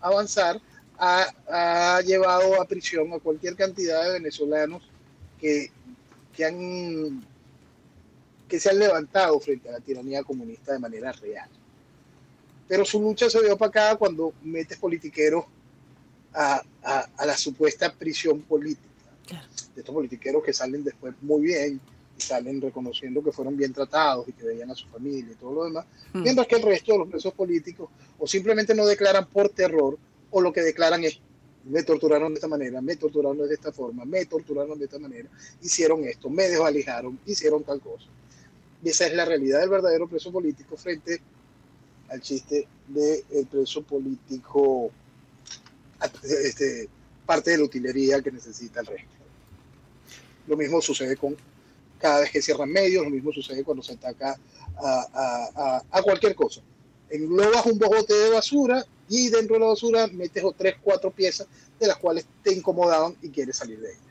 avanzar 0.00 0.60
ha, 0.98 1.26
ha, 1.48 2.00
llevado 2.02 2.60
a 2.60 2.64
prisión 2.66 3.12
a 3.12 3.18
cualquier 3.18 3.56
cantidad 3.56 4.04
de 4.04 4.12
venezolanos 4.14 4.82
que, 5.40 5.70
que, 6.34 6.44
han, 6.44 7.24
que 8.48 8.60
se 8.60 8.70
han 8.70 8.78
levantado 8.78 9.38
frente 9.40 9.68
a 9.68 9.72
la 9.72 9.80
tiranía 9.80 10.22
comunista 10.22 10.72
de 10.72 10.78
manera 10.78 11.12
real. 11.12 11.48
Pero 12.66 12.84
su 12.84 13.00
lucha 13.00 13.30
se 13.30 13.40
ve 13.40 13.50
opacada 13.50 13.96
cuando 13.96 14.34
metes 14.42 14.78
politiqueros 14.78 15.44
a, 16.34 16.62
a, 16.82 17.08
a 17.16 17.26
la 17.26 17.36
supuesta 17.36 17.92
prisión 17.92 18.42
política. 18.42 18.86
Claro. 19.26 19.46
De 19.74 19.80
estos 19.80 19.94
politiqueros 19.94 20.42
que 20.42 20.52
salen 20.52 20.84
después 20.84 21.14
muy 21.22 21.42
bien 21.42 21.80
y 22.18 22.20
salen 22.20 22.60
reconociendo 22.60 23.22
que 23.22 23.32
fueron 23.32 23.56
bien 23.56 23.72
tratados 23.72 24.28
y 24.28 24.32
que 24.32 24.44
veían 24.44 24.70
a 24.70 24.74
su 24.74 24.88
familia 24.88 25.32
y 25.32 25.36
todo 25.36 25.54
lo 25.54 25.64
demás, 25.64 25.86
mm. 26.12 26.22
mientras 26.22 26.46
que 26.46 26.56
el 26.56 26.62
resto 26.62 26.92
de 26.92 26.98
los 26.98 27.08
presos 27.08 27.32
políticos 27.32 27.88
o 28.18 28.26
simplemente 28.26 28.74
no 28.74 28.84
declaran 28.86 29.26
por 29.26 29.48
terror 29.50 29.96
o 30.30 30.40
lo 30.40 30.52
que 30.52 30.62
declaran 30.62 31.04
es, 31.04 31.20
me 31.64 31.82
torturaron 31.82 32.32
de 32.32 32.36
esta 32.36 32.48
manera, 32.48 32.80
me 32.80 32.96
torturaron 32.96 33.46
de 33.46 33.54
esta 33.54 33.72
forma, 33.72 34.04
me 34.04 34.24
torturaron 34.26 34.78
de 34.78 34.86
esta 34.86 34.98
manera, 34.98 35.28
hicieron 35.62 36.04
esto, 36.04 36.28
me 36.30 36.48
desvalijaron, 36.48 37.18
hicieron 37.26 37.62
tal 37.62 37.80
cosa. 37.80 38.06
Y 38.82 38.88
esa 38.90 39.06
es 39.06 39.14
la 39.14 39.24
realidad 39.24 39.60
del 39.60 39.68
verdadero 39.68 40.08
preso 40.08 40.32
político 40.32 40.76
frente 40.76 41.20
al 42.08 42.20
chiste 42.20 42.66
del 42.86 43.24
de 43.28 43.46
preso 43.50 43.82
político, 43.82 44.90
este, 46.22 46.88
parte 47.26 47.50
de 47.50 47.58
la 47.58 47.64
utilería 47.64 48.22
que 48.22 48.32
necesita 48.32 48.80
el 48.80 48.86
resto. 48.86 49.08
Lo 50.46 50.56
mismo 50.56 50.80
sucede 50.80 51.16
con 51.16 51.36
cada 51.98 52.20
vez 52.20 52.30
que 52.30 52.40
cierran 52.42 52.70
medios, 52.70 53.04
lo 53.04 53.10
mismo 53.10 53.32
sucede 53.32 53.64
cuando 53.64 53.82
se 53.82 53.92
ataca 53.92 54.38
a, 54.76 55.06
a, 55.12 55.76
a, 55.76 55.82
a 55.90 56.02
cualquier 56.02 56.34
cosa. 56.34 56.60
Englobas 57.10 57.66
un 57.66 57.78
bojote 57.78 58.14
de 58.14 58.30
basura 58.30 58.84
y 59.08 59.28
dentro 59.30 59.54
de 59.54 59.60
la 59.60 59.66
basura 59.66 60.06
metes 60.08 60.44
o 60.44 60.52
tres, 60.52 60.76
cuatro 60.82 61.10
piezas 61.10 61.46
de 61.80 61.86
las 61.86 61.96
cuales 61.96 62.26
te 62.42 62.52
incomodaban 62.52 63.14
y 63.22 63.30
quieres 63.30 63.56
salir 63.56 63.80
de 63.80 63.88
ellas. 63.90 64.02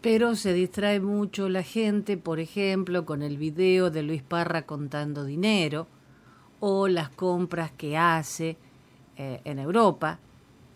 Pero 0.00 0.36
se 0.36 0.52
distrae 0.52 1.00
mucho 1.00 1.48
la 1.48 1.62
gente, 1.62 2.16
por 2.16 2.38
ejemplo, 2.38 3.06
con 3.06 3.22
el 3.22 3.38
video 3.38 3.90
de 3.90 4.02
Luis 4.02 4.22
Parra 4.22 4.66
contando 4.66 5.24
dinero 5.24 5.86
o 6.60 6.88
las 6.88 7.08
compras 7.10 7.72
que 7.72 7.96
hace 7.96 8.56
eh, 9.16 9.40
en 9.44 9.58
Europa. 9.58 10.18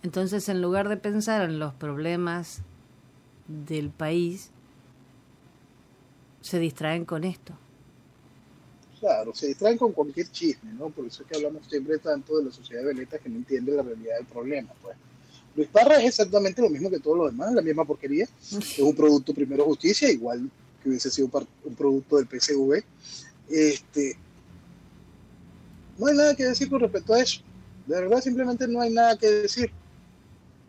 Entonces, 0.03 0.49
en 0.49 0.63
lugar 0.63 0.89
de 0.89 0.97
pensar 0.97 1.43
en 1.43 1.59
los 1.59 1.75
problemas 1.75 2.63
del 3.49 3.91
país, 3.91 4.51
se 6.49 6.59
distraen 6.59 7.05
con 7.05 7.25
esto. 7.25 7.53
Claro, 8.99 9.35
se 9.35 9.49
distraen 9.49 9.77
con 9.77 9.93
cualquier 9.93 10.31
chisme, 10.31 10.73
¿no? 10.73 10.89
Por 10.89 11.05
eso 11.05 11.23
es 11.23 11.29
que 11.29 11.37
hablamos 11.37 11.67
siempre 11.69 11.99
tanto 11.99 12.39
de 12.39 12.47
la 12.47 12.51
sociedad 12.51 12.81
de 12.81 12.89
Veneta 12.95 13.19
que 13.19 13.29
no 13.29 13.37
entiende 13.37 13.73
la 13.73 13.83
realidad 13.83 14.17
del 14.17 14.27
problema, 14.27 14.73
pues. 14.83 14.97
Luis 15.55 15.69
Parra 15.69 16.01
es 16.01 16.07
exactamente 16.07 16.63
lo 16.63 16.71
mismo 16.71 16.89
que 16.89 17.01
todos 17.01 17.19
los 17.19 17.31
demás, 17.33 17.53
la 17.53 17.61
misma 17.61 17.85
porquería. 17.85 18.27
Es 18.51 18.79
un 18.79 18.95
producto 18.95 19.35
primero 19.35 19.65
justicia, 19.65 20.11
igual 20.11 20.51
que 20.83 20.89
hubiese 20.89 21.11
sido 21.11 21.29
un 21.65 21.75
producto 21.75 22.17
del 22.17 22.27
PSV. 22.27 22.83
Este, 23.51 24.17
no 25.99 26.07
hay 26.07 26.17
nada 26.17 26.35
que 26.35 26.45
decir 26.45 26.71
con 26.71 26.81
respecto 26.81 27.13
a 27.13 27.21
eso. 27.21 27.43
De 27.87 28.01
verdad, 28.01 28.23
simplemente 28.23 28.67
no 28.67 28.81
hay 28.81 28.91
nada 28.91 29.19
que 29.19 29.27
decir. 29.27 29.71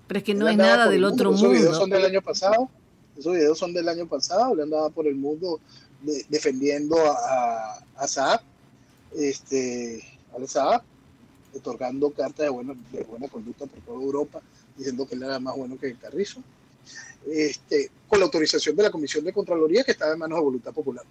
Pero 0.07 0.17
es 0.17 0.23
que 0.23 0.33
no 0.33 0.47
hay 0.47 0.57
nada 0.57 0.89
del 0.89 1.05
otro 1.05 1.31
mundo. 1.31 1.53
Esos 1.53 1.59
videos 1.59 1.77
son 1.77 1.89
del 1.89 2.03
año 2.03 2.21
pasado. 2.21 2.69
Esos 3.19 3.33
videos 3.33 3.57
son 3.57 3.73
del 3.73 3.89
año 3.89 4.07
pasado. 4.07 4.55
Le 4.55 4.63
andaba 4.63 4.89
por 4.89 5.05
el 5.05 5.15
mundo 5.15 5.59
de, 6.01 6.25
defendiendo 6.29 6.95
a, 6.97 7.83
a 7.97 8.07
Saab, 8.07 8.41
este, 9.15 10.01
al 10.35 10.47
Saab, 10.47 10.81
otorgando 11.53 12.11
cartas 12.11 12.45
de 12.45 12.49
buena, 12.49 12.73
de 12.91 13.03
buena 13.03 13.27
conducta 13.27 13.65
por 13.65 13.79
toda 13.81 14.01
Europa, 14.01 14.41
diciendo 14.77 15.05
que 15.07 15.15
él 15.15 15.23
era 15.23 15.39
más 15.39 15.55
bueno 15.55 15.77
que 15.77 15.87
el 15.87 15.97
Carrizo, 15.97 16.41
este, 17.27 17.91
con 18.07 18.19
la 18.19 18.25
autorización 18.25 18.75
de 18.75 18.83
la 18.83 18.91
Comisión 18.91 19.25
de 19.25 19.33
Contraloría 19.33 19.83
que 19.83 19.91
estaba 19.91 20.13
en 20.13 20.19
manos 20.19 20.37
de 20.37 20.43
Voluntad 20.43 20.73
Popular. 20.73 21.05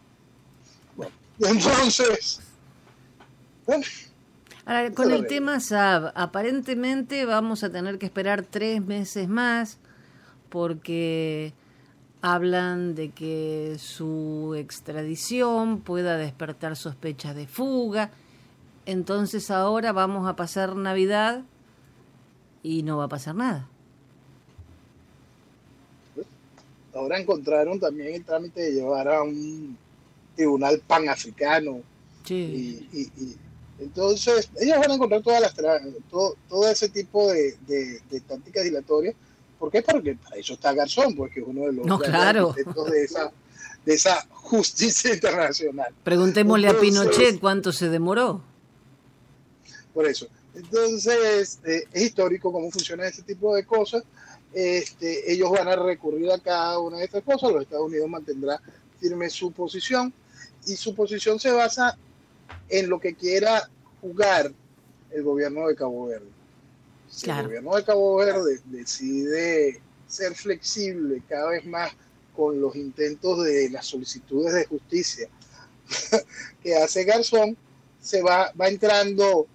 Bueno, 0.97 1.13
entonces, 1.41 2.41
bueno, 3.67 3.85
Ahora, 4.65 4.93
con 4.93 5.11
el 5.13 5.27
tema 5.27 5.61
Saab, 5.61 6.13
aparentemente 6.15 7.25
vamos 7.25 7.65
a 7.65 7.71
tener 7.71 7.99
que 7.99 8.05
esperar 8.05 8.43
tres 8.43 8.85
meses 8.85 9.27
más 9.27 9.79
porque 10.51 11.55
hablan 12.21 12.95
de 12.95 13.11
que 13.11 13.77
su 13.79 14.55
extradición 14.57 15.81
pueda 15.81 16.17
despertar 16.17 16.77
sospechas 16.77 17.35
de 17.37 17.47
fuga. 17.47 18.11
Entonces 18.87 19.51
ahora 19.51 19.93
vamos 19.93 20.29
a 20.29 20.35
pasar 20.37 20.75
Navidad 20.77 21.43
y 22.63 22.83
no 22.83 22.97
va 22.99 23.05
a 23.05 23.09
pasar 23.09 23.35
nada. 23.35 23.69
ahora 26.95 27.21
encontraron 27.21 27.79
también 27.79 28.13
el 28.15 28.25
trámite 28.25 28.61
de 28.61 28.73
llevar 28.73 29.07
a 29.09 29.23
un 29.23 29.77
tribunal 30.35 30.83
panafricano. 30.85 31.81
Sí. 32.25 32.89
Y, 32.93 32.99
y- 32.99 33.23
y 33.25 33.37
entonces, 33.79 34.51
ellos 34.61 34.77
van 34.81 34.91
a 34.91 34.95
encontrar 34.95 35.23
todas 35.23 35.41
las 35.41 35.55
todo, 36.11 36.35
todo 36.49 36.69
ese 36.69 36.89
tipo 36.89 37.31
de, 37.31 37.57
de- 37.69 38.01
de 38.11 38.21
tácticas 38.23 38.65
dilatorias. 38.65 39.15
¿Por 39.59 39.71
qué? 39.71 39.83
Porque 39.83 40.15
para 40.17 40.37
eso 40.37 40.55
está 40.55 40.73
Garzón, 40.73 41.15
pues 41.17 41.33
que 41.33 41.41
es 41.41 41.47
uno 41.47 41.63
de 41.67 41.73
los 41.73 41.87
No, 41.87 41.99
claro. 41.99 42.55
de 42.55 43.05
esa, 43.05 43.33
de 43.85 43.95
esa 43.95 44.27
justicia 44.31 45.13
internacional. 45.15 45.93
Preguntémosle 46.05 46.69
a 46.69 46.79
Pinochet 46.79 47.41
cuánto 47.41 47.73
se 47.73 47.89
demoró. 47.89 48.43
por 49.93 50.07
eso. 50.07 50.29
Entonces, 50.55 51.59
eh, 51.65 51.85
es 51.93 52.03
histórico 52.03 52.53
cómo 52.53 52.71
funciona 52.71 53.07
ese 53.07 53.23
tipo 53.23 53.55
de 53.55 53.65
cosas. 53.65 54.03
Este, 54.53 55.31
ellos 55.33 55.51
van 55.51 55.69
a 55.69 55.77
recurrir 55.77 56.31
a 56.33 56.39
cada 56.39 56.79
una 56.79 56.99
de 56.99 57.05
estas 57.05 57.23
cosas. 57.23 57.53
Los 57.53 57.63
Estados 57.63 57.87
Unidos 57.87 58.09
mantendrá 58.09 58.61
firme 59.01 59.29
su 59.31 59.53
posición 59.53 60.13
y 60.67 60.75
su 60.77 60.95
posición 60.95 61.39
se 61.39 61.51
basa 61.53 61.97
en 62.69 62.89
lo 62.89 62.99
que 62.99 63.15
quiera 63.15 63.69
jugar 64.01 64.53
el 65.11 65.23
gobierno 65.23 65.67
de 65.69 65.75
Cabo 65.77 66.07
Verde. 66.07 66.27
Si 67.11 67.25
Claro. 67.25 67.41
el 67.43 67.47
gobierno 67.49 67.77
de 67.77 67.85
Cabo 67.85 68.17
Verde 68.17 68.61
decide 68.67 69.81
ser 70.07 70.35
flexible 70.35 71.23
cada 71.29 71.51
vez 71.51 71.65
más 71.67 71.93
con 72.35 72.61
los 72.61 72.75
intentos 72.77 73.45
de 73.45 73.69
las 73.71 73.87
solicitudes 73.87 74.55
de 74.55 74.65
justicia 74.67 75.29
que 76.63 76.77
hace 76.77 77.05
Garzón, 77.05 77.57
se 78.01 78.23
va, 78.23 78.53
va 78.61 78.69
entrando, 78.69 79.47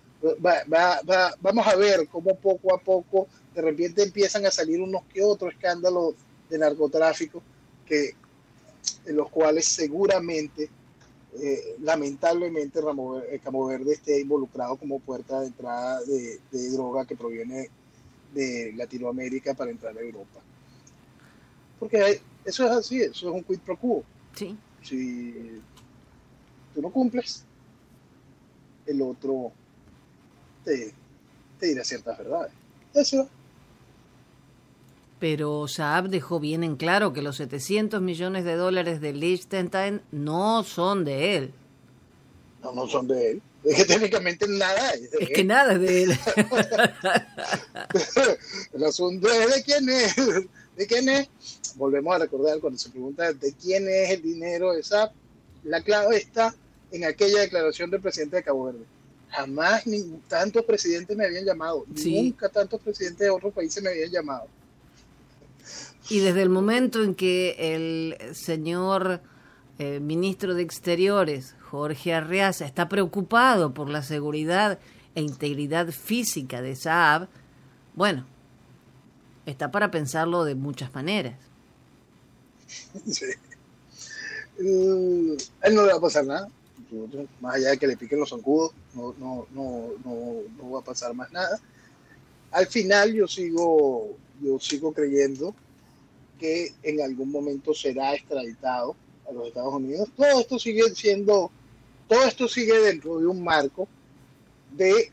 va, 0.45 0.63
va- 0.71 1.01
va- 1.09 1.35
vamos 1.41 1.65
a 1.67 1.75
ver 1.75 2.07
cómo 2.07 2.35
poco 2.35 2.73
a 2.75 2.79
poco 2.79 3.27
de 3.53 3.61
repente 3.61 4.03
empiezan 4.03 4.45
a 4.45 4.51
salir 4.51 4.81
unos 4.81 5.03
que 5.05 5.21
otros 5.23 5.53
escándalos 5.53 6.15
de 6.49 6.57
narcotráfico 6.57 7.41
que 7.85 8.15
en 9.05 9.15
los 9.15 9.29
cuales 9.29 9.65
seguramente 9.65 10.69
eh, 11.41 11.75
lamentablemente 11.81 12.79
Ramo- 12.81 13.19
eh, 13.19 13.39
Cabo 13.43 13.65
Verde 13.67 13.93
esté 13.93 14.21
involucrado 14.21 14.77
como 14.77 14.99
puerta 14.99 15.41
de 15.41 15.47
entrada 15.47 16.01
de, 16.01 16.39
de 16.51 16.69
droga 16.71 17.05
que 17.05 17.15
proviene 17.15 17.69
de 18.33 18.73
Latinoamérica 18.75 19.53
para 19.53 19.71
entrar 19.71 19.97
a 19.97 20.01
Europa. 20.01 20.39
Porque 21.79 21.97
hay- 22.01 22.19
eso 22.45 22.65
es 22.65 22.71
así, 22.71 23.01
eso 23.01 23.29
es 23.29 23.35
un 23.35 23.43
quid 23.43 23.59
pro 23.59 23.77
quo. 23.77 24.03
Sí. 24.35 24.57
Si 24.81 25.61
tú 26.73 26.81
no 26.81 26.89
cumples, 26.91 27.43
el 28.85 29.01
otro 29.01 29.51
te, 30.65 30.93
te 31.59 31.67
dirá 31.67 31.83
ciertas 31.83 32.17
verdades. 32.17 32.51
Eso. 32.93 33.29
Pero 35.23 35.69
Saab 35.69 36.09
dejó 36.09 36.41
bien 36.41 36.65
en 36.65 36.75
claro 36.75 37.13
que 37.13 37.21
los 37.21 37.37
700 37.37 38.01
millones 38.01 38.43
de 38.43 38.57
dólares 38.57 38.99
de 38.99 39.13
Liechtenstein 39.13 40.01
no 40.11 40.65
son 40.65 41.05
de 41.05 41.37
él. 41.37 41.53
No, 42.61 42.73
no 42.73 42.89
son 42.89 43.07
de 43.07 43.31
él. 43.31 43.41
Es 43.63 43.77
que 43.77 43.85
técnicamente 43.85 44.45
nada 44.49 44.91
es 44.91 45.11
de 45.11 45.17
Es 45.21 45.29
él. 45.29 45.33
que 45.33 45.43
nada 45.45 45.73
es 45.75 45.79
de 45.79 46.03
él. 46.03 46.11
El 48.73 48.83
asunto 48.83 49.31
es 49.31 49.55
de 49.55 49.63
quién 49.63 49.87
es. 49.87 50.13
¿De 50.75 50.87
quién 50.87 51.07
es? 51.07 51.29
Volvemos 51.75 52.13
a 52.13 52.19
recordar 52.19 52.59
cuando 52.59 52.77
se 52.77 52.89
pregunta 52.89 53.31
de 53.31 53.53
quién 53.53 53.87
es 53.87 54.09
el 54.09 54.23
dinero 54.23 54.73
de 54.73 54.83
SAP. 54.83 55.13
La 55.63 55.79
clave 55.79 56.17
está 56.17 56.53
en 56.91 57.05
aquella 57.05 57.39
declaración 57.39 57.89
del 57.89 58.01
presidente 58.01 58.35
de 58.35 58.43
Cabo 58.43 58.65
Verde. 58.65 58.83
Jamás 59.29 59.87
ni 59.87 60.03
tantos 60.27 60.65
presidentes 60.65 61.15
me 61.15 61.27
habían 61.27 61.45
llamado. 61.45 61.85
Sí. 61.95 62.23
Nunca 62.23 62.49
tantos 62.49 62.81
presidentes 62.81 63.19
de 63.19 63.29
otros 63.29 63.53
países 63.53 63.81
me 63.81 63.89
habían 63.89 64.11
llamado. 64.11 64.47
Y 66.09 66.19
desde 66.19 66.41
el 66.41 66.49
momento 66.49 67.01
en 67.01 67.15
que 67.15 67.55
el 67.59 68.35
señor 68.35 69.21
eh, 69.79 69.99
ministro 69.99 70.53
de 70.53 70.61
Exteriores, 70.61 71.55
Jorge 71.61 72.13
Arreaza, 72.13 72.65
está 72.65 72.89
preocupado 72.89 73.73
por 73.73 73.89
la 73.89 74.03
seguridad 74.03 74.79
e 75.15 75.21
integridad 75.21 75.87
física 75.91 76.61
de 76.61 76.75
Saab, 76.75 77.29
bueno, 77.95 78.25
está 79.45 79.71
para 79.71 79.91
pensarlo 79.91 80.43
de 80.43 80.55
muchas 80.55 80.93
maneras. 80.93 81.39
Sí. 83.09 83.25
A 85.61 85.67
él 85.67 85.75
no 85.75 85.85
le 85.85 85.93
va 85.93 85.97
a 85.97 86.01
pasar 86.01 86.25
nada. 86.25 86.47
Más 87.41 87.55
allá 87.55 87.71
de 87.71 87.77
que 87.79 87.87
le 87.87 87.97
piquen 87.97 88.19
los 88.19 88.29
zancudos, 88.29 88.71
no, 88.93 89.15
no, 89.17 89.47
no, 89.53 89.89
no 90.05 90.71
va 90.71 90.79
a 90.79 90.83
pasar 90.83 91.13
más 91.15 91.31
nada. 91.31 91.59
Al 92.51 92.67
final 92.67 93.13
yo 93.13 93.27
sigo, 93.27 94.15
yo 94.41 94.59
sigo 94.59 94.93
creyendo 94.93 95.55
que 96.43 96.73
en 96.83 96.99
algún 97.01 97.31
momento 97.31 97.73
será 97.73 98.13
extraditado 98.15 98.97
a 99.29 99.31
los 99.31 99.47
Estados 99.47 99.73
Unidos. 99.75 100.09
Todo 100.17 100.41
esto 100.41 100.59
sigue 100.59 100.83
siendo, 100.93 101.49
todo 102.09 102.21
esto 102.25 102.49
sigue 102.49 102.77
dentro 102.81 103.17
de 103.17 103.27
un 103.27 103.41
marco 103.41 103.87
de 104.71 105.09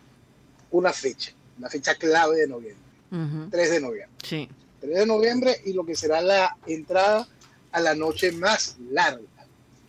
una 0.73 0.93
fecha, 0.93 1.31
una 1.57 1.69
fecha 1.71 1.95
clave 1.95 2.39
de 2.41 2.49
noviembre, 2.49 2.85
Ujú, 3.13 3.49
3 3.49 3.71
de 3.71 3.81
noviembre. 3.81 4.17
Sí. 4.25 4.49
3 4.81 4.99
de 4.99 5.07
noviembre 5.07 5.55
y 5.65 5.73
lo 5.73 5.87
que 5.87 5.95
será 5.95 6.21
la 6.21 6.57
entrada 6.67 7.29
a 7.71 7.81
la 7.81 7.95
noche 7.95 8.33
más 8.33 8.77
larga, 8.91 9.23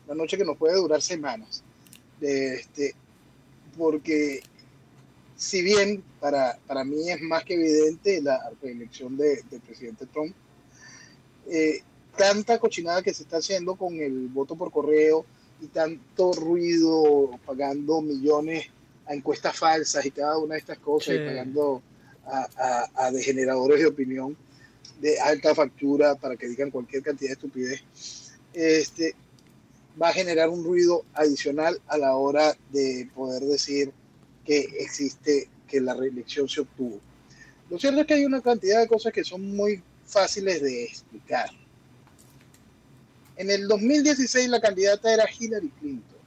la 0.08 0.14
noche 0.14 0.38
que 0.38 0.46
nos 0.46 0.58
puede 0.58 0.76
durar 0.76 1.02
semanas. 1.02 1.64
Este, 2.22 2.94
porque 3.76 4.44
si 5.36 5.64
bien 5.64 6.04
para, 6.20 6.60
para 6.68 6.84
mí 6.84 7.10
es 7.10 7.20
más 7.22 7.44
que 7.46 7.56
evidente 7.56 8.22
la 8.22 8.52
reelección 8.62 9.18
de- 9.18 9.42
del 9.50 9.62
presidente 9.62 10.06
Trump, 10.06 10.36
eh, 11.48 11.82
tanta 12.18 12.60
cochinada 12.60 13.02
que 13.02 13.14
se 13.14 13.24
está 13.24 13.38
haciendo 13.38 13.76
con 13.76 13.96
el 13.96 14.28
voto 14.28 14.56
por 14.56 14.72
correo 14.72 15.26
y 15.62 15.68
tanto 15.68 16.34
ruido 16.34 17.32
pagando 17.46 18.02
millones 18.02 18.68
a 19.06 19.14
encuestas 19.14 19.56
falsas 19.58 20.06
y 20.06 20.12
cada 20.12 20.38
una 20.38 20.54
de 20.56 20.60
estas 20.60 20.80
cosas 20.80 21.16
Sí. 21.16 21.22
y 21.22 21.26
pagando 21.26 21.82
a, 22.26 22.48
a- 22.58 23.06
a 23.08 23.12
degeneradores 23.12 23.80
de 23.80 23.88
opinión 23.88 24.38
de 25.00 25.20
alta 25.20 25.56
factura 25.56 26.16
para 26.16 26.36
que 26.36 26.48
digan 26.48 26.70
cualquier 26.70 27.02
cantidad 27.02 27.30
de 27.30 27.34
estupidez, 27.34 27.82
este, 28.54 29.16
va 30.02 30.10
a 30.10 30.14
generar 30.14 30.50
un 30.50 30.64
ruido 30.64 31.04
adicional 31.14 31.82
a 31.88 31.98
la 31.98 32.16
hora 32.16 32.56
de 32.72 33.10
poder 33.16 33.42
decir 33.44 33.92
que 34.46 34.60
existe, 34.80 35.50
que 35.68 35.82
la 35.82 35.94
reelección 35.96 36.48
se 36.48 36.62
obtuvo. 36.62 37.00
Lo 37.70 37.80
cierto 37.80 38.02
es 38.02 38.08
que 38.08 38.14
hay 38.16 38.26
una 38.26 38.42
cantidad 38.42 38.80
de 38.82 38.88
cosas 38.88 39.12
que 39.14 39.24
son 39.24 39.56
muy 39.56 39.82
fáciles 40.12 40.62
de 40.62 40.84
explicar. 40.84 41.50
En 43.38 43.50
el 43.50 43.68
2016 43.68 44.50
la 44.50 44.62
candidata 44.62 45.12
era 45.12 45.26
Hillary 45.28 45.70
Clinton, 45.80 46.18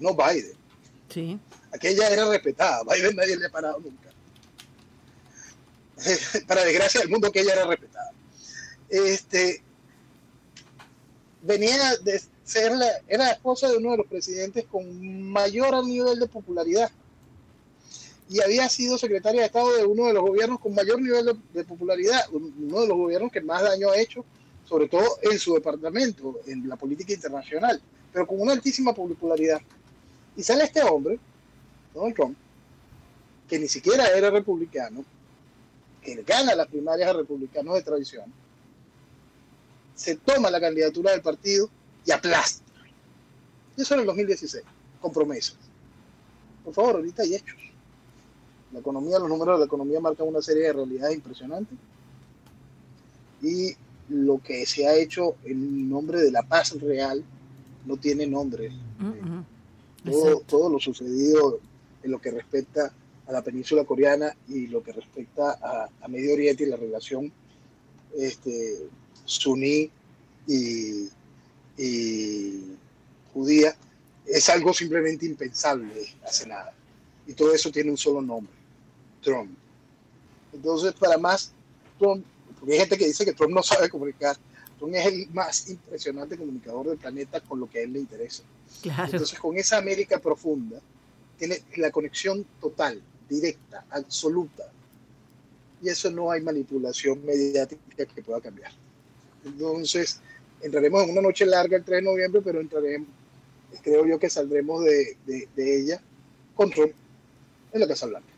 no 0.00 0.14
Biden. 0.14 0.56
Sí. 1.08 1.38
Aquella 1.72 2.08
era 2.08 2.28
respetada, 2.28 2.82
Biden 2.84 3.16
nadie 3.16 3.36
le 3.36 3.46
ha 3.46 3.50
parado 3.50 3.80
nunca. 3.80 4.10
Para 6.46 6.64
desgracia 6.64 7.00
del 7.00 7.10
mundo, 7.10 7.28
aquella 7.28 7.52
era 7.52 7.66
respetada. 7.66 8.12
Este, 8.88 9.62
venía 11.42 11.96
de 11.96 12.22
ser 12.44 12.72
la, 12.72 12.86
era 13.08 13.24
la 13.24 13.32
esposa 13.32 13.68
de 13.68 13.76
uno 13.76 13.92
de 13.92 13.96
los 13.98 14.06
presidentes 14.06 14.64
con 14.70 15.30
mayor 15.30 15.84
nivel 15.84 16.18
de 16.18 16.26
popularidad 16.26 16.90
y 18.28 18.40
había 18.40 18.68
sido 18.68 18.96
secretaria 18.96 19.42
de 19.42 19.46
Estado 19.46 19.76
de 19.76 19.84
uno 19.84 20.06
de 20.06 20.14
los 20.14 20.22
gobiernos 20.22 20.58
con 20.58 20.74
mayor 20.74 21.00
nivel 21.00 21.38
de, 21.52 21.64
popularidad, 21.64 22.20
uno 22.32 22.80
de 22.80 22.88
los 22.88 22.96
gobiernos 22.96 23.30
que 23.30 23.40
más 23.40 23.62
daño 23.62 23.90
ha 23.90 23.98
hecho, 23.98 24.24
sobre 24.64 24.88
todo 24.88 25.18
en 25.22 25.38
su 25.38 25.54
departamento, 25.54 26.40
en 26.46 26.68
la 26.68 26.76
política 26.76 27.12
internacional, 27.12 27.80
pero 28.12 28.26
con 28.26 28.40
una 28.40 28.52
altísima 28.52 28.94
popularidad. 28.94 29.60
Y 30.36 30.42
sale 30.42 30.64
este 30.64 30.82
hombre, 30.82 31.18
Donald 31.92 32.14
Trump, 32.14 32.36
que 33.48 33.58
ni 33.58 33.68
siquiera 33.68 34.08
era 34.08 34.30
republicano, 34.30 35.04
que 36.02 36.22
gana 36.22 36.54
las 36.54 36.68
primarias 36.68 37.10
a 37.10 37.12
republicanos 37.12 37.74
de 37.74 37.82
tradición, 37.82 38.32
se 39.94 40.16
toma 40.16 40.50
la 40.50 40.60
candidatura 40.60 41.12
del 41.12 41.22
partido 41.22 41.68
y 42.04 42.10
aplasta. 42.10 42.64
Eso 43.76 43.94
en 43.94 44.00
el 44.00 44.06
2016, 44.06 44.64
con 45.00 45.12
promesas. 45.12 45.56
Por 46.64 46.74
favor, 46.74 46.96
ahorita 46.96 47.22
hay 47.22 47.34
hechos. 47.34 47.73
La 48.74 48.80
economía, 48.80 49.18
los 49.18 49.28
números 49.28 49.54
de 49.54 49.60
la 49.60 49.66
economía 49.66 50.00
marcan 50.00 50.28
una 50.28 50.42
serie 50.42 50.64
de 50.64 50.72
realidades 50.74 51.14
impresionantes. 51.14 51.78
Y 53.40 53.72
lo 54.08 54.42
que 54.42 54.66
se 54.66 54.86
ha 54.86 54.94
hecho 54.96 55.36
en 55.44 55.88
nombre 55.88 56.20
de 56.20 56.30
la 56.30 56.42
paz 56.42 56.72
real 56.80 57.24
no 57.86 57.96
tiene 57.96 58.26
nombre. 58.26 58.70
Todo, 60.04 60.40
todo 60.40 60.68
lo 60.68 60.78
sucedido 60.78 61.60
en 62.02 62.10
lo 62.10 62.20
que 62.20 62.30
respecta 62.30 62.92
a 63.26 63.32
la 63.32 63.42
península 63.42 63.84
coreana 63.84 64.36
y 64.48 64.66
lo 64.66 64.82
que 64.82 64.92
respecta 64.92 65.52
a, 65.52 65.88
a 66.02 66.08
Medio 66.08 66.34
Oriente 66.34 66.64
y 66.64 66.66
la 66.66 66.76
relación 66.76 67.32
este, 68.16 68.86
suní 69.24 69.90
y, 70.46 71.08
y 71.78 72.76
judía 73.32 73.74
es 74.26 74.48
algo 74.48 74.72
simplemente 74.74 75.26
impensable 75.26 76.06
hace 76.26 76.46
nada. 76.46 76.72
Y 77.26 77.32
todo 77.32 77.54
eso 77.54 77.70
tiene 77.70 77.90
un 77.90 77.96
solo 77.96 78.20
nombre, 78.20 78.52
Trump. 79.24 79.50
Entonces, 80.52 80.92
para 80.92 81.18
más, 81.18 81.52
Trump, 81.98 82.24
Porque 82.60 82.74
hay 82.74 82.80
gente 82.80 82.96
que 82.96 83.06
dice 83.06 83.24
que 83.24 83.32
Trump 83.32 83.52
no 83.52 83.62
sabe 83.62 83.88
comunicar. 83.88 84.36
Trump 84.78 84.94
es 84.94 85.06
el 85.06 85.28
más 85.30 85.68
impresionante 85.68 86.36
comunicador 86.36 86.86
del 86.86 86.98
planeta 86.98 87.40
con 87.40 87.58
lo 87.58 87.68
que 87.68 87.80
a 87.80 87.82
él 87.82 87.92
le 87.92 88.00
interesa. 88.00 88.42
Claro. 88.82 89.04
Entonces, 89.04 89.38
con 89.38 89.56
esa 89.56 89.78
América 89.78 90.18
profunda, 90.20 90.80
tiene 91.38 91.62
la 91.76 91.90
conexión 91.90 92.46
total, 92.60 93.02
directa, 93.28 93.84
absoluta. 93.90 94.70
Y 95.82 95.88
eso 95.88 96.10
no 96.10 96.30
hay 96.30 96.40
manipulación 96.40 97.24
mediática 97.24 98.06
que 98.06 98.22
pueda 98.22 98.40
cambiar. 98.40 98.72
Entonces, 99.44 100.20
entraremos 100.62 101.02
en 101.04 101.10
una 101.10 101.22
noche 101.22 101.44
larga 101.44 101.76
el 101.76 101.84
3 101.84 101.98
de 101.98 102.02
noviembre, 102.02 102.40
pero 102.42 102.60
entraremos, 102.60 103.08
creo 103.82 104.06
yo 104.06 104.18
que 104.18 104.30
saldremos 104.30 104.84
de, 104.84 105.16
de, 105.26 105.48
de 105.54 105.80
ella 105.80 106.00
con 106.54 106.70
Trump 106.70 106.92
en 107.72 107.80
la 107.80 107.88
Casa 107.88 108.06
Blanca. 108.06 108.33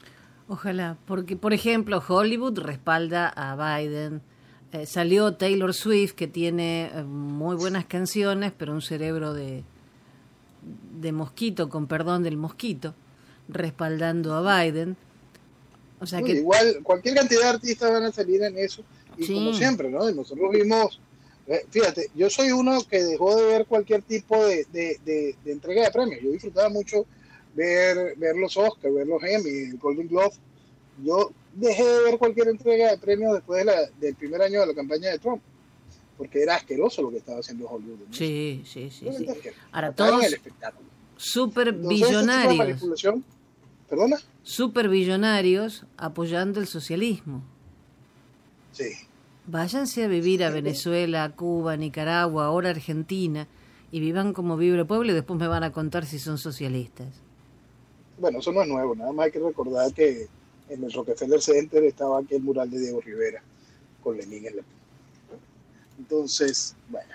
Ojalá, 0.49 0.97
porque 1.07 1.37
por 1.37 1.53
ejemplo 1.53 2.03
Hollywood 2.07 2.59
respalda 2.61 3.29
a 3.29 3.79
Biden. 3.81 4.23
Eh, 4.73 4.87
salió 4.87 5.35
Taylor 5.35 5.73
Swift 5.75 6.13
que 6.13 6.27
tiene 6.29 6.91
eh, 6.95 7.03
muy 7.03 7.57
buenas 7.57 7.85
canciones, 7.87 8.53
pero 8.57 8.73
un 8.73 8.83
cerebro 8.83 9.33
de, 9.35 9.65
de 11.01 11.13
mosquito, 11.13 11.69
con 11.69 11.87
perdón 11.87 12.23
del 12.23 12.37
mosquito, 12.37 12.95
respaldando 13.49 14.35
a 14.35 14.63
Biden. 14.65 14.97
O 16.01 16.07
sea 16.07 16.21
que 16.23 16.33
Igual, 16.33 16.81
cualquier 16.83 17.15
cantidad 17.17 17.41
de 17.43 17.49
artistas 17.49 17.91
van 17.91 18.05
a 18.05 18.13
salir 18.13 18.43
en 18.43 18.59
eso. 18.59 18.83
Y 19.17 19.25
Sí. 19.25 19.35
como 19.35 19.53
siempre, 19.53 19.89
¿no? 19.91 20.09
Y 20.11 20.15
Nosotros 20.15 20.51
vimos, 20.53 21.01
eh, 21.47 21.65
fíjate, 21.71 22.11
yo 22.15 22.29
soy 22.29 22.53
uno 22.53 22.83
que 22.89 23.03
dejó 23.03 23.35
de 23.37 23.47
ver 23.47 23.67
cualquier 23.67 24.03
tipo 24.03 24.45
de, 24.45 24.67
de- 24.73 25.01
de- 25.05 25.37
de 25.45 25.53
entrega 25.53 25.85
de 25.85 25.91
premios. 25.91 26.21
Yo 26.23 26.31
disfrutaba 26.31 26.69
mucho 26.69 27.07
ver, 27.57 28.17
ver 28.17 28.37
los 28.37 28.57
Oscars, 28.57 28.95
ver 28.95 29.07
los 29.07 29.23
Emmy, 29.23 29.71
el 29.71 29.79
Golden 29.79 30.07
Globe. 30.09 30.35
Yo 31.03 31.31
dejé 31.55 31.85
de 31.85 32.03
ver 32.05 32.19
cualquier 32.19 32.49
entrega 32.49 32.91
de 32.91 32.99
premios 32.99 33.33
después 33.35 33.59
de 33.59 33.65
la- 33.65 33.87
del 33.99 34.15
primer 34.15 34.43
año 34.43 34.61
de 34.61 34.67
la 34.69 34.75
campaña 34.75 35.11
de 35.11 35.19
Trump. 35.19 35.43
Porque 36.17 36.43
era 36.43 36.55
asqueroso 36.57 37.03
lo 37.03 37.11
que 37.11 37.19
estaba 37.19 37.41
haciendo 37.41 37.67
Hollywood. 37.69 37.99
¿no? 38.09 38.13
sí, 38.15 38.63
sí, 38.65 38.89
sí, 38.91 39.07
sí. 39.19 39.27
Ahora 39.73 39.93
todos 39.93 40.25
el 40.25 40.33
espectáculo. 40.35 40.89
super 41.19 41.73
billonarios, 41.75 42.83
¿Perdona? 43.89 44.17
super 44.43 44.89
billonarios 44.89 45.85
apoyando 45.99 46.59
el 46.61 46.67
socialismo. 46.67 47.43
Sí. 48.73 48.85
Váyanse 49.47 50.05
a 50.05 50.09
vivir 50.09 50.43
a 50.43 50.51
Venezuela, 50.51 51.25
a 51.25 51.33
Cuba, 51.37 51.77
Nicaragua, 51.77 52.47
ahora 52.47 52.71
Argentina, 52.71 53.47
y 53.93 54.01
vivan 54.01 54.33
como 54.33 54.57
vive 54.57 54.79
el 54.79 54.87
pueblo 54.87 55.13
y 55.13 55.15
después 55.15 55.39
me 55.39 55.47
van 55.47 55.63
a 55.65 55.71
contar 55.73 56.05
si 56.07 56.19
son 56.19 56.39
socialistas. 56.39 57.09
Bueno, 58.19 58.39
eso 58.39 58.53
no 58.53 58.63
es 58.63 58.69
nuevo, 58.69 58.95
nada 58.95 59.13
más 59.13 59.27
hay 59.27 59.33
que 59.33 59.39
recordar 59.41 59.93
que 59.93 60.27
en 60.69 60.83
el 60.85 60.93
Rockefeller 60.93 61.41
Center 61.41 61.85
estaba 61.85 62.19
aquel 62.19 62.43
mural 62.43 62.71
de 62.71 62.81
Diego 62.81 63.01
Rivera 63.01 63.43
con 64.03 64.17
Lenin 64.17 64.47
en 64.47 64.57
la 64.57 64.63
Entonces, 65.99 66.75
bueno, 66.89 67.15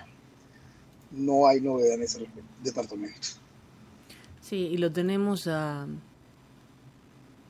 no 1.10 1.46
hay 1.46 1.60
novedad 1.60 1.94
en 1.94 2.02
ese 2.02 2.26
departamento. 2.62 3.28
Sí, 4.40 4.56
y 4.56 4.76
lo 4.78 4.92
tenemos 4.92 5.46
a, 5.46 5.86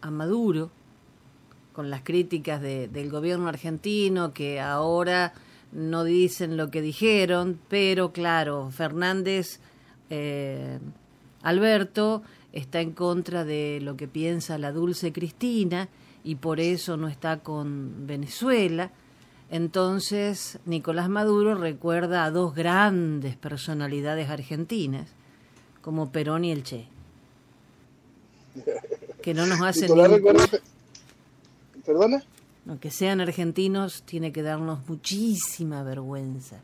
a 0.01 0.11
Maduro 0.11 0.71
con 1.73 1.91
las 1.91 2.03
críticas 2.03 2.61
de- 2.61 2.89
del 2.89 3.11
gobierno 3.11 3.49
argentino 3.49 4.33
que 4.35 4.61
ahora 4.61 5.33
no 5.73 6.05
dicen 6.05 6.57
lo 6.57 6.71
que 6.71 6.83
dijeron, 6.83 7.59
pero 7.69 8.13
claro, 8.13 8.71
Fernández 8.71 9.59
eh, 10.11 10.79
Alberto 11.43 12.23
está 12.53 12.81
en 12.81 12.93
contra 12.93 13.45
de 13.45 13.81
lo 13.83 13.97
que 13.97 14.09
piensa 14.09 14.59
la 14.59 14.73
dulce 14.73 15.13
Cristina 15.13 15.89
y 16.25 16.37
por 16.37 16.61
eso 16.61 16.97
no 16.97 17.09
está 17.09 17.39
con 17.41 18.07
Venezuela. 18.07 18.91
Entonces, 19.51 20.59
Nicolás 20.65 21.09
Maduro 21.09 21.55
recuerda 21.55 22.25
a 22.25 22.31
dos 22.31 22.55
grandes 22.55 23.37
personalidades 23.37 24.31
argentinas, 24.31 25.09
como 25.83 26.11
Perón 26.11 26.45
y 26.45 26.53
el 26.53 26.63
Che, 26.63 26.87
que 29.23 29.35
no 29.35 29.47
nos 29.47 29.61
hacen 29.61 29.83
Nicolás 29.85 30.11
recuerda- 30.11 30.49
¿Perdona? 31.85 32.23
aunque 32.69 32.91
sean 32.91 33.21
argentinos, 33.21 34.03
tiene 34.05 34.33
que 34.33 34.43
darnos 34.43 34.89
muchísima 34.89 35.83
vergüenza. 35.83 36.61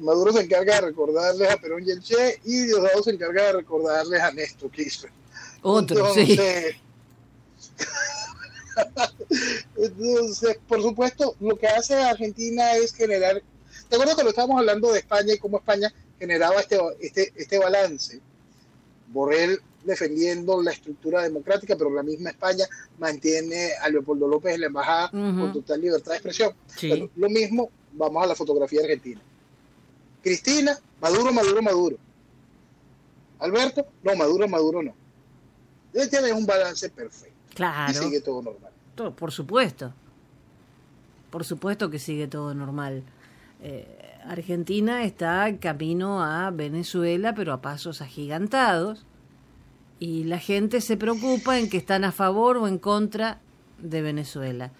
Maduro 0.00 0.32
se 0.32 0.40
encarga 0.40 0.76
de 0.76 0.80
recordarles 0.82 1.50
a 1.50 1.56
Perón 1.56 1.84
y 1.86 1.90
el 1.90 2.00
Che 2.00 2.40
y 2.44 2.62
Diosdado 2.66 3.02
se 3.02 3.10
encarga 3.10 3.44
de 3.44 3.52
recordarles 3.54 4.20
a 4.20 4.30
Néstor 4.32 4.70
Kirchner. 4.70 5.12
Otro, 5.62 6.12
sí. 6.14 6.20
Entonces, 6.32 6.76
Entonces, 9.76 10.58
por 10.66 10.82
supuesto, 10.82 11.34
lo 11.40 11.56
que 11.56 11.66
hace 11.66 11.94
Argentina 11.94 12.74
es 12.76 12.94
generar. 12.94 13.42
¿Te 13.88 13.96
acuerdas 13.96 14.14
cuando 14.14 14.30
estábamos 14.30 14.58
hablando 14.58 14.92
de 14.92 15.00
España 15.00 15.34
y 15.34 15.38
cómo 15.38 15.58
España 15.58 15.92
generaba 16.18 16.60
este, 16.60 16.78
este, 17.00 17.32
este 17.36 17.58
balance? 17.58 18.20
Borrell 19.08 19.60
defendiendo 19.84 20.62
la 20.62 20.72
estructura 20.72 21.22
democrática, 21.22 21.76
pero 21.76 21.90
la 21.90 22.02
misma 22.02 22.30
España 22.30 22.66
mantiene 22.98 23.70
a 23.80 23.88
Leopoldo 23.88 24.28
López 24.28 24.54
en 24.54 24.60
la 24.60 24.66
embajada 24.66 25.06
Ujú. 25.06 25.40
con 25.40 25.52
total 25.52 25.80
libertad 25.80 26.10
de 26.10 26.16
expresión. 26.16 26.52
Sí. 26.76 27.10
Lo 27.16 27.30
mismo, 27.30 27.70
vamos 27.92 28.22
a 28.22 28.26
la 28.26 28.34
fotografía 28.34 28.82
argentina. 28.82 29.20
Cristina, 30.22 30.78
Maduro, 31.00 31.32
Maduro, 31.32 31.62
Maduro. 31.62 31.96
Alberto, 33.40 33.86
no, 34.02 34.16
Maduro, 34.16 34.48
Maduro, 34.48 34.82
no. 34.82 34.94
Debe 35.92 36.08
tener 36.08 36.32
un 36.34 36.44
balance 36.46 36.88
perfecto. 36.90 37.36
Y 37.50 37.54
Claro, 37.54 37.92
sigue 37.94 38.20
todo 38.20 38.42
normal. 38.42 38.72
to- 38.94 39.14
por 39.14 39.32
supuesto. 39.32 39.92
Por 41.30 41.44
supuesto 41.44 41.90
que 41.90 41.98
sigue 41.98 42.26
todo 42.26 42.54
normal. 42.54 43.02
Eh, 43.62 43.86
Argentina 44.24 45.04
está 45.04 45.56
camino 45.58 46.22
a 46.22 46.50
Venezuela, 46.50 47.34
pero 47.34 47.52
a 47.52 47.60
pasos 47.60 48.00
agigantados. 48.02 49.04
Y 50.00 50.24
la 50.24 50.38
gente 50.38 50.80
se 50.80 50.96
preocupa 50.96 51.58
en 51.58 51.68
que 51.68 51.76
están 51.76 52.04
a 52.04 52.12
favor 52.12 52.56
o 52.56 52.68
en 52.68 52.78
contra 52.78 53.40
de 53.78 54.00
Venezuela. 54.02 54.70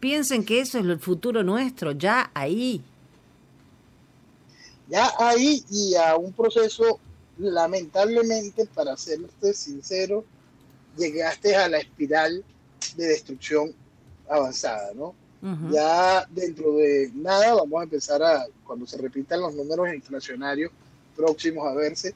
Piensen 0.00 0.44
que 0.44 0.60
eso 0.60 0.78
es 0.78 0.84
el 0.84 0.98
futuro 0.98 1.42
nuestro, 1.42 1.92
ya 1.92 2.30
ahí. 2.34 2.82
Ya 4.90 5.12
ahí 5.18 5.64
y 5.70 5.94
a 5.94 6.16
un 6.16 6.32
proceso, 6.32 6.98
lamentablemente, 7.38 8.66
para 8.66 8.96
serte 8.96 9.54
sincero, 9.54 10.24
llegaste 10.96 11.54
a 11.54 11.68
la 11.68 11.78
espiral 11.78 12.44
de 12.96 13.06
destrucción 13.06 13.72
avanzada, 14.28 14.92
¿no? 14.94 15.14
Ya 15.70 16.26
dentro 16.26 16.76
de 16.76 17.10
nada 17.14 17.54
vamos 17.54 17.80
a 17.80 17.84
empezar 17.84 18.22
a, 18.22 18.44
cuando 18.62 18.86
se 18.86 18.98
repitan 18.98 19.40
los 19.40 19.54
números 19.54 19.88
inflacionarios 19.94 20.70
próximos 21.16 21.66
a 21.66 21.74
verse, 21.74 22.14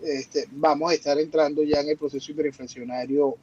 este, 0.00 0.46
vamos 0.52 0.92
a 0.92 0.94
estar 0.94 1.18
entrando 1.18 1.64
ya 1.64 1.80
en 1.80 1.88
el 1.88 1.96
proceso 1.96 2.30
hiperinflacionario 2.30 3.36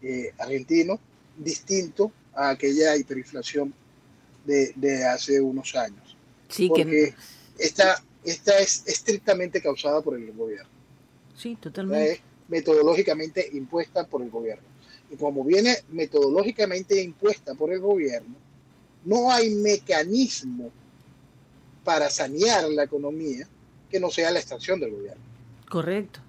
eh, 0.00 0.32
argentino, 0.38 0.98
distinto 1.36 2.10
a 2.34 2.50
aquella 2.50 2.96
hiperinflación 2.96 3.74
de, 4.46 4.72
de 4.76 5.04
hace 5.04 5.38
unos 5.38 5.74
años. 5.74 6.16
Sí, 6.48 6.68
porque 6.68 6.84
que, 6.84 7.14
esta, 7.58 8.02
esta 8.24 8.58
es 8.58 8.86
estrictamente 8.86 9.60
causada 9.62 10.00
por 10.00 10.14
el 10.16 10.32
gobierno, 10.32 10.68
sí, 11.36 11.56
totalmente. 11.56 12.12
es 12.12 12.20
metodológicamente 12.48 13.48
impuesta 13.52 14.06
por 14.06 14.22
el 14.22 14.30
gobierno. 14.30 14.64
Y 15.10 15.16
como 15.16 15.44
viene 15.44 15.76
metodológicamente 15.90 17.02
impuesta 17.02 17.54
por 17.54 17.72
el 17.72 17.80
gobierno, 17.80 18.34
no 19.04 19.30
hay 19.30 19.50
mecanismo 19.54 20.70
para 21.84 22.08
sanear 22.10 22.68
la 22.70 22.84
economía 22.84 23.46
que 23.90 24.00
no 24.00 24.10
sea 24.10 24.30
la 24.30 24.38
extracción 24.38 24.80
del 24.80 24.92
gobierno. 24.92 25.20
Correcto. 25.68 26.20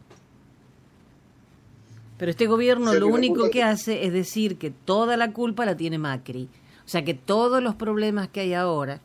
Pero 2.18 2.32
este 2.32 2.48
gobierno 2.48 2.94
lo 2.94 3.08
único 3.08 3.50
que- 3.50 3.64
hace 3.64 4.06
es 4.06 4.14
decir 4.14 4.58
que 4.58 4.72
toda 4.72 5.18
la 5.18 5.32
culpa 5.34 5.66
la 5.66 5.76
tiene 5.76 5.98
Macri. 5.98 6.50
O 6.86 6.90
sea 6.90 7.04
que 7.04 7.14
todos 7.14 7.62
los 7.64 7.76
problemas 7.76 8.28
que 8.28 8.42
hay 8.42 8.54
ahora, 8.54 9.02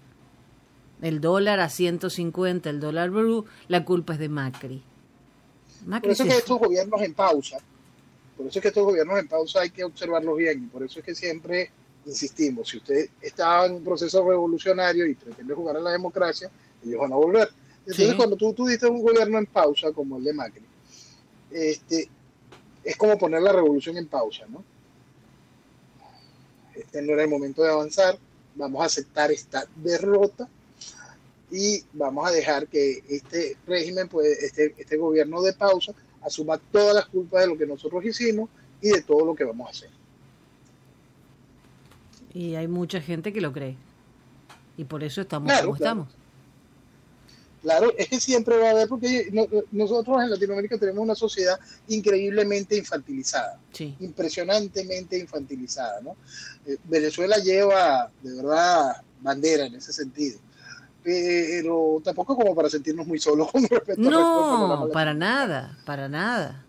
el 1.02 1.20
dólar 1.20 1.60
a 1.60 1.68
150, 1.68 2.70
el 2.70 2.80
dólar 2.80 3.10
blue, 3.10 3.44
la 3.68 3.84
culpa 3.84 4.14
es 4.14 4.18
de 4.18 4.28
Macri. 4.28 4.82
Por 5.88 6.10
eso 6.10 6.24
es 6.24 6.28
que 6.28 6.38
estos 6.38 6.58
gobiernos 6.58 7.00
en 7.02 7.14
pausa, 7.14 7.58
por 8.36 8.46
eso 8.46 8.58
es 8.58 8.62
que 8.62 8.68
estos 8.68 8.84
gobiernos 8.84 9.18
en 9.18 9.28
pausa 9.28 9.60
hay 9.60 9.70
que 9.70 9.84
observarlos 9.84 10.36
bien, 10.36 10.64
y 10.64 10.66
por 10.66 10.82
eso 10.82 10.98
es 10.98 11.04
que 11.04 11.14
siempre 11.14 11.70
insistimos, 12.04 12.68
si 12.68 12.78
usted 12.78 13.08
está 13.20 13.66
en 13.66 13.74
un 13.74 13.84
proceso 13.84 14.26
revolucionario 14.28 15.06
y 15.06 15.14
pretende 15.14 15.54
jugar 15.54 15.76
a 15.76 15.80
la 15.80 15.90
democracia, 15.90 16.50
ellos 16.84 17.00
van 17.00 17.12
a 17.12 17.16
volver. 17.16 17.48
Entonces 17.80 18.10
Sí. 18.10 18.16
cuando 18.16 18.36
tú, 18.36 18.52
tú 18.52 18.66
diste 18.66 18.86
un 18.86 19.02
gobierno 19.02 19.38
en 19.38 19.46
pausa, 19.46 19.92
como 19.92 20.18
el 20.18 20.24
de 20.24 20.32
Macri, 20.32 20.62
este, 21.50 22.08
es 22.84 22.96
como 22.96 23.16
poner 23.16 23.42
la 23.42 23.52
revolución 23.52 23.96
en 23.96 24.06
pausa, 24.06 24.44
¿no? 24.48 24.64
Este 26.74 27.02
no 27.02 27.12
era 27.12 27.24
el 27.24 27.30
momento 27.30 27.62
de 27.62 27.70
avanzar, 27.70 28.18
vamos 28.54 28.82
a 28.82 28.86
aceptar 28.86 29.30
esta 29.30 29.64
derrota 29.76 30.48
y 31.50 31.82
vamos 31.94 32.28
a 32.28 32.30
dejar 32.32 32.66
que 32.68 33.02
este 33.08 33.56
régimen, 33.66 34.08
pues, 34.08 34.26
este, 34.42 34.74
este 34.78 34.96
gobierno 34.96 35.40
de 35.42 35.52
pausa, 35.54 35.92
asuma 36.22 36.58
todas 36.72 36.94
las 36.94 37.06
culpas 37.06 37.42
de 37.42 37.46
lo 37.48 37.56
que 37.58 37.66
nosotros 37.66 38.04
hicimos 38.04 38.50
y 38.82 38.90
de 38.90 39.02
todo 39.02 39.24
lo 39.24 39.34
que 39.34 39.44
vamos 39.44 39.66
a 39.66 39.70
hacer. 39.70 39.90
Y 42.34 42.54
hay 42.54 42.68
mucha 42.68 43.00
gente 43.00 43.32
que 43.32 43.40
lo 43.40 43.52
cree. 43.52 43.76
Y 44.76 44.84
por 44.84 45.02
eso 45.02 45.20
estamos 45.20 45.46
Claro, 45.50 45.66
como 45.68 45.76
claro. 45.76 46.00
estamos. 46.02 46.14
Claro, 47.62 47.92
es 47.98 48.08
que 48.08 48.20
siempre 48.20 48.56
va 48.56 48.68
a 48.68 48.70
haber, 48.70 48.88
porque 48.88 49.28
no- 49.32 49.48
nosotros 49.72 50.22
en 50.22 50.30
Latinoamérica 50.30 50.78
tenemos 50.78 51.02
una 51.02 51.16
sociedad 51.16 51.58
increíblemente 51.88 52.76
infantilizada, 52.76 53.58
Sí. 53.72 53.96
impresionantemente 53.98 55.18
infantilizada, 55.18 56.00
¿no? 56.02 56.16
Eh, 56.66 56.76
Venezuela 56.84 57.36
lleva, 57.38 58.12
de 58.22 58.36
verdad, 58.36 59.02
bandera 59.20 59.66
en 59.66 59.74
ese 59.74 59.92
sentido, 59.92 60.38
pero 61.02 62.00
tampoco 62.04 62.36
como 62.36 62.54
para 62.54 62.68
sentirnos 62.68 63.06
muy 63.06 63.18
solos 63.18 63.48
con 63.52 63.62
respecto 63.62 64.08
al 64.08 64.14
resto 64.14 64.34
del 64.40 64.50
panorama 64.50 64.86
No, 64.86 64.92
para 64.92 65.14
nada, 65.14 65.78
para 65.84 66.08
nada. 66.08 66.64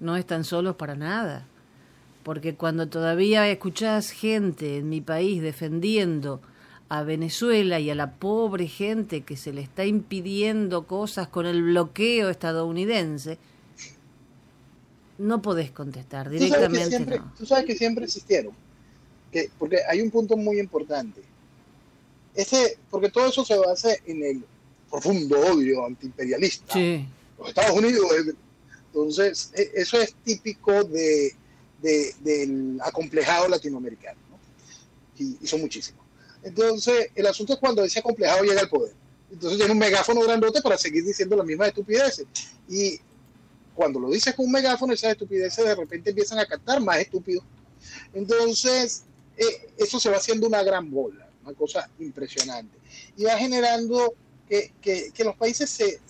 No 0.00 0.16
están 0.16 0.44
solos 0.44 0.76
para 0.76 0.94
nada. 0.94 1.46
Porque 2.22 2.54
cuando 2.56 2.88
todavía 2.88 3.48
escuchás 3.48 4.10
gente 4.10 4.78
en 4.78 4.88
mi 4.88 5.00
país 5.00 5.40
defendiendo 5.42 6.40
a 6.88 7.02
Venezuela 7.02 7.80
y 7.80 7.90
a 7.90 7.94
la 7.94 8.12
pobre 8.12 8.68
gente 8.68 9.22
que 9.22 9.36
se 9.36 9.52
le 9.52 9.60
está 9.60 9.84
impidiendo 9.84 10.86
cosas 10.86 11.28
con 11.28 11.46
el 11.46 11.62
bloqueo 11.62 12.28
estadounidense, 12.30 13.38
no 15.18 15.40
podés 15.40 15.70
contestar 15.70 16.28
Tú 16.30 16.38
sabes 16.38 16.40
que 16.40 16.44
directamente. 16.44 16.88
siempre, 16.88 17.18
no. 17.18 17.32
tú 17.38 17.46
sabes 17.46 17.64
que 17.64 17.74
siempre 17.74 18.04
existieron, 18.04 18.52
que, 19.32 19.50
porque 19.58 19.78
hay 19.88 20.00
un 20.00 20.10
punto 20.10 20.36
muy 20.36 20.58
importante. 20.60 21.22
Ese, 22.36 22.78
porque 22.90 23.08
todo 23.10 23.26
eso 23.26 23.44
se 23.44 23.56
basa 23.56 23.90
en 24.04 24.22
el 24.22 24.44
profundo 24.90 25.38
odio 25.40 25.84
antiimperialista. 25.86 26.72
Sí, 26.74 27.06
Los 27.38 27.48
Estados 27.48 27.76
Unidos. 27.76 28.06
eh, 28.12 28.32
Entonces, 28.88 29.50
e- 29.54 29.72
eso 29.74 30.00
es 30.00 30.14
típico 30.24 30.84
de, 30.84 31.34
de- 31.82 32.14
del 32.20 32.78
acomplejado 32.82 33.48
latinoamericano. 33.48 34.18
¿no? 34.30 34.38
Y, 35.18 35.38
y 35.42 35.46
son 35.46 35.60
muchísimos. 35.60 36.04
Entonces, 36.42 37.10
el 37.14 37.26
asunto 37.26 37.54
es 37.54 37.58
cuando 37.58 37.82
ese 37.84 37.98
acomplejado 37.98 38.44
llega 38.44 38.60
al 38.60 38.68
poder. 38.68 38.94
Entonces 39.30 39.58
tiene 39.58 39.72
un 39.72 39.78
megáfono 39.78 40.20
grandote 40.20 40.62
para 40.62 40.78
seguir 40.78 41.04
diciendo 41.04 41.34
las 41.36 41.44
mismas 41.44 41.68
estupideces. 41.68 42.26
Y 42.68 42.98
cuando 43.74 43.98
lo 44.00 44.08
dices 44.10 44.34
con 44.34 44.46
un 44.46 44.52
megáfono, 44.52 44.92
esas 44.92 45.10
estupideces 45.12 45.64
de 45.64 45.74
repente 45.74 46.10
empiezan 46.10 46.38
a 46.38 46.46
cantar 46.46 46.80
más 46.80 46.98
estúpido. 46.98 47.42
Entonces, 48.14 49.02
eh, 49.36 49.70
eso 49.78 49.98
se 50.00 50.08
va 50.10 50.16
haciendo 50.16 50.46
una 50.46 50.62
gran 50.62 50.90
bola, 50.90 51.25
una 51.46 51.56
cosa 51.56 51.88
impresionante. 51.98 52.76
Y 53.16 53.24
va 53.24 53.38
generando 53.38 54.14
que, 54.48 54.72
que- 54.80 55.24
los 55.24 55.36
países 55.36 55.70
se, 55.70 56.00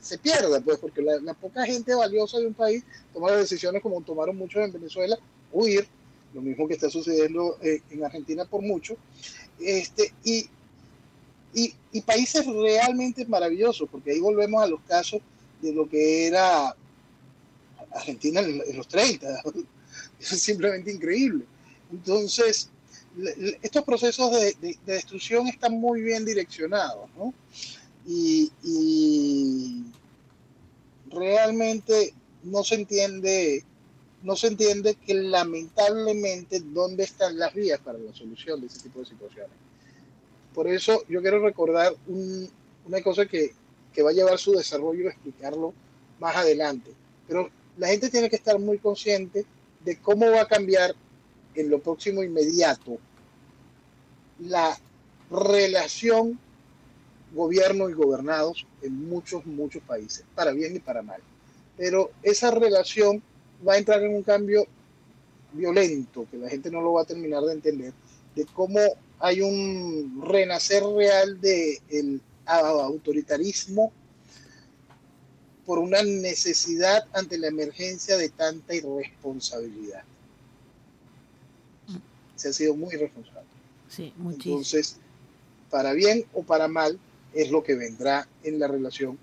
se, 0.00 0.18
pierdan, 0.18 0.62
pues, 0.62 0.78
porque 0.78 1.02
la, 1.02 1.34
poca 1.34 1.64
gente 1.64 1.94
valiosa 1.94 2.38
de 2.38 2.46
un 2.46 2.54
país 2.54 2.84
toma 3.12 3.32
decisiones 3.32 3.82
como 3.82 4.00
tomaron 4.02 4.36
muchos 4.36 4.62
en 4.62 4.72
Venezuela, 4.72 5.18
huir, 5.52 5.86
lo 6.34 6.42
mismo 6.42 6.68
que 6.68 6.74
está 6.74 6.90
sucediendo 6.90 7.58
eh, 7.62 7.80
en 7.90 8.04
Argentina 8.04 8.44
por 8.44 8.62
mucho, 8.62 8.96
este, 9.58 10.12
y, 10.24 10.46
y, 11.54 11.74
y 11.92 12.00
países 12.02 12.44
realmente 12.46 13.24
maravillosos, 13.26 13.88
porque 13.90 14.10
ahí 14.12 14.20
volvemos 14.20 14.62
a 14.62 14.66
los 14.66 14.80
casos 14.82 15.20
de 15.62 15.72
lo 15.72 15.88
que 15.88 16.26
era 16.26 16.76
Argentina 17.92 18.40
en, 18.40 18.76
los 18.76 18.86
30, 18.88 19.40
eso 19.40 19.52
es 20.34 20.42
simplemente 20.42 20.92
increíble. 20.92 21.44
Entonces, 21.90 22.68
estos 23.62 23.84
procesos 23.84 24.30
de, 24.32 24.54
de- 24.60 24.78
de 24.86 24.92
destrucción 24.94 25.48
están 25.48 25.72
muy 25.80 26.02
bien 26.02 26.24
direccionados, 26.24 27.08
¿no? 27.16 27.34
Y, 28.06 28.50
y 28.64 29.84
realmente 31.10 32.14
no 32.44 32.62
se 32.64 32.76
entiende, 32.76 33.64
no 34.22 34.36
se 34.36 34.48
entiende 34.48 34.94
que 34.94 35.14
lamentablemente 35.14 36.60
dónde 36.60 37.04
están 37.04 37.38
las 37.38 37.52
vías 37.54 37.80
para 37.80 37.98
la 37.98 38.12
solución 38.14 38.60
de 38.60 38.66
ese 38.68 38.80
tipo 38.80 39.00
de 39.00 39.06
situaciones. 39.06 39.56
Por 40.54 40.68
eso 40.68 41.02
yo 41.08 41.20
quiero 41.20 41.40
recordar 41.40 41.94
un- 42.06 42.48
una 42.86 43.02
cosa 43.02 43.26
que, 43.26 43.52
que 43.92 44.02
va 44.02 44.10
a 44.10 44.14
llevar 44.14 44.38
su 44.38 44.52
desarrollo 44.52 45.08
a 45.08 45.12
explicarlo 45.12 45.74
más 46.18 46.36
adelante. 46.36 46.90
Pero 47.26 47.50
la 47.76 47.88
gente 47.88 48.08
tiene 48.10 48.30
que 48.30 48.36
estar 48.36 48.58
muy 48.58 48.78
consciente 48.78 49.44
de 49.84 49.96
cómo 49.98 50.30
va 50.30 50.42
a 50.42 50.46
cambiar 50.48 50.94
en 51.58 51.70
lo 51.70 51.80
próximo 51.80 52.22
inmediato 52.22 52.98
la 54.38 54.78
relación 55.30 56.38
gobierno 57.34 57.90
y 57.90 57.92
gobernados 57.92 58.66
en 58.80 59.08
muchos, 59.08 59.44
muchos 59.44 59.82
países, 59.82 60.24
para 60.34 60.52
bien 60.52 60.76
y 60.76 60.78
para 60.78 61.02
mal. 61.02 61.20
Pero 61.76 62.10
esa 62.22 62.50
relación 62.50 63.22
va 63.66 63.74
a 63.74 63.78
entrar 63.78 64.02
en 64.02 64.14
un 64.14 64.22
cambio 64.22 64.66
violento, 65.52 66.26
que 66.30 66.38
la 66.38 66.48
gente 66.48 66.70
no 66.70 66.80
lo 66.80 66.94
va 66.94 67.02
a 67.02 67.06
terminar 67.06 67.42
de 67.42 67.52
entender, 67.52 67.92
de 68.34 68.46
cómo 68.46 68.78
hay 69.18 69.40
un 69.40 70.22
renacer 70.24 70.84
real 70.84 71.40
del 71.40 72.20
autoritarismo 72.46 73.92
por 75.66 75.80
una 75.80 76.02
necesidad 76.02 77.04
ante 77.12 77.36
la 77.36 77.48
emergencia 77.48 78.16
de 78.16 78.30
tanta 78.30 78.74
irresponsabilidad. 78.74 80.04
Se 82.38 82.48
ha 82.48 82.52
sido 82.52 82.74
muy 82.74 82.94
irresponsable. 82.94 83.46
sí, 83.88 84.14
muchísimo. 84.16 84.56
Entonces, 84.56 84.96
para 85.70 85.92
bien 85.92 86.24
o 86.32 86.42
para 86.42 86.66
mal, 86.66 86.98
es 87.34 87.50
lo 87.50 87.62
que 87.62 87.74
vendrá 87.74 88.26
en 88.42 88.58
la 88.58 88.68
relación 88.68 89.18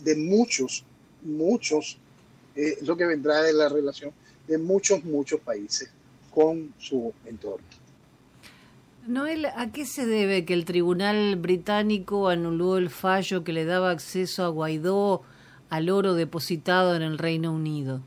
de 0.00 0.16
muchos, 0.16 0.84
muchos, 1.22 1.98
eh, 2.56 2.78
es 2.80 2.86
lo 2.86 2.96
que 2.96 3.06
vendrá 3.06 3.42
de 3.42 3.52
la 3.52 3.68
relación 3.68 4.12
de 4.46 4.58
muchos, 4.58 5.04
muchos 5.04 5.40
países 5.40 5.90
con 6.30 6.74
su 6.78 7.12
entorno. 7.24 7.64
Noel, 9.06 9.46
¿a 9.46 9.70
qué 9.70 9.84
se 9.84 10.06
debe 10.06 10.44
que 10.44 10.54
el 10.54 10.64
tribunal 10.64 11.36
británico 11.36 12.28
anuló 12.28 12.78
el 12.78 12.88
fallo 12.88 13.44
que 13.44 13.52
le 13.52 13.66
daba 13.66 13.90
acceso 13.90 14.44
a 14.44 14.48
Guaidó 14.48 15.22
al 15.68 15.90
oro 15.90 16.14
depositado 16.14 16.96
en 16.96 17.02
el 17.02 17.18
Reino 17.18 17.52
Unido? 17.52 18.00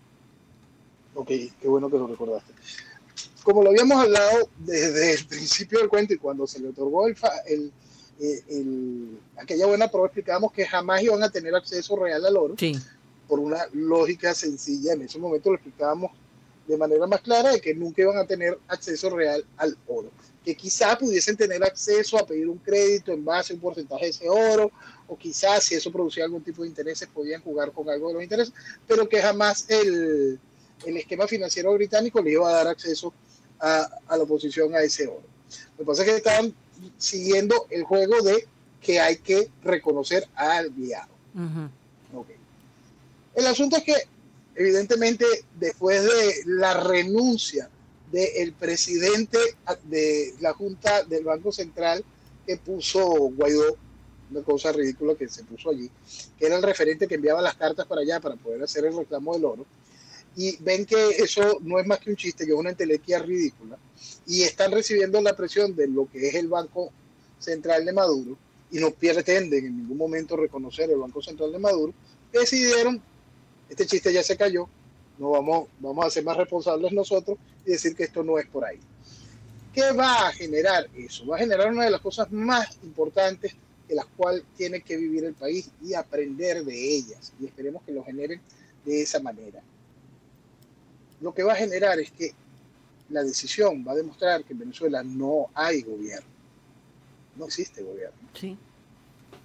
Ok, 1.13 1.27
qué 1.27 1.67
bueno 1.67 1.89
que 1.89 1.97
lo 1.97 2.07
recordaste. 2.07 2.53
Como 3.47 3.63
lo 3.63 3.69
habíamos 3.69 3.97
hablado 4.03 4.49
desde 4.57 5.13
el 5.13 5.25
principio 5.25 5.79
del 5.79 5.87
cuento 5.87 6.13
y 6.13 6.17
cuando 6.17 6.45
se 6.45 6.59
le 6.59 6.67
otorgó 6.67 7.07
el, 7.07 7.15
fa- 7.15 7.31
el, 7.45 7.71
eh, 8.19 8.43
el- 8.49 9.17
aquella 9.37 9.65
buena 9.67 9.87
prueba, 9.87 10.07
explicábamos 10.07 10.51
que 10.51 10.65
jamás 10.65 11.01
iban 11.01 11.23
a 11.23 11.29
tener 11.29 11.55
acceso 11.55 11.95
real 11.95 12.25
al 12.25 12.35
oro. 12.35 12.55
Sí, 12.59 12.77
por 13.25 13.39
una 13.39 13.65
lógica 13.71 14.33
sencilla. 14.33 14.91
En 14.91 15.03
ese 15.03 15.17
momento 15.17 15.49
lo 15.49 15.55
explicábamos 15.55 16.11
de 16.67 16.75
manera 16.75 17.07
más 17.07 17.21
clara 17.21 17.53
de 17.53 17.61
que 17.61 17.73
nunca 17.73 18.01
iban 18.01 18.17
a 18.17 18.27
tener 18.27 18.59
acceso 18.67 19.09
real 19.15 19.45
al 19.55 19.77
oro. 19.87 20.11
Que 20.43 20.53
quizá 20.53 20.97
pudiesen 20.97 21.37
tener 21.37 21.63
acceso 21.63 22.17
a 22.19 22.25
pedir 22.27 22.49
un 22.49 22.57
crédito 22.57 23.13
en 23.13 23.23
base 23.23 23.53
a 23.53 23.55
un 23.55 23.61
porcentaje 23.61 24.03
de 24.03 24.11
ese 24.11 24.27
oro, 24.29 24.71
o 25.07 25.17
quizás 25.17 25.63
si 25.63 25.75
eso 25.75 25.89
producía 25.89 26.25
algún 26.25 26.43
tipo 26.43 26.63
de 26.63 26.67
intereses 26.67 27.07
podían 27.07 27.41
jugar 27.41 27.71
con 27.71 27.89
algo 27.89 28.09
de 28.09 28.13
los 28.15 28.23
intereses, 28.23 28.53
pero 28.85 29.07
que 29.07 29.21
jamás 29.21 29.65
el, 29.69 30.37
el 30.85 30.97
esquema 30.97 31.27
financiero 31.27 31.73
británico 31.75 32.21
le 32.21 32.31
iba 32.33 32.49
a 32.49 32.53
dar 32.53 32.67
acceso 32.67 33.13
a, 33.59 33.89
a 34.07 34.17
la 34.17 34.23
oposición 34.23 34.75
a 34.75 34.81
ese 34.81 35.07
oro. 35.07 35.23
Lo 35.77 35.77
que 35.77 35.85
pasa 35.85 36.03
es 36.03 36.09
que 36.09 36.15
estaban 36.17 36.53
siguiendo 36.97 37.67
el 37.69 37.83
juego 37.83 38.21
de 38.21 38.47
que 38.81 38.99
hay 38.99 39.17
que 39.17 39.49
reconocer 39.63 40.27
al 40.35 40.71
Ok. 42.13 42.27
El 43.35 43.47
asunto 43.47 43.77
es 43.77 43.83
que, 43.83 43.95
evidentemente, 44.55 45.25
después 45.59 46.03
de 46.03 46.43
la 46.45 46.73
renuncia 46.73 47.69
del 48.11 48.53
presidente 48.53 49.37
de 49.83 50.33
la 50.39 50.53
Junta 50.53 51.03
del 51.03 51.25
Banco 51.25 51.51
Central 51.51 52.03
que 52.45 52.57
puso 52.57 53.05
Guaidó, 53.05 53.77
una 54.31 54.41
cosa 54.41 54.71
ridícula 54.71 55.15
que 55.15 55.27
se 55.27 55.43
puso 55.43 55.69
allí, 55.69 55.89
que 56.37 56.45
era 56.45 56.57
el 56.57 56.63
referente 56.63 57.07
que 57.07 57.15
enviaba 57.15 57.41
las 57.41 57.55
cartas 57.55 57.85
para 57.85 58.01
allá 58.01 58.19
para 58.19 58.35
poder 58.35 58.63
hacer 58.63 58.85
el 58.85 58.97
reclamo 58.97 59.33
del 59.33 59.45
oro, 59.45 59.65
y 60.38 60.55
ven 60.57 60.85
que 60.85 61.09
eso 61.17 61.57
no 61.61 61.79
es 61.79 61.88
más 61.88 61.99
que 61.99 62.11
un 62.11 62.15
chiste, 62.15 62.45
que 62.45 62.51
es 62.51 62.57
una 62.57 62.69
entelequia 62.69 63.17
ridícula, 63.17 63.75
y 64.27 64.43
están 64.43 64.71
recibiendo 64.71 65.19
la 65.19 65.35
presión 65.35 65.75
de 65.75 65.88
lo 65.88 66.07
que 66.07 66.27
es 66.27 66.35
el 66.35 66.47
Banco 66.47 66.91
Central 67.39 67.83
de 67.83 67.91
Maduro, 67.91 68.38
y 68.71 68.77
no 68.77 68.91
pretenden 68.91 69.65
en 69.65 69.77
ningún 69.77 69.97
momento 69.97 70.38
reconocer 70.38 70.91
el 70.91 70.97
Banco 70.97 71.23
Central 71.23 71.51
de 71.51 71.57
Maduro, 71.57 71.91
decidieron, 72.31 73.01
este 73.67 73.88
chiste 73.88 74.13
ya 74.13 74.21
se 74.21 74.38
cayó, 74.38 74.69
no 75.17 75.31
vamos, 75.31 75.69
vamos 75.79 76.05
a 76.05 76.11
ser 76.11 76.23
más 76.23 76.38
responsables 76.38 76.91
nosotros 76.91 77.39
y 77.65 77.71
decir 77.71 77.95
que 77.95 78.03
esto 78.03 78.23
no 78.23 78.38
es 78.38 78.45
por 78.45 78.63
ahí. 78.63 78.79
¿Qué 79.73 79.91
va 79.91 80.27
a 80.27 80.33
generar 80.33 80.88
eso? 80.95 81.25
Va 81.25 81.38
a 81.38 81.39
generar 81.39 81.71
una 81.71 81.85
de 81.85 81.91
las 81.91 82.01
cosas 82.01 82.31
más 82.31 82.77
importantes 82.83 83.55
de 83.88 83.95
las 83.95 84.05
cuales 84.05 84.43
tiene 84.55 84.81
que 84.81 84.97
vivir 84.97 85.23
el 85.23 85.33
país 85.33 85.71
y 85.83 85.95
aprender 85.95 86.63
de 86.63 86.95
ellas. 86.95 87.33
Y 87.39 87.45
esperemos 87.45 87.81
que 87.83 87.91
lo 87.91 88.03
generen 88.03 88.39
de 88.85 89.01
esa 89.01 89.19
manera. 89.19 89.61
Lo 91.22 91.34
que 91.34 91.43
va 91.43 91.53
a 91.53 91.55
generar 91.55 91.99
es 91.99 92.11
que 92.11 92.34
la 93.09 93.24
decisión 93.24 93.86
va 93.88 93.93
a 93.93 93.95
demostrar 93.95 94.43
que 94.43 94.53
en 94.53 94.59
Venezuela 94.59 95.03
no 95.03 95.49
hay 95.53 95.82
gobierno. 95.82 96.28
No 97.36 97.45
existe 97.45 97.84
gobierno. 97.84 98.18
sí, 98.34 98.57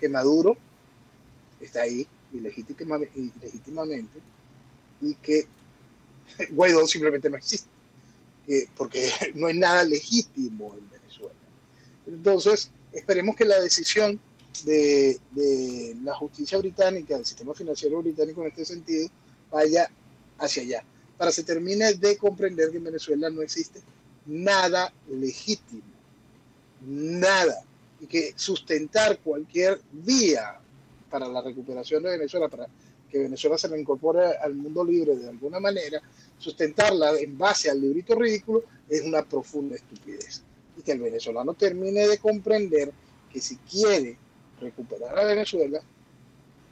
Que 0.00 0.08
Maduro 0.08 0.56
está 1.60 1.82
ahí 1.82 2.06
ilegítimamente, 2.32 3.18
ilegítimamente 3.18 4.18
y 5.00 5.14
que 5.16 5.46
Guaidó 6.50 6.86
simplemente 6.86 7.28
no 7.28 7.36
existe. 7.36 7.68
porque, 8.44 8.68
porque 8.76 9.12
no 9.34 9.46
hay 9.46 9.58
nada 9.58 9.84
legítimo 9.84 10.74
en 10.74 10.90
Venezuela. 10.90 11.34
Entonces, 12.06 12.70
esperemos 12.92 13.36
que 13.36 13.44
la 13.44 13.60
decisión 13.60 14.20
de, 14.64 15.18
de 15.32 15.96
la 16.02 16.14
justicia 16.14 16.58
británica, 16.58 17.16
del 17.16 17.26
sistema 17.26 17.54
financiero 17.54 18.02
británico 18.02 18.42
en 18.42 18.48
este 18.48 18.64
sentido, 18.64 19.08
vaya 19.50 19.90
hacia 20.38 20.62
allá, 20.62 20.84
para 21.22 21.30
que 21.30 21.36
se 21.36 21.44
termine 21.44 21.94
de 21.94 22.16
comprender 22.16 22.72
que 22.72 22.78
en 22.78 22.82
Venezuela 22.82 23.30
no 23.30 23.42
existe 23.42 23.80
nada 24.26 24.92
legítimo, 25.08 25.84
nada, 26.84 27.62
y 28.00 28.08
que 28.08 28.32
sustentar 28.34 29.20
cualquier 29.20 29.80
vía 29.92 30.58
para 31.08 31.28
la 31.28 31.40
recuperación 31.40 32.02
de 32.02 32.10
Venezuela, 32.10 32.48
para 32.48 32.66
que 33.08 33.20
Venezuela 33.20 33.56
se 33.56 33.68
reincorpore 33.68 34.36
al 34.36 34.56
mundo 34.56 34.84
libre 34.84 35.14
de 35.14 35.28
alguna 35.28 35.60
manera, 35.60 36.02
sustentarla 36.38 37.16
en 37.20 37.38
base 37.38 37.70
al 37.70 37.80
librito 37.80 38.16
ridículo 38.16 38.64
es 38.88 39.02
una 39.02 39.22
profunda 39.22 39.76
estupidez. 39.76 40.42
Y 40.76 40.82
que 40.82 40.90
el 40.90 41.02
venezolano 41.02 41.54
termine 41.54 42.08
de 42.08 42.18
comprender 42.18 42.90
que 43.32 43.40
si 43.40 43.58
quiere 43.58 44.18
recuperar 44.60 45.16
a 45.16 45.24
Venezuela, 45.24 45.80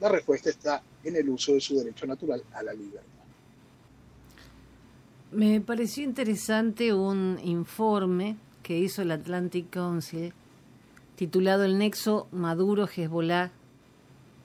la 0.01 0.09
respuesta 0.09 0.49
está 0.49 0.83
en 1.05 1.15
el 1.15 1.29
uso 1.29 1.53
de 1.53 1.61
su 1.61 1.77
derecho 1.77 2.05
natural 2.05 2.43
a 2.51 2.63
la 2.63 2.73
libertad. 2.73 3.20
Me 5.31 5.61
pareció 5.61 6.03
interesante 6.03 6.93
un 6.93 7.39
informe 7.41 8.35
que 8.63 8.77
hizo 8.77 9.01
el 9.01 9.11
Atlantic 9.11 9.69
Council 9.69 10.33
titulado 11.15 11.63
El 11.63 11.77
nexo 11.77 12.27
Maduro-Hezbollah, 12.33 13.51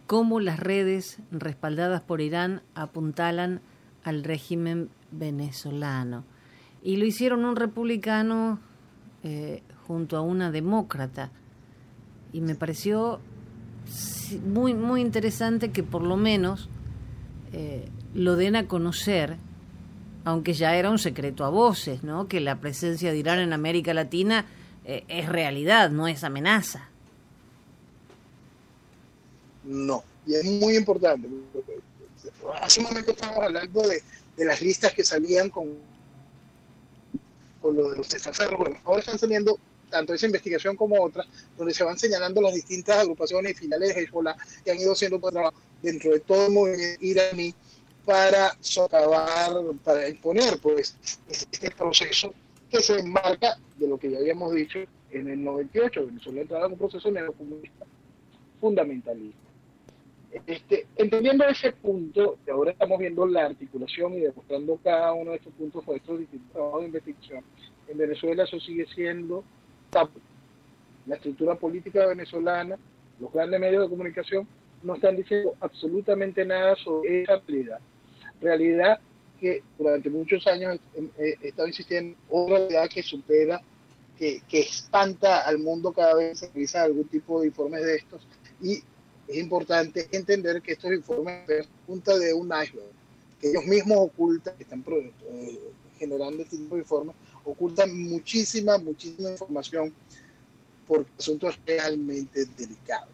cómo 0.07 0.39
las 0.39 0.61
redes 0.61 1.19
respaldadas 1.33 2.03
por 2.03 2.21
Irán 2.21 2.63
apuntalan 2.77 3.63
al 4.05 4.23
régimen 4.23 4.89
venezolano. 5.11 6.23
Y 6.85 6.99
lo 6.99 7.05
hicieron 7.05 7.45
un 7.45 7.57
republicano 7.57 8.61
eh, 9.25 9.65
junto 9.89 10.17
a 10.17 10.21
una 10.21 10.53
demócrata. 10.53 11.33
Y 12.33 12.41
me 12.41 12.55
pareció 12.55 13.19
muy, 14.47 14.75
muy 14.75 15.01
interesante 15.01 15.73
que 15.73 15.83
por 15.83 16.03
lo 16.03 16.17
menos 16.17 16.69
eh, 17.53 17.89
lo 18.15 18.37
den 18.37 18.55
a 18.55 18.69
conocer, 18.69 19.37
aunque 20.27 20.55
ya 20.55 20.75
era 20.75 20.91
un 20.91 20.99
secreto 20.99 21.45
a 21.45 21.51
voces, 21.51 22.03
¿no? 22.03 22.27
que 22.27 22.41
la 22.41 22.61
presencia 22.61 23.13
de 23.13 23.19
Irán 23.19 23.39
en 23.39 23.53
América 23.53 23.95
Latina 23.95 24.45
eh, 24.85 25.05
es 25.07 25.29
realidad, 25.29 25.91
no 25.91 26.09
es 26.09 26.25
amenaza. 26.25 26.89
No, 29.63 30.03
y 30.27 30.35
es 30.35 30.45
muy 30.45 30.77
importante. 30.77 31.29
Hace 32.61 32.81
un 32.81 32.87
momento 32.87 33.13
estábamos 33.13 33.45
hablando 33.45 33.83
de, 33.83 34.03
de 34.37 34.45
las 34.45 34.61
listas 34.61 34.93
que 34.95 35.05
salían 35.05 35.49
con, 35.49 35.69
con 37.63 37.77
lo 37.77 37.93
de 37.93 37.99
los 37.99 38.13
extranjeros. 38.13 38.59
Bueno, 38.59 38.81
ahora 38.85 38.99
están 38.99 39.21
saliendo 39.21 39.61
tanto 39.91 40.13
esa 40.13 40.27
investigación 40.27 40.75
como 40.75 41.01
otras, 41.05 41.29
donde 41.57 41.73
se 41.73 41.85
van 41.85 42.01
señalando 42.01 42.41
las 42.41 42.53
distintas 42.53 42.99
agrupaciones 42.99 43.53
y 43.53 43.55
finales 43.55 43.95
de 43.95 44.03
Hezbollah 44.03 44.37
que 44.65 44.73
han 44.73 44.79
ido 44.79 44.91
haciendo 44.91 45.21
trabajo 45.21 45.57
dentro 45.81 46.11
de 46.11 46.19
todo 46.19 46.47
el 46.47 46.53
movimiento 46.53 47.05
iraní 47.05 47.55
para 48.07 48.57
socavar, 48.61 49.53
para 49.85 50.09
imponer 50.09 50.59
pues 50.63 50.97
este 51.29 51.71
proceso 51.73 52.33
que 52.71 52.81
se 52.81 53.01
enmarca 53.01 53.59
de 53.77 53.89
lo 53.89 53.99
que 53.99 54.11
ya 54.11 54.19
habíamos 54.19 54.55
dicho 54.55 54.79
en 55.11 55.29
el 55.29 55.43
98, 55.43 56.07
Venezuela 56.07 56.41
entraba 56.41 56.67
en 56.67 56.73
un 56.73 56.79
proceso 56.79 57.11
neocomunista 57.11 57.85
fundamentalista. 58.61 59.41
Este, 60.47 60.87
entendiendo 60.97 61.45
ese 61.47 61.73
punto, 61.73 62.39
que 62.45 62.51
ahora 62.51 62.71
estamos 62.73 62.99
viendo 62.99 63.27
la 63.27 63.47
articulación 63.47 64.15
y 64.15 64.21
demostrando 64.21 64.79
cada 64.83 65.13
uno 65.13 65.31
de 65.33 65.39
estos 65.39 65.53
puntos 65.55 65.83
con 65.85 65.97
estos 65.97 66.19
distintos 66.19 66.53
trabajos 66.53 66.81
de 66.81 66.87
investigación, 66.87 67.45
en 67.89 67.99
Venezuela 67.99 68.45
eso 68.45 68.61
sigue 68.61 68.87
siendo 68.95 69.43
la 71.07 71.17
estructura 71.17 71.55
política 71.55 72.07
venezolana, 72.07 72.77
los 73.19 73.33
grandes 73.33 73.59
medios 73.59 73.85
de 73.85 73.89
comunicación 73.89 74.47
no 74.83 74.95
están 74.95 75.17
diciendo 75.17 75.55
absolutamente 75.61 76.45
nada 76.45 76.77
sobre 76.77 77.23
esa 77.23 77.41
realidad. 77.47 77.81
Realidad 78.41 79.01
que 79.41 79.63
durante 79.79 80.09
muchos 80.11 80.47
años 80.47 80.79
he, 81.19 81.37
estado 81.43 81.69
insistiendo, 81.69 82.17
otra 82.31 82.59
realidad 82.59 82.89
que 82.89 83.03
supera, 83.03 83.61
que, 84.19 84.43
que 84.49 84.61
espanta 84.61 85.47
al 85.47 85.59
mundo 85.59 85.93
cada 85.93 86.15
vez 86.15 86.31
que 86.41 86.47
se 86.47 86.53
realiza 86.53 86.83
algún 86.83 87.07
tipo 87.09 87.41
de 87.41 87.49
informes 87.49 87.83
de 87.85 87.97
estos. 87.97 88.27
Y 88.63 88.83
es 89.29 89.37
importante 89.37 90.09
entender 90.11 90.63
que 90.63 90.73
estos 90.73 90.93
informes 90.93 91.47
son 91.47 91.67
punta 91.87 92.17
de 92.19 92.33
un 92.33 92.47
iceberg, 92.47 92.91
que 93.41 93.51
ellos 93.51 93.67
mismos 93.67 93.99
ocultan, 93.99 94.57
que 94.57 94.63
están 94.63 94.85
eh, 94.89 95.61
generando 95.99 96.43
este 96.43 96.57
tipo 96.57 96.77
de 96.77 96.83
informes, 96.83 97.17
ocultan 97.45 98.03
muchísima, 98.09 98.79
muchísima 98.79 99.31
información 99.31 99.93
por 100.87 101.05
asuntos 101.19 101.59
realmente 101.67 102.47
delicados. 102.57 103.11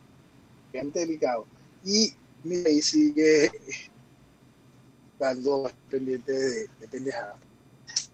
Realmente 0.72 1.00
delicados. 1.00 1.46
Y 1.84 2.12
país 2.42 2.86
sigue 2.86 3.50
dando 5.22 5.70
pendiente 5.88 6.32
de, 6.32 6.68
de 6.80 6.88
pendejada. 6.90 7.36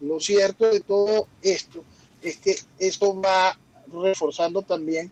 Lo 0.01 0.21
cierto 0.21 0.71
de 0.71 0.81
todo 0.81 1.27
esto 1.43 1.83
es 2.23 2.37
que 2.37 2.57
esto 2.79 3.19
va 3.21 3.59
reforzando 3.91 4.63
también 4.63 5.11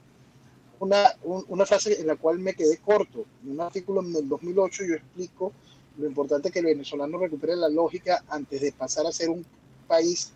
una, 0.79 1.15
una 1.25 1.65
frase 1.65 2.01
en 2.01 2.07
la 2.07 2.17
cual 2.17 2.39
me 2.39 2.55
quedé 2.55 2.77
corto. 2.79 3.25
En 3.43 3.53
un 3.53 3.61
artículo 3.61 4.03
en 4.03 4.15
el 4.15 4.29
2008 4.29 4.85
yo 4.85 4.95
explico 4.95 5.53
lo 5.97 6.07
importante 6.07 6.51
que 6.51 6.59
el 6.59 6.67
venezolano 6.67 7.17
recupere 7.19 7.57
la 7.57 7.71
lógica 7.71 8.23
antes 8.29 8.61
de 8.61 8.73
pasar 8.73 9.07
a 9.07 9.13
ser 9.13 9.31
un 9.31 9.45
país 9.89 10.33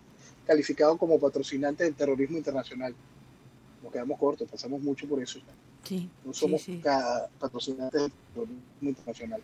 calificado 0.47 0.97
como 0.97 1.19
patrocinante 1.19 1.83
del 1.83 1.93
terrorismo 1.93 2.37
internacional. 2.37 2.95
Nos 3.83 3.91
quedamos 3.91 4.19
cortos, 4.19 4.49
pasamos 4.49 4.81
mucho 4.81 5.07
por 5.07 5.21
eso. 5.21 5.39
Sí, 5.83 6.09
no 6.25 6.33
somos 6.33 6.65
patrocinantes 7.39 8.01
del 8.01 8.11
terrorismo 8.33 8.89
internacional, 8.89 9.41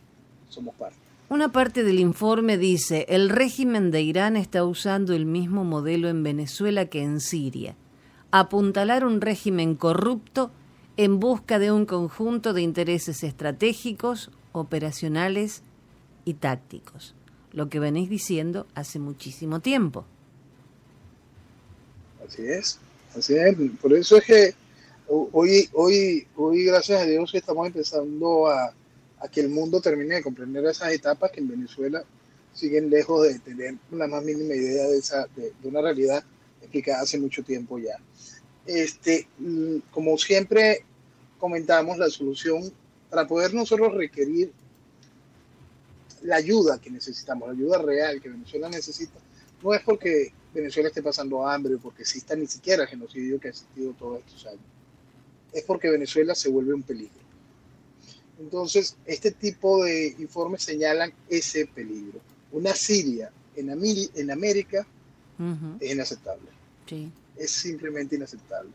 somos 0.49 0.74
parte. 0.76 1.07
Una 1.30 1.51
parte 1.51 1.84
del 1.84 1.99
informe 1.99 2.57
dice, 2.57 3.05
el 3.09 3.30
régimen 3.30 3.91
de 3.91 4.01
Irán 4.01 4.38
está 4.38 4.63
usando 4.63 5.13
el 5.13 5.25
mismo 5.25 5.65
modelo 5.65 6.07
en 6.07 6.23
Venezuela 6.23 6.86
que 6.86 7.03
en 7.03 7.19
Siria. 7.19 7.75
Apuntalar 8.32 9.05
un 9.05 9.19
régimen 9.19 9.75
corrupto 9.75 10.51
en 10.95 11.19
busca 11.19 11.59
de 11.59 11.73
un 11.73 11.86
conjunto 11.86 12.53
de 12.53 12.61
intereses 12.61 13.23
estratégicos, 13.23 14.32
operacionales 14.53 15.63
y 16.23 16.36
tácticos. 16.36 17.13
Lo 17.51 17.67
que 17.67 17.82
venís 17.82 18.09
diciendo 18.09 18.65
hace 18.73 18.97
muchísimo 18.97 19.59
tiempo. 19.59 20.05
Así 22.25 22.47
es, 22.47 22.80
así 23.17 23.36
es. 23.36 23.53
Por 23.82 23.91
eso 23.91 24.15
es 24.15 24.23
que 24.23 24.55
hoy, 25.09 25.67
hoy, 25.73 26.25
hoy 26.38 26.63
gracias 26.63 27.01
a 27.01 27.05
Dios, 27.05 27.36
estamos 27.36 27.67
empezando 27.67 28.47
a, 28.47 28.73
que 29.32 29.41
el 29.41 29.49
mundo 29.49 29.82
termine 29.82 30.15
de 30.15 30.24
comprender 30.24 30.65
esas 30.65 30.91
etapas 30.93 31.32
que 31.32 31.39
en 31.39 31.47
Venezuela 31.47 32.03
siguen 32.53 32.89
lejos 32.89 33.28
de 33.28 33.39
tener 33.39 33.76
la 33.91 34.07
más 34.07 34.24
mínima 34.24 34.53
idea 34.53 34.88
de, 34.88 34.97
esa, 34.97 35.28
de, 35.36 35.53
una 35.63 35.82
realidad 35.82 36.24
explicada 36.61 37.01
hace 37.01 37.20
mucho 37.20 37.43
tiempo 37.43 37.78
ya. 37.78 37.97
Este, 38.65 39.28
mm, 39.39 39.78
como 39.91 40.18
siempre 40.18 40.84
comentamos, 41.38 41.97
la 41.97 42.09
solución 42.09 42.72
para 43.09 43.28
poder 43.28 43.53
nosotros 43.53 43.93
requerir 43.93 44.51
la 46.24 46.38
ayuda 46.38 46.80
que 46.80 46.89
necesitamos, 46.89 47.47
la 47.47 47.53
ayuda 47.53 47.82
real 47.82 48.22
que 48.22 48.30
Venezuela 48.30 48.70
necesita, 48.70 49.20
no 49.63 49.74
es 49.74 49.82
porque 49.82 50.34
Venezuela 50.53 50.89
esté 50.89 51.03
pasando 51.03 51.47
hambre 51.47 51.76
o 51.76 51.80
porque 51.80 52.01
exista 52.01 52.36
ni 52.36 52.47
siquiera 52.47 52.84
el 52.84 52.89
genocidio 52.89 53.39
que 53.39 53.47
ha 53.47 53.51
existido 53.51 53.93
todos 53.93 54.20
estos 54.20 54.45
años. 54.47 54.61
Es 55.53 55.63
porque 55.63 55.89
Venezuela 55.89 56.36
se 56.36 56.49
vuelve 56.49 56.74
un 56.74 56.84
peligro. 56.84 57.26
Entonces, 58.40 58.96
este 59.06 59.32
tipo 59.32 59.84
de 59.84 60.16
informes 60.20 60.64
señalan 60.64 61.12
ese 61.28 61.66
peligro. 61.66 62.20
Una 62.52 62.74
Siria 62.74 63.32
en, 63.56 63.70
en 63.70 64.32
América 64.32 64.86
es 65.80 65.92
inaceptable. 65.92 66.48
Es 67.36 67.52
simplemente 67.52 68.16
inaceptable. 68.16 68.72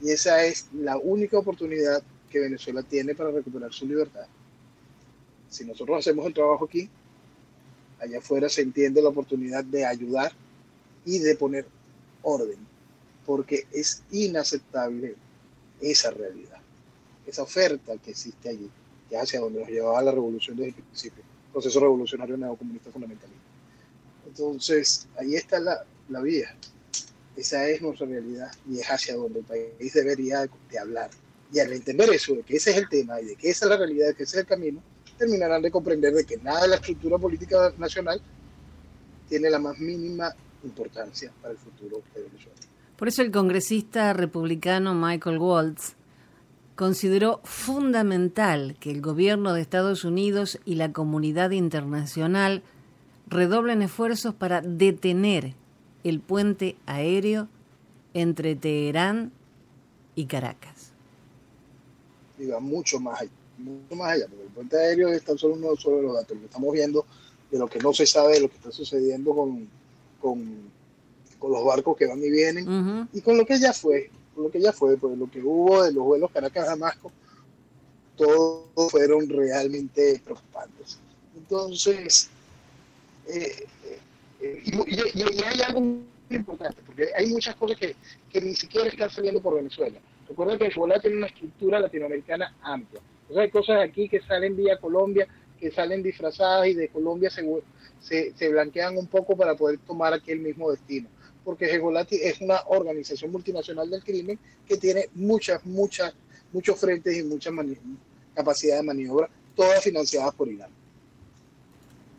Y 0.00 0.10
esa 0.10 0.44
es 0.44 0.66
la 0.72 0.96
única 0.98 1.38
oportunidad 1.38 2.02
que 2.30 2.40
Venezuela 2.40 2.82
tiene 2.82 3.14
para 3.14 3.30
recuperar 3.30 3.72
su 3.72 3.86
libertad. 3.86 4.26
Si 5.48 5.64
nosotros 5.64 5.98
hacemos 5.98 6.26
el 6.26 6.34
trabajo 6.34 6.64
aquí, 6.64 6.88
allá 8.00 8.18
afuera 8.18 8.48
se 8.48 8.62
entiende 8.62 9.02
la 9.02 9.10
oportunidad 9.10 9.62
de 9.64 9.84
ayudar 9.84 10.32
y 11.04 11.18
de 11.18 11.36
poner 11.36 11.66
orden, 12.22 12.58
porque 13.26 13.66
es 13.70 14.02
inaceptable 14.10 15.14
esa 15.80 16.10
realidad, 16.10 16.60
esa 17.26 17.42
oferta 17.42 17.96
que 17.98 18.12
existe 18.12 18.48
allí, 18.48 18.70
que 19.12 19.18
hacia 19.18 19.40
donde 19.40 19.60
nos 19.60 19.68
llevaba 19.68 20.00
la 20.00 20.10
revolución 20.10 20.56
desde 20.56 20.70
el 20.70 20.84
principio, 20.84 21.22
proceso 21.52 21.80
revolucionario 21.80 22.34
neocomunista 22.38 22.90
fundamentalista. 22.90 23.42
Entonces, 24.26 25.06
ahí 25.18 25.34
está 25.34 25.60
la, 25.60 25.84
la 26.08 26.22
vía, 26.22 26.56
esa 27.36 27.68
es 27.68 27.82
nuestra 27.82 28.06
realidad 28.06 28.50
y 28.66 28.78
es 28.78 28.86
hacia 28.86 29.14
donde 29.14 29.40
el 29.40 29.44
país 29.44 29.92
debería 29.92 30.48
de 30.70 30.78
hablar. 30.78 31.10
Y 31.52 31.58
al 31.60 31.70
entender 31.74 32.08
eso, 32.08 32.34
de 32.36 32.42
que 32.42 32.56
ese 32.56 32.70
es 32.70 32.78
el 32.78 32.88
tema 32.88 33.20
y 33.20 33.26
de 33.26 33.36
que 33.36 33.50
esa 33.50 33.66
es 33.66 33.70
la 33.70 33.76
realidad, 33.76 34.06
de 34.06 34.14
que 34.14 34.22
ese 34.22 34.36
es 34.36 34.40
el 34.40 34.46
camino, 34.46 34.82
terminarán 35.18 35.60
de 35.60 35.70
comprender 35.70 36.14
de 36.14 36.24
que 36.24 36.38
nada 36.38 36.62
de 36.62 36.68
la 36.68 36.76
estructura 36.76 37.18
política 37.18 37.74
nacional 37.76 38.18
tiene 39.28 39.50
la 39.50 39.58
más 39.58 39.78
mínima 39.78 40.34
importancia 40.64 41.30
para 41.42 41.52
el 41.52 41.58
futuro 41.58 42.00
de 42.14 42.22
Venezuela. 42.22 42.56
Por 42.96 43.08
eso 43.08 43.20
el 43.20 43.30
congresista 43.30 44.14
republicano 44.14 44.94
Michael 44.94 45.36
Waltz 45.36 45.96
consideró 46.74 47.40
fundamental 47.44 48.76
que 48.80 48.90
el 48.90 49.00
gobierno 49.00 49.52
de 49.52 49.60
Estados 49.60 50.04
Unidos 50.04 50.58
y 50.64 50.76
la 50.76 50.92
comunidad 50.92 51.50
internacional 51.50 52.62
redoblen 53.26 53.82
esfuerzos 53.82 54.34
para 54.34 54.60
detener 54.60 55.54
el 56.04 56.20
puente 56.20 56.76
aéreo 56.86 57.48
entre 58.14 58.56
Teherán 58.56 59.32
y 60.14 60.26
Caracas. 60.26 60.92
Y 62.38 62.46
va 62.46 62.60
mucho 62.60 62.98
más 63.00 63.20
allá, 63.20 63.30
mucho 63.58 63.96
más 63.96 64.12
allá, 64.12 64.26
porque 64.28 64.44
el 64.44 64.50
puente 64.50 64.76
aéreo 64.76 65.08
es 65.10 65.22
tan 65.22 65.38
solo 65.38 65.54
uno 65.54 65.70
de 65.74 66.02
los 66.02 66.14
datos. 66.14 66.36
Lo 66.36 66.40
que 66.40 66.46
estamos 66.46 66.72
viendo 66.72 67.06
de 67.50 67.58
lo 67.58 67.68
que 67.68 67.78
no 67.78 67.92
se 67.92 68.06
sabe 68.06 68.34
de 68.34 68.40
lo 68.40 68.48
que 68.48 68.56
está 68.56 68.72
sucediendo 68.72 69.34
con, 69.34 69.68
con, 70.20 70.72
los 71.42 71.64
barcos 71.64 71.96
que 71.96 72.06
van 72.06 72.22
y 72.22 72.30
vienen 72.30 73.08
y 73.12 73.20
con 73.20 73.36
lo 73.36 73.44
que 73.44 73.58
ya 73.58 73.72
fue, 73.72 74.10
lo 74.36 74.50
que 74.50 74.60
ya 74.60 74.72
fue, 74.72 74.96
pues 74.96 75.16
lo 75.16 75.30
que 75.30 75.40
hubo 75.40 75.82
de 75.82 75.92
los 75.92 76.04
vuelos 76.04 76.30
Caracas-Damasco, 76.30 77.12
todos 78.16 78.90
fueron 78.90 79.28
realmente 79.28 80.20
preocupantes. 80.24 80.98
Entonces, 81.36 82.30
eh, 83.28 83.66
eh, 84.40 84.62
y, 84.64 85.42
hay 85.42 85.60
algo 85.62 85.80
muy 85.80 86.04
importante, 86.30 86.78
porque 86.84 87.08
hay 87.16 87.28
muchas 87.28 87.54
cosas 87.56 87.78
que, 87.78 87.94
que 88.30 88.40
ni 88.40 88.54
siquiera 88.54 88.88
están 88.88 89.10
saliendo 89.10 89.40
por 89.40 89.54
Venezuela. 89.54 89.98
Recuerda 90.28 90.58
que 90.58 90.66
Hezbollah 90.66 91.00
tiene 91.00 91.18
una 91.18 91.26
estructura 91.26 91.78
latinoamericana 91.78 92.54
amplia. 92.62 93.00
Entonces 93.22 93.42
hay 93.42 93.50
cosas 93.50 93.82
aquí 93.82 94.08
que 94.08 94.20
salen 94.20 94.56
vía 94.56 94.78
Colombia, 94.78 95.26
que 95.58 95.70
salen 95.70 96.02
disfrazadas 96.02 96.66
y 96.68 96.74
de 96.74 96.88
Colombia 96.88 97.30
se, 97.30 98.32
se, 98.34 98.48
blanquean 98.48 98.96
un 98.96 99.06
poco 99.06 99.36
para 99.36 99.54
poder 99.54 99.78
tomar 99.78 100.12
aquí 100.12 100.32
el 100.32 100.40
mismo 100.40 100.70
destino. 100.70 101.08
Porque 101.44 101.66
Hezbollah 101.66 102.06
es 102.10 102.40
una 102.40 102.60
organización 102.66 103.32
multinacional 103.32 103.90
del 103.90 104.02
crimen 104.02 104.38
que 104.66 104.76
tiene 104.76 105.08
muchas, 105.14 105.64
muchas, 105.66 106.14
muchos 106.52 106.78
frentes 106.78 107.16
y 107.16 107.24
mucha 107.24 107.50
capacidad 108.34 108.76
de 108.76 108.82
maniobra, 108.82 109.28
todas 109.54 109.82
financiadas 109.82 110.34
por 110.34 110.48
Irán. 110.48 110.70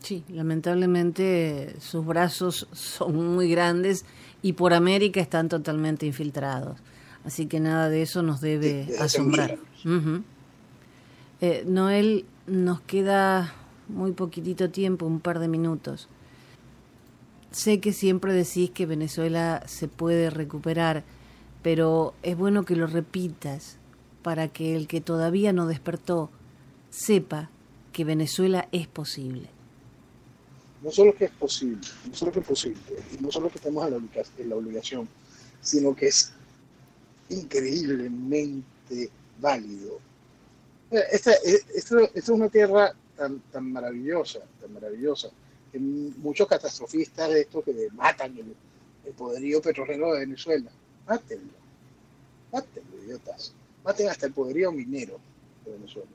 Sí, 0.00 0.22
lamentablemente 0.28 1.74
sus 1.80 2.04
brazos 2.04 2.68
son 2.72 3.34
muy 3.34 3.50
grandes 3.50 4.04
y 4.42 4.52
por 4.52 4.74
América 4.74 5.20
están 5.20 5.48
totalmente 5.48 6.04
infiltrados. 6.04 6.78
Así 7.24 7.46
que 7.46 7.58
nada 7.58 7.88
de 7.88 8.02
eso 8.02 8.22
nos 8.22 8.42
debe 8.42 8.86
asombrar. 9.00 9.58
Eh, 11.40 11.64
Noel, 11.66 12.26
nos 12.46 12.82
queda 12.82 13.54
muy 13.88 14.12
poquitito 14.12 14.70
tiempo, 14.70 15.06
un 15.06 15.20
par 15.20 15.38
de 15.38 15.48
minutos. 15.48 16.08
Sé 17.54 17.80
que 17.80 17.92
siempre 17.92 18.32
decís 18.32 18.70
que 18.70 18.84
Venezuela 18.84 19.62
se 19.66 19.86
puede 19.86 20.28
recuperar, 20.30 21.04
pero 21.62 22.14
es 22.22 22.36
bueno 22.36 22.64
que 22.64 22.74
lo 22.74 22.86
repitas 22.86 23.76
para 24.22 24.48
que 24.48 24.74
el 24.74 24.88
que 24.88 25.00
todavía 25.00 25.52
no 25.52 25.66
despertó 25.66 26.30
sepa 26.90 27.50
que 27.92 28.04
Venezuela 28.04 28.68
es 28.72 28.88
posible. 28.88 29.48
No 30.82 30.90
solo 30.90 31.14
que 31.14 31.26
es 31.26 31.30
posible, 31.30 31.86
no 32.08 32.14
solo 32.14 32.32
que 32.32 32.40
es 32.40 32.46
posible, 32.46 32.80
no 33.20 33.30
solo 33.30 33.48
que 33.48 33.58
estamos 33.58 33.86
en 34.38 34.48
la 34.48 34.56
obligación, 34.56 35.08
sino 35.60 35.94
que 35.94 36.08
es 36.08 36.32
increíblemente 37.30 39.10
válido 39.40 40.00
esta, 40.90 41.32
es 41.32 42.28
una 42.28 42.48
tierra 42.48 42.94
tan, 43.16 43.40
tan 43.52 43.72
maravillosa, 43.72 44.40
tan 44.60 44.72
maravillosa, 44.72 45.30
muchos 45.78 46.46
catastrofistas 46.48 47.30
de 47.30 47.42
esto 47.42 47.62
que 47.62 47.88
matan 47.92 48.36
el, 48.36 49.12
poderío 49.12 49.60
petrolero 49.60 50.14
de 50.14 50.20
Venezuela, 50.20 50.70
mátenlo, 51.06 51.52
mátenlo, 52.50 53.04
idiotas, 53.04 53.52
maten 53.84 54.08
hasta 54.08 54.26
el 54.26 54.32
poderío 54.32 54.72
minero 54.72 55.18
de 55.64 55.72
Venezuela. 55.72 56.10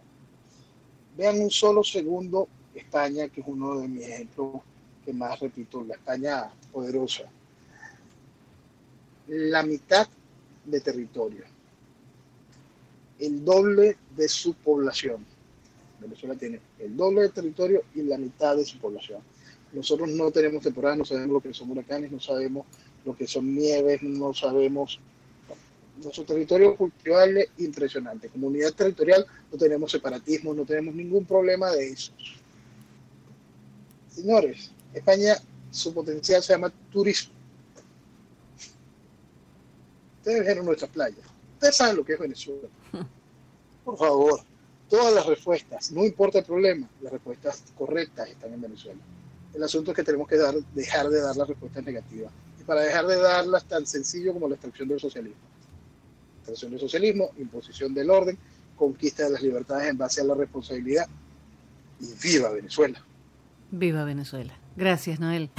Vean 1.15 1.39
un 1.39 1.51
solo 1.51 1.83
segundo 1.83 2.47
España, 2.73 3.27
que 3.29 3.41
es 3.41 3.47
uno 3.47 3.79
de 3.79 3.87
mis 3.87 4.07
ejemplos 4.07 4.61
que 5.05 5.13
más 5.13 5.39
repito, 5.39 5.83
la 5.83 5.95
España 5.95 6.49
poderosa. 6.71 7.25
La 9.27 9.61
mitad 9.61 10.07
de 10.65 10.81
territorio 10.81 11.45
el 13.19 13.43
doble 13.43 13.97
de 14.15 14.27
su 14.27 14.53
población. 14.53 15.25
Venezuela 15.99 16.35
tiene 16.35 16.61
el 16.79 16.95
doble 16.95 17.23
de 17.23 17.29
territorio 17.29 17.83
y 17.93 18.01
la 18.03 18.17
mitad 18.17 18.55
de 18.55 18.65
su 18.65 18.79
población. 18.79 19.21
Nosotros 19.73 20.09
no 20.09 20.31
tenemos 20.31 20.63
temporada, 20.63 20.95
no 20.95 21.05
sabemos 21.05 21.29
lo 21.29 21.41
que 21.41 21.53
son 21.53 21.71
huracanes, 21.71 22.11
no 22.11 22.19
sabemos 22.19 22.65
lo 23.05 23.15
que 23.15 23.27
son 23.27 23.53
nieves, 23.55 24.01
no 24.01 24.33
sabemos. 24.33 24.99
Nuestro 26.01 26.23
territorio 26.23 26.75
cultural 26.75 27.37
es 27.37 27.49
impresionante. 27.57 28.29
Comunidad 28.29 28.73
territorial 28.73 29.25
no 29.51 29.57
tenemos 29.57 29.91
separatismo, 29.91 30.53
no 30.53 30.65
tenemos 30.65 30.95
ningún 30.95 31.25
problema 31.25 31.71
de 31.71 31.89
eso. 31.89 32.13
Señores, 34.09 34.71
España, 34.93 35.35
su 35.69 35.93
potencial 35.93 36.41
se 36.41 36.53
llama 36.53 36.71
turismo. 36.91 37.33
Ustedes 40.17 40.45
vieron 40.45 40.65
nuestras 40.65 40.91
playas 40.91 41.25
Ustedes 41.59 41.75
saben 41.75 41.97
lo 41.97 42.05
que 42.05 42.13
es 42.13 42.19
Venezuela. 42.19 42.69
Por 43.83 43.97
favor, 43.97 44.39
todas 44.89 45.13
las 45.13 45.25
respuestas, 45.25 45.91
no 45.91 46.05
importa 46.05 46.39
el 46.39 46.45
problema, 46.45 46.89
las 47.01 47.11
respuestas 47.11 47.63
correctas 47.77 48.29
están 48.29 48.53
en 48.53 48.61
Venezuela. 48.61 48.99
El 49.59 49.65
asunto 49.65 49.91
es 49.91 49.97
que 49.97 50.03
tenemos 50.05 50.25
que 50.25 50.37
dar, 50.37 50.55
dejar 50.73 51.09
de 51.09 51.19
dar 51.19 51.35
las 51.35 51.45
respuestas 51.45 51.83
negativas. 51.83 52.31
Y 52.61 52.63
para 52.63 52.79
dejar 52.79 53.05
de 53.07 53.17
darlas 53.17 53.65
tan 53.65 53.85
sencillo 53.85 54.31
como 54.31 54.47
la 54.47 54.55
extracción 54.55 54.87
del 54.87 55.01
socialismo. 55.01 55.37
Extracción 56.37 56.71
del 56.71 56.79
socialismo, 56.79 57.31
imposición 57.37 57.93
del 57.93 58.09
orden, 58.09 58.37
conquista 58.77 59.25
de 59.25 59.31
las 59.31 59.41
libertades 59.41 59.89
en 59.89 59.97
base 59.97 60.21
a 60.21 60.23
la 60.23 60.33
responsabilidad. 60.33 61.07
Y 61.99 62.05
viva 62.23 62.51
Venezuela. 62.51 63.03
Viva 63.69 64.05
Venezuela. 64.05 64.53
Gracias, 64.77 65.19
Noel. 65.19 65.49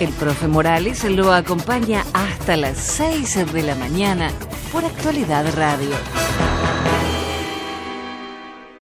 El 0.00 0.08
profe 0.14 0.48
Morales 0.48 1.04
lo 1.04 1.30
acompaña 1.30 2.06
hasta 2.14 2.56
las 2.56 2.78
6 2.78 3.52
de 3.52 3.64
la 3.64 3.74
mañana 3.74 4.32
por 4.72 4.82
Actualidad 4.86 5.44
Radio. 5.54 5.94